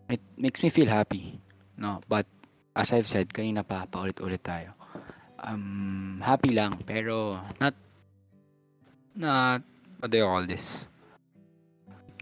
it 0.08 0.20
makes 0.36 0.62
me 0.62 0.70
feel 0.70 0.88
happy 0.88 1.38
no? 1.76 2.00
But 2.08 2.26
as 2.74 2.92
I've 2.92 3.06
said 3.06 3.28
kanina 3.28 3.60
pa 3.66 3.84
paulit-ulit 3.84 4.40
tayo. 4.40 4.72
Um 5.36 6.18
happy 6.24 6.56
lang 6.56 6.80
pero 6.88 7.38
not 7.60 7.76
not 9.12 9.60
what 10.00 10.08
do 10.08 10.16
you 10.16 10.24
call 10.24 10.48
this 10.48 10.88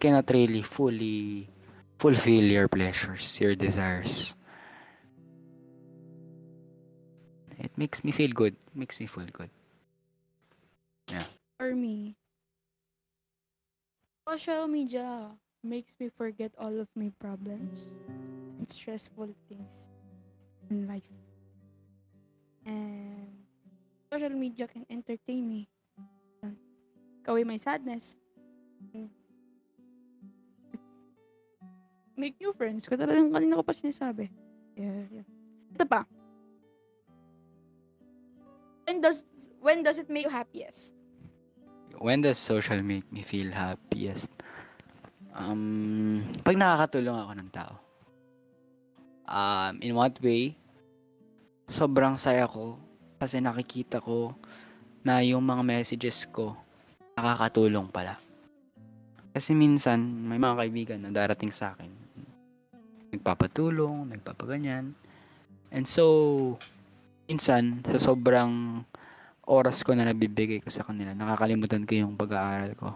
cannot 0.05 0.29
really 0.29 0.61
fully 0.61 1.49
fulfill 1.97 2.45
your 2.45 2.69
pleasures, 2.69 3.41
your 3.41 3.57
desires. 3.57 4.37
It 7.57 7.73
makes 7.81 8.05
me 8.05 8.13
feel 8.13 8.29
good. 8.37 8.53
makes 8.77 9.01
me 9.01 9.09
feel 9.09 9.25
good. 9.33 9.49
Yeah. 11.09 11.25
For 11.57 11.73
me? 11.73 12.21
Social 14.29 14.69
media 14.69 15.33
makes 15.65 15.97
me 15.97 16.13
forget 16.13 16.53
all 16.61 16.77
of 16.77 16.89
my 16.93 17.09
problems 17.17 17.97
and 18.61 18.69
stressful 18.69 19.33
things 19.49 19.89
in 20.69 20.85
life. 20.85 21.09
And 22.69 23.41
social 24.13 24.37
media 24.37 24.69
can 24.69 24.85
entertain 24.91 25.49
me. 25.49 25.69
away 27.25 27.45
my 27.49 27.57
sadness. 27.57 28.21
Make 32.15 32.39
new 32.39 32.55
friends. 32.55 32.87
Katulad 32.87 33.19
ng 33.19 33.35
kanina 33.35 33.59
ko 33.59 33.65
pa 33.67 33.75
sinasabi. 33.75 34.31
Yeah, 34.79 35.07
yeah. 35.11 35.27
Ito 35.75 35.85
pa. 35.87 36.07
When 38.85 39.01
does 39.01 39.25
when 39.59 39.83
does 39.83 39.99
it 39.99 40.07
make 40.07 40.29
you 40.29 40.35
happiest? 40.35 40.95
When 41.99 42.23
does 42.23 42.39
social 42.39 42.79
make 42.83 43.07
me 43.11 43.23
feel 43.23 43.51
happiest? 43.51 44.31
Um, 45.35 46.23
pag 46.47 46.55
nakakatulong 46.55 47.19
ako 47.19 47.33
ng 47.35 47.51
tao. 47.51 47.75
Um, 49.25 49.83
in 49.83 49.97
what 49.97 50.15
way? 50.23 50.55
Sobrang 51.67 52.15
saya 52.21 52.47
ko 52.47 52.79
kasi 53.19 53.41
nakikita 53.41 53.99
ko 53.99 54.37
na 55.03 55.25
yung 55.25 55.43
mga 55.43 55.63
messages 55.65 56.29
ko 56.29 56.55
nakakatulong 57.15 57.89
pala. 57.89 58.19
Kasi 59.35 59.55
minsan, 59.55 59.99
may 60.03 60.39
mga 60.39 60.59
kaibigan 60.63 61.01
na 61.03 61.11
darating 61.11 61.51
sa 61.51 61.75
akin. 61.75 61.91
Nagpapatulong, 63.15 64.11
nagpapaganyan. 64.11 64.93
And 65.71 65.87
so, 65.87 66.59
minsan, 67.31 67.83
sa 67.87 68.13
sobrang 68.13 68.83
oras 69.47 69.85
ko 69.85 69.93
na 69.93 70.09
nabibigay 70.09 70.61
ko 70.61 70.69
sa 70.73 70.85
kanila, 70.85 71.13
nakakalimutan 71.13 71.85
ko 71.85 71.93
yung 71.95 72.15
pag-aaral 72.19 72.73
ko. 72.75 72.89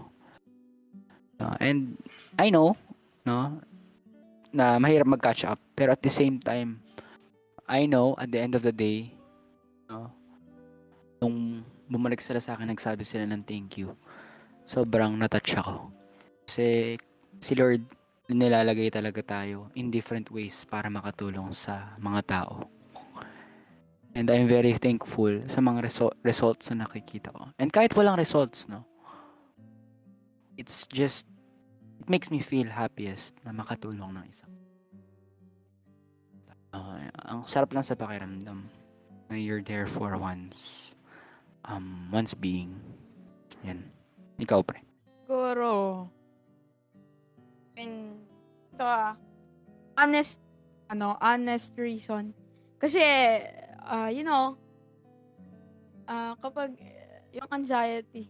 No, 1.39 1.55
and 1.63 1.95
I 2.35 2.51
know, 2.51 2.75
no, 3.23 3.63
na 4.51 4.81
mahirap 4.83 5.07
mag-catch 5.07 5.47
up. 5.47 5.61
Pero 5.79 5.95
at 5.95 6.03
the 6.03 6.11
same 6.11 6.43
time, 6.43 6.83
I 7.69 7.87
know 7.87 8.17
at 8.19 8.33
the 8.33 8.41
end 8.41 8.57
of 8.57 8.65
the 8.65 8.75
day, 8.75 9.13
no, 9.87 10.11
nung 11.23 11.63
bumalik 11.87 12.19
sila 12.25 12.41
sa 12.41 12.57
akin, 12.57 12.73
nagsabi 12.73 13.05
sila 13.05 13.29
ng 13.29 13.45
thank 13.45 13.79
you. 13.79 13.95
Sobrang 14.69 15.17
natouch 15.17 15.57
ako. 15.57 15.93
Kasi 16.49 16.97
si 17.41 17.53
Lord, 17.55 17.85
nilalagay 18.29 18.93
talaga 18.93 19.25
tayo 19.25 19.73
in 19.73 19.89
different 19.89 20.29
ways 20.29 20.69
para 20.69 20.93
makatulong 20.93 21.53
sa 21.57 21.97
mga 21.97 22.21
tao. 22.29 22.69
And 24.13 24.29
I'm 24.29 24.51
very 24.51 24.75
thankful 24.77 25.47
sa 25.47 25.61
mga 25.63 25.89
resu- 25.89 26.17
results 26.27 26.69
na 26.73 26.85
nakikita 26.85 27.33
ko. 27.33 27.55
And 27.57 27.73
kahit 27.73 27.95
walang 27.95 28.19
results, 28.19 28.67
no? 28.67 28.85
It's 30.59 30.91
just, 30.91 31.29
it 32.03 32.09
makes 32.11 32.29
me 32.29 32.43
feel 32.43 32.73
happiest 32.73 33.39
na 33.47 33.55
makatulong 33.55 34.19
ng 34.19 34.25
isa. 34.27 34.49
Okay, 36.69 37.09
ang 37.25 37.47
sarap 37.47 37.71
lang 37.73 37.87
sa 37.87 37.95
pakiramdam. 37.95 38.69
na 39.29 39.37
you're 39.37 39.63
there 39.63 39.87
for 39.87 40.17
once. 40.17 40.97
Um, 41.65 42.09
once 42.09 42.33
being. 42.33 42.81
Yan. 43.65 43.85
Ikaw, 44.41 44.65
pre. 44.65 44.81
Siguro. 45.29 46.09
In, 47.79 48.19
ito 48.75 48.83
ah. 48.83 49.15
Honest, 49.95 50.43
ano, 50.91 51.15
honest 51.23 51.75
reason. 51.79 52.35
Kasi, 52.83 53.03
ah, 53.87 54.11
you 54.11 54.27
know, 54.27 54.59
ah, 56.11 56.35
kapag 56.43 56.75
eh, 56.83 57.39
yung 57.39 57.51
anxiety, 57.55 58.27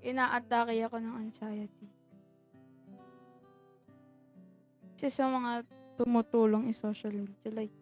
ina-atake 0.00 0.80
ako 0.86 0.96
ng 1.02 1.16
anxiety. 1.18 1.88
Kasi 4.94 5.08
sa 5.12 5.28
mga 5.28 5.64
tumutulong 5.96 6.68
in 6.68 6.76
social 6.76 7.12
media, 7.12 7.50
like, 7.52 7.72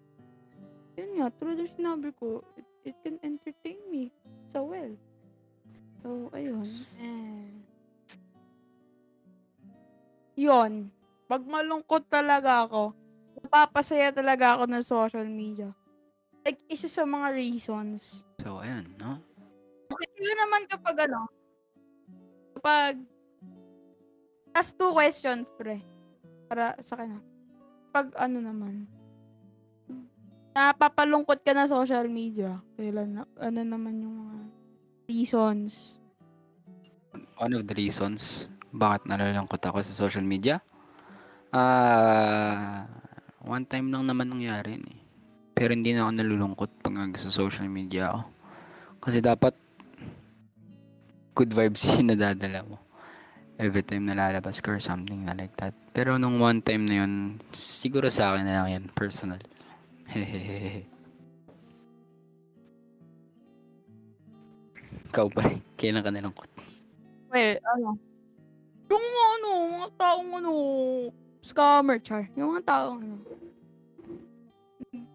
yun 0.98 1.18
nga, 1.18 1.30
tulad 1.38 1.62
ng 1.62 1.74
sinabi 1.78 2.10
ko, 2.18 2.42
it, 2.58 2.66
it 2.90 2.96
can 3.06 3.18
entertain 3.22 3.78
me 3.90 4.10
so 4.50 4.66
well. 4.66 4.94
So, 6.02 6.30
ayun. 6.34 6.62
Eh. 6.98 7.67
Yun. 10.38 10.94
Pag 11.26 11.42
malungkot 11.42 12.06
talaga 12.06 12.62
ako, 12.62 12.94
napapasaya 13.42 14.14
talaga 14.14 14.54
ako 14.54 14.70
ng 14.70 14.84
social 14.86 15.26
media. 15.26 15.74
Like, 16.46 16.62
isa 16.70 16.86
sa 16.86 17.02
mga 17.02 17.34
reasons. 17.34 18.22
So, 18.38 18.62
ayun, 18.62 18.86
no? 19.02 19.18
Kaya 19.90 20.34
naman 20.38 20.70
kapag 20.70 21.10
ano, 21.10 21.26
kapag, 22.54 23.02
last 24.54 24.78
two 24.78 24.94
questions, 24.94 25.50
pre. 25.58 25.82
Para 26.46 26.78
sa 26.86 26.94
kanya. 26.94 27.18
Pag 27.90 28.14
ano 28.14 28.38
naman, 28.38 28.86
napapalungkot 30.54 31.42
ka 31.42 31.50
na 31.50 31.66
social 31.66 32.06
media, 32.06 32.62
kailan, 32.78 33.20
na- 33.20 33.34
ano 33.42 33.60
naman 33.66 34.06
yung 34.06 34.16
mga 34.22 34.38
reasons? 35.10 35.98
One 37.42 37.58
of 37.58 37.66
the 37.66 37.74
reasons 37.74 38.46
bakit 38.72 39.08
nalulungkot 39.08 39.60
ako 39.64 39.80
sa 39.84 39.94
social 40.06 40.24
media, 40.24 40.60
ah, 41.52 42.84
one 43.44 43.64
time 43.64 43.88
lang 43.92 44.04
naman 44.04 44.28
nangyari 44.28 44.76
eh. 44.76 44.98
Pero 45.58 45.74
hindi 45.74 45.90
na 45.90 46.06
ako 46.06 46.12
nalulungkot 46.14 46.70
pag 46.84 46.94
sa 47.18 47.30
social 47.34 47.66
media 47.66 48.14
ako. 48.14 48.22
Kasi 49.02 49.18
dapat 49.18 49.54
good 51.34 51.50
vibes 51.54 51.86
yung 51.94 52.14
nadadala 52.14 52.62
mo. 52.66 52.78
Every 53.58 53.82
time 53.82 54.06
nalalabas 54.06 54.62
ka 54.62 54.70
or 54.70 54.78
something 54.78 55.26
na 55.26 55.34
like 55.34 55.50
that. 55.58 55.74
Pero 55.90 56.14
nung 56.14 56.38
one 56.38 56.62
time 56.62 56.86
na 56.86 57.02
yun, 57.02 57.42
siguro 57.50 58.06
sa 58.06 58.30
akin 58.34 58.46
na 58.46 58.62
lang 58.62 58.70
yan, 58.70 58.84
personal. 58.94 59.42
Hehehehe. 60.06 60.86
Ikaw 65.10 65.26
pa. 65.32 65.42
Kailan 65.74 66.06
ka 66.06 66.14
nalungkot? 66.14 66.50
Well, 67.34 67.58
ano, 67.74 67.98
yung 68.88 69.06
ano, 69.38 69.48
mga 69.78 69.88
taong 70.00 70.30
ano, 70.40 70.52
scammer, 71.44 71.98
char. 72.00 72.28
Yung 72.34 72.56
mga 72.56 72.64
taong 72.64 72.98
ano, 73.04 73.16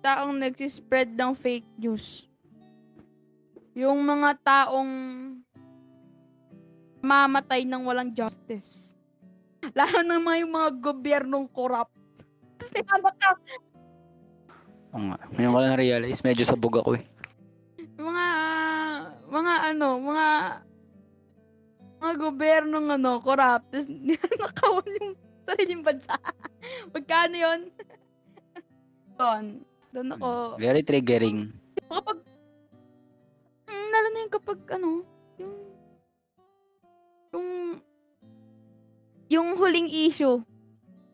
taong 0.04 0.36
nagsispread 0.36 1.16
ng 1.16 1.32
fake 1.34 1.70
news. 1.80 2.28
Yung 3.74 4.04
mga 4.06 4.38
taong 4.44 4.92
mamatay 7.04 7.68
ng 7.68 7.84
walang 7.84 8.12
justice. 8.16 8.94
Lalo 9.78 10.04
na 10.04 10.20
mga 10.20 10.38
yung 10.46 10.54
mga 10.54 10.70
gobyernong 10.80 11.48
corrupt. 11.50 11.96
Tapos 12.60 12.72
nilanak 12.72 13.16
ka. 13.18 13.32
Oo 14.94 15.04
nga. 15.10 15.18
Ngayon 15.36 15.52
ko 15.52 15.60
lang 15.60 15.80
realize, 15.80 16.22
medyo 16.22 16.44
sabog 16.46 16.80
ako 16.80 16.96
eh. 16.96 17.04
Mga, 17.98 18.26
mga 19.28 19.54
ano, 19.74 19.88
mga, 20.00 20.26
mga 22.04 22.16
gobyernong 22.20 22.88
ano, 23.00 23.24
corrupt. 23.24 23.72
Tapos 23.72 23.88
nakawan 24.44 25.00
yung 25.00 25.16
sariling 25.48 25.80
bansa. 25.80 26.20
Magkano 26.92 27.36
yun? 27.40 27.62
Doon. 29.20 29.46
Doon 29.96 30.10
ako. 30.20 30.30
Very 30.60 30.84
triggering. 30.84 31.56
Kapag, 31.88 32.20
mm, 33.72 33.88
lalo 33.88 34.08
na 34.12 34.20
yung 34.20 34.34
kapag 34.34 34.60
ano, 34.76 34.90
yung, 35.40 35.56
yung, 37.32 37.48
yung 39.32 39.48
huling 39.56 39.88
issue. 39.88 40.44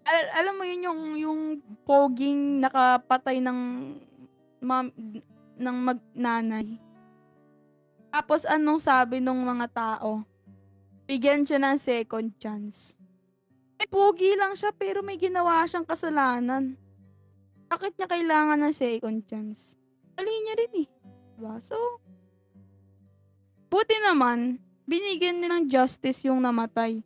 Al- 0.09 0.31
alam 0.41 0.57
mo 0.57 0.63
yun 0.65 0.87
yung, 0.89 1.01
yung 1.21 1.41
poging 1.85 2.63
nakapatay 2.65 3.37
ng 3.37 3.59
mam, 4.63 4.89
ng 5.59 5.77
magnanay. 5.85 6.79
Tapos 8.09 8.41
anong 8.47 8.81
sabi 8.81 9.21
ng 9.21 9.37
mga 9.37 9.67
tao? 9.69 10.28
Bigyan 11.09 11.41
siya 11.41 11.57
ng 11.57 11.73
second 11.81 12.37
chance. 12.37 12.93
May 13.81 13.89
pogi 13.89 14.37
lang 14.37 14.53
siya 14.53 14.69
pero 14.69 15.01
may 15.01 15.17
ginawa 15.17 15.65
siyang 15.65 15.81
kasalanan. 15.81 16.77
Bakit 17.65 17.97
niya 17.97 18.05
kailangan 18.05 18.61
ng 18.61 18.73
second 18.77 19.25
chance? 19.25 19.73
Mali 20.13 20.29
niya 20.29 20.53
rin 20.53 20.85
eh. 20.85 20.87
Diba? 21.33 21.57
So, 21.65 21.97
buti 23.73 23.97
naman, 24.05 24.61
binigyan 24.85 25.41
niya 25.41 25.49
ng 25.49 25.65
justice 25.65 26.29
yung 26.29 26.45
namatay. 26.45 27.01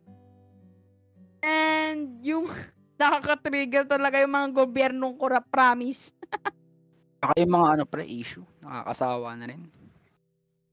And 1.40 2.20
yung 2.20 2.44
nakaka-trigger 3.00 3.88
talaga 3.88 4.20
yung 4.20 4.36
mga 4.36 4.48
gobyernong 4.52 5.16
corrupt 5.16 5.48
promise. 5.48 6.12
Saka 7.24 7.40
yung 7.40 7.56
mga 7.56 7.68
ano 7.80 7.82
pre, 7.88 8.04
issue. 8.04 8.44
Nakakasawa 8.60 9.32
na 9.40 9.48
rin. 9.48 9.64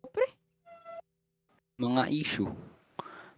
Pre. 0.04 0.28
Mga 1.80 2.12
issue. 2.12 2.52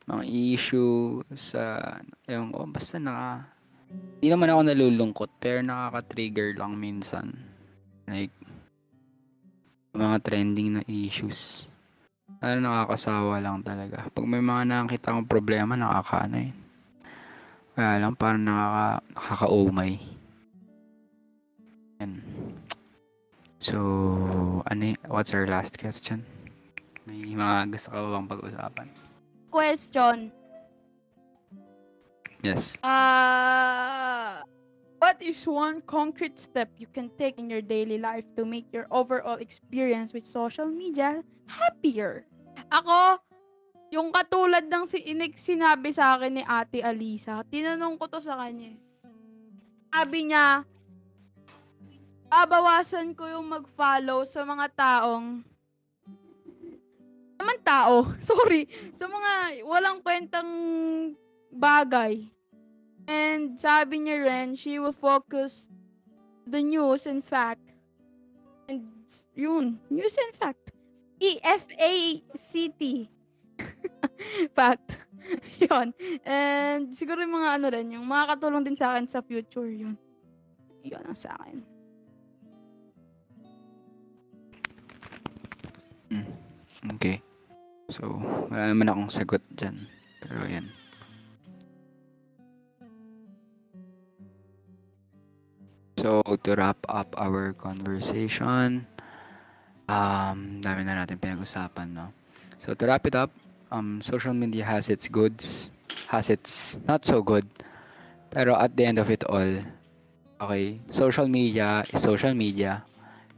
Mga 0.03 0.23
issue 0.27 1.23
sa, 1.31 1.95
ewan 2.27 2.51
ko, 2.51 2.67
basta 2.67 2.99
naka, 2.99 3.47
hindi 4.19 4.27
naman 4.27 4.51
ako 4.51 4.61
nalulungkot, 4.67 5.29
pero 5.39 5.63
nakaka-trigger 5.63 6.59
lang 6.59 6.75
minsan. 6.75 7.31
Like, 8.07 8.35
mga 9.95 10.17
trending 10.25 10.69
na 10.75 10.83
issues. 10.89 11.71
Ano 12.43 12.59
nakakasawa 12.59 13.39
lang 13.39 13.63
talaga. 13.63 14.09
Pag 14.11 14.25
may 14.27 14.43
mga 14.43 14.67
nakakita 14.67 15.15
kong 15.15 15.31
problema, 15.31 15.79
nakakaano 15.79 16.35
yun. 16.35 16.57
Kaya 17.73 18.03
lang, 18.03 18.13
parang 18.19 18.43
nakaka, 18.43 18.87
nakaka-umay. 19.15 19.93
Yan. 22.03 22.19
So, 23.63 23.79
ano 24.67 24.91
what's 25.07 25.31
our 25.31 25.47
last 25.47 25.79
question? 25.79 26.27
May 27.07 27.31
mga 27.31 27.71
gusto 27.71 27.95
ka 27.95 27.97
ba 28.03 28.09
bang 28.19 28.27
pag-usapan? 28.27 28.87
Question. 29.53 30.33
Yes. 32.41 32.73
Uh, 32.81 34.41
what 34.97 35.21
is 35.21 35.45
one 35.45 35.85
concrete 35.85 36.41
step 36.41 36.73
you 36.81 36.89
can 36.89 37.13
take 37.13 37.37
in 37.37 37.53
your 37.53 37.61
daily 37.61 38.01
life 38.01 38.25
to 38.33 38.49
make 38.49 38.65
your 38.73 38.89
overall 38.89 39.37
experience 39.37 40.09
with 40.09 40.25
social 40.25 40.65
media 40.65 41.21
happier? 41.45 42.25
Ako, 42.73 43.21
yung 43.93 44.09
katulad 44.09 44.65
ng 44.65 44.89
si 44.89 45.05
inig 45.05 45.37
sinabi 45.37 45.93
sa 45.93 46.17
akin 46.17 46.41
ni 46.41 46.43
Ate 46.49 46.81
Alisa, 46.81 47.45
tinanong 47.45 48.01
ko 48.01 48.09
to 48.09 48.17
sa 48.17 48.41
kanya. 48.41 48.73
eh. 48.73 48.77
Sabi 49.93 50.33
niya, 50.33 50.65
babawasan 52.25 53.13
ko 53.13 53.29
yung 53.29 53.45
mag-follow 53.53 54.25
sa 54.25 54.41
mga 54.41 54.65
taong 54.73 55.45
naman 57.43 57.59
tao, 57.59 58.07
sorry, 58.23 58.71
sa 58.95 59.11
mga 59.11 59.61
walang 59.67 59.99
kwentang 59.99 60.49
bagay. 61.51 62.31
And 63.03 63.59
sabi 63.59 64.07
niya 64.07 64.23
rin, 64.23 64.55
she 64.55 64.79
will 64.79 64.95
focus 64.95 65.67
the 66.47 66.63
news 66.63 67.03
and 67.03 67.19
fact. 67.19 67.75
And 68.71 68.87
yun, 69.35 69.83
news 69.91 70.15
and 70.15 70.31
fact. 70.31 70.71
E-F-A-C-T. 71.19 72.81
fact. 74.57 75.03
yun. 75.67 75.91
And 76.23 76.95
siguro 76.95 77.19
yung 77.23 77.35
mga 77.35 77.49
ano 77.59 77.67
rin, 77.67 77.91
yung 77.91 78.07
makakatulong 78.07 78.63
din 78.63 78.79
sa 78.79 78.95
akin 78.95 79.07
sa 79.11 79.19
future 79.19 79.67
yun. 79.67 79.99
Yun 80.83 81.03
ang 81.03 81.15
sa 81.15 81.35
akin. 81.35 81.73
Okay. 86.95 87.23
So, 87.93 88.17
wala 88.49 88.73
naman 88.73 88.89
akong 88.89 89.13
sagot 89.13 89.45
dyan. 89.53 89.85
Pero 90.17 90.41
yan. 90.49 90.65
So, 96.01 96.25
to 96.25 96.57
wrap 96.57 96.81
up 96.89 97.13
our 97.15 97.53
conversation, 97.53 98.89
um, 99.85 100.57
dami 100.57 100.81
na 100.81 101.05
natin 101.05 101.21
pinag-usapan, 101.21 101.93
no? 101.93 102.09
So, 102.57 102.73
to 102.73 102.89
wrap 102.89 103.05
it 103.05 103.13
up, 103.13 103.29
um, 103.69 104.01
social 104.01 104.33
media 104.33 104.65
has 104.65 104.89
its 104.89 105.05
goods, 105.05 105.69
has 106.09 106.33
its 106.33 106.81
not 106.89 107.05
so 107.05 107.21
good, 107.21 107.45
pero 108.33 108.57
at 108.57 108.73
the 108.73 108.89
end 108.89 108.97
of 108.97 109.13
it 109.13 109.21
all, 109.29 109.61
Okay, 110.43 110.75
social 110.91 111.31
media 111.31 111.87
is 111.87 112.03
social 112.03 112.35
media. 112.35 112.83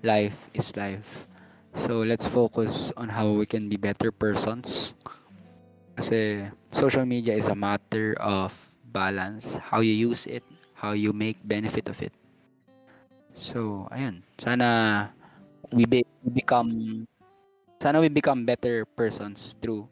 Life 0.01 0.49
is 0.57 0.73
life. 0.73 1.29
So 1.75 2.01
let's 2.01 2.27
focus 2.27 2.91
on 2.95 3.09
how 3.09 3.29
we 3.35 3.45
can 3.45 3.67
be 3.67 3.75
better 3.75 4.11
persons. 4.11 4.95
Kasi 5.95 6.47
social 6.71 7.05
media 7.05 7.35
is 7.35 7.47
a 7.47 7.55
matter 7.55 8.15
of 8.19 8.51
balance, 8.91 9.59
how 9.59 9.79
you 9.79 9.91
use 9.91 10.27
it, 10.27 10.43
how 10.75 10.91
you 10.91 11.11
make 11.11 11.39
benefit 11.43 11.87
of 11.87 11.99
it. 12.01 12.11
So, 13.35 13.87
ayun. 13.91 14.23
Sana 14.39 15.11
we, 15.71 15.83
be- 15.83 16.07
become 16.31 17.03
sana 17.83 17.99
we 17.99 18.07
become 18.07 18.47
better 18.47 18.85
persons 18.85 19.55
through 19.59 19.87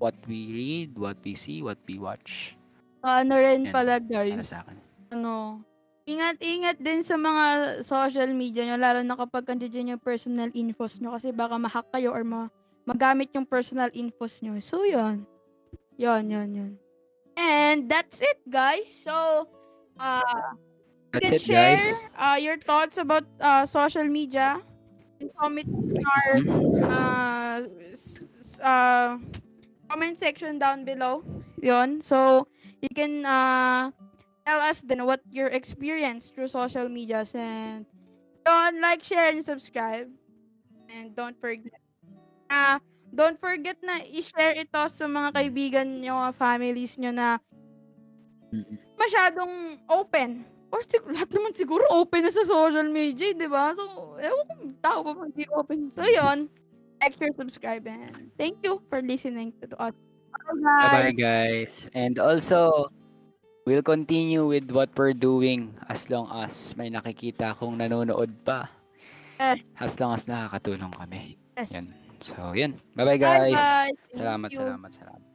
what 0.00 0.16
we 0.26 0.50
read, 0.52 0.98
what 0.98 1.16
we 1.22 1.36
see, 1.36 1.62
what 1.62 1.78
we 1.86 2.00
watch. 2.00 2.56
Ano 3.04 3.36
rin 3.36 3.68
pala 3.68 4.00
guys, 4.00 4.48
sa 4.48 4.64
akin. 4.64 4.78
ano, 5.12 5.60
ingat-ingat 6.04 6.78
din 6.78 7.00
sa 7.02 7.14
mga 7.16 7.44
social 7.82 8.30
media 8.34 8.66
nyo, 8.66 8.76
lalo 8.78 9.00
na 9.02 9.14
kapag 9.14 9.46
andyan 9.50 9.96
yung 9.96 10.02
personal 10.02 10.50
infos 10.52 10.98
nyo 10.98 11.14
kasi 11.14 11.30
baka 11.30 11.56
ma-hack 11.58 11.88
kayo 11.92 12.10
or 12.10 12.22
ma 12.24 12.48
magamit 12.82 13.30
yung 13.32 13.46
personal 13.46 13.88
infos 13.94 14.42
nyo. 14.42 14.58
So, 14.58 14.82
yun. 14.82 15.22
Yun, 15.96 16.24
yun, 16.26 16.50
yun. 16.50 16.72
And 17.38 17.86
that's 17.86 18.18
it, 18.20 18.42
guys. 18.44 18.90
So, 18.90 19.46
uh, 19.96 20.20
you 21.14 21.20
That's 21.20 21.24
can 21.24 21.34
it, 21.38 21.42
share 21.42 21.76
guys. 21.78 22.10
uh, 22.18 22.38
your 22.42 22.58
thoughts 22.58 22.98
about 22.98 23.22
uh, 23.38 23.64
social 23.64 24.04
media 24.04 24.58
and 25.20 25.30
comment 25.38 25.68
in 25.68 26.02
our 26.02 26.30
Mhm. 26.42 26.82
uh, 26.82 27.56
uh, 28.60 29.10
comment 29.86 30.16
section 30.18 30.58
down 30.58 30.82
below. 30.84 31.22
Yon. 31.62 32.02
So, 32.02 32.48
you 32.82 32.90
can 32.90 33.22
uh, 33.22 33.94
tell 34.44 34.60
us 34.60 34.82
then 34.82 35.04
what 35.06 35.20
your 35.30 35.48
experience 35.48 36.30
through 36.30 36.48
social 36.48 36.88
medias 36.88 37.34
and 37.34 37.86
don't 38.44 38.80
like, 38.80 39.02
share, 39.02 39.30
and 39.30 39.44
subscribe. 39.44 40.10
And 40.90 41.14
don't 41.14 41.38
forget, 41.40 41.78
uh, 42.50 42.78
don't 43.14 43.38
forget 43.38 43.78
na 43.80 44.02
i-share 44.02 44.58
ito 44.58 44.82
sa 44.90 45.04
mga 45.06 45.30
kaibigan 45.32 45.86
nyo, 46.02 46.26
mga 46.26 46.34
families 46.36 46.98
nyo 46.98 47.12
na 47.14 47.38
masyadong 48.98 49.78
open. 49.88 50.44
Or 50.72 50.80
sig- 50.88 51.04
lahat 51.04 51.28
naman 51.36 51.52
siguro 51.52 51.84
open 51.92 52.24
na 52.24 52.32
sa 52.32 52.48
social 52.48 52.88
media, 52.88 53.36
di 53.36 53.44
ba? 53.44 53.76
So, 53.76 54.16
ewan 54.16 54.44
kung 54.48 54.62
tao 54.80 55.04
pa 55.04 55.12
ba 55.12 55.22
hindi 55.28 55.44
open. 55.52 55.92
So, 55.92 56.00
yun. 56.04 56.48
Like, 57.02 57.18
share, 57.18 57.34
subscribe, 57.36 57.84
and 57.84 58.30
thank 58.38 58.62
you 58.62 58.80
for 58.88 59.02
listening 59.02 59.52
to 59.60 59.76
us. 59.76 59.92
Bye, 60.32 61.12
Bye-bye, 61.12 61.18
guys. 61.18 61.90
And 61.92 62.16
also, 62.16 62.88
we'll 63.64 63.84
continue 63.84 64.46
with 64.46 64.70
what 64.70 64.90
we're 64.96 65.16
doing 65.16 65.74
as 65.88 66.10
long 66.10 66.30
as 66.32 66.74
may 66.76 66.90
nakikita 66.90 67.54
kung 67.58 67.78
nanonood 67.78 68.30
pa. 68.42 68.70
As 69.78 69.98
long 69.98 70.14
as 70.14 70.22
nakakatulong 70.26 70.94
kami. 70.94 71.38
Yes. 71.58 71.74
Yan. 71.74 71.86
So, 72.22 72.54
yun. 72.54 72.78
Bye-bye, 72.94 73.18
guys. 73.18 73.58
Bye-bye. 73.58 74.14
Salamat, 74.14 74.48
you. 74.54 74.58
salamat, 74.62 74.90
salamat. 74.94 75.31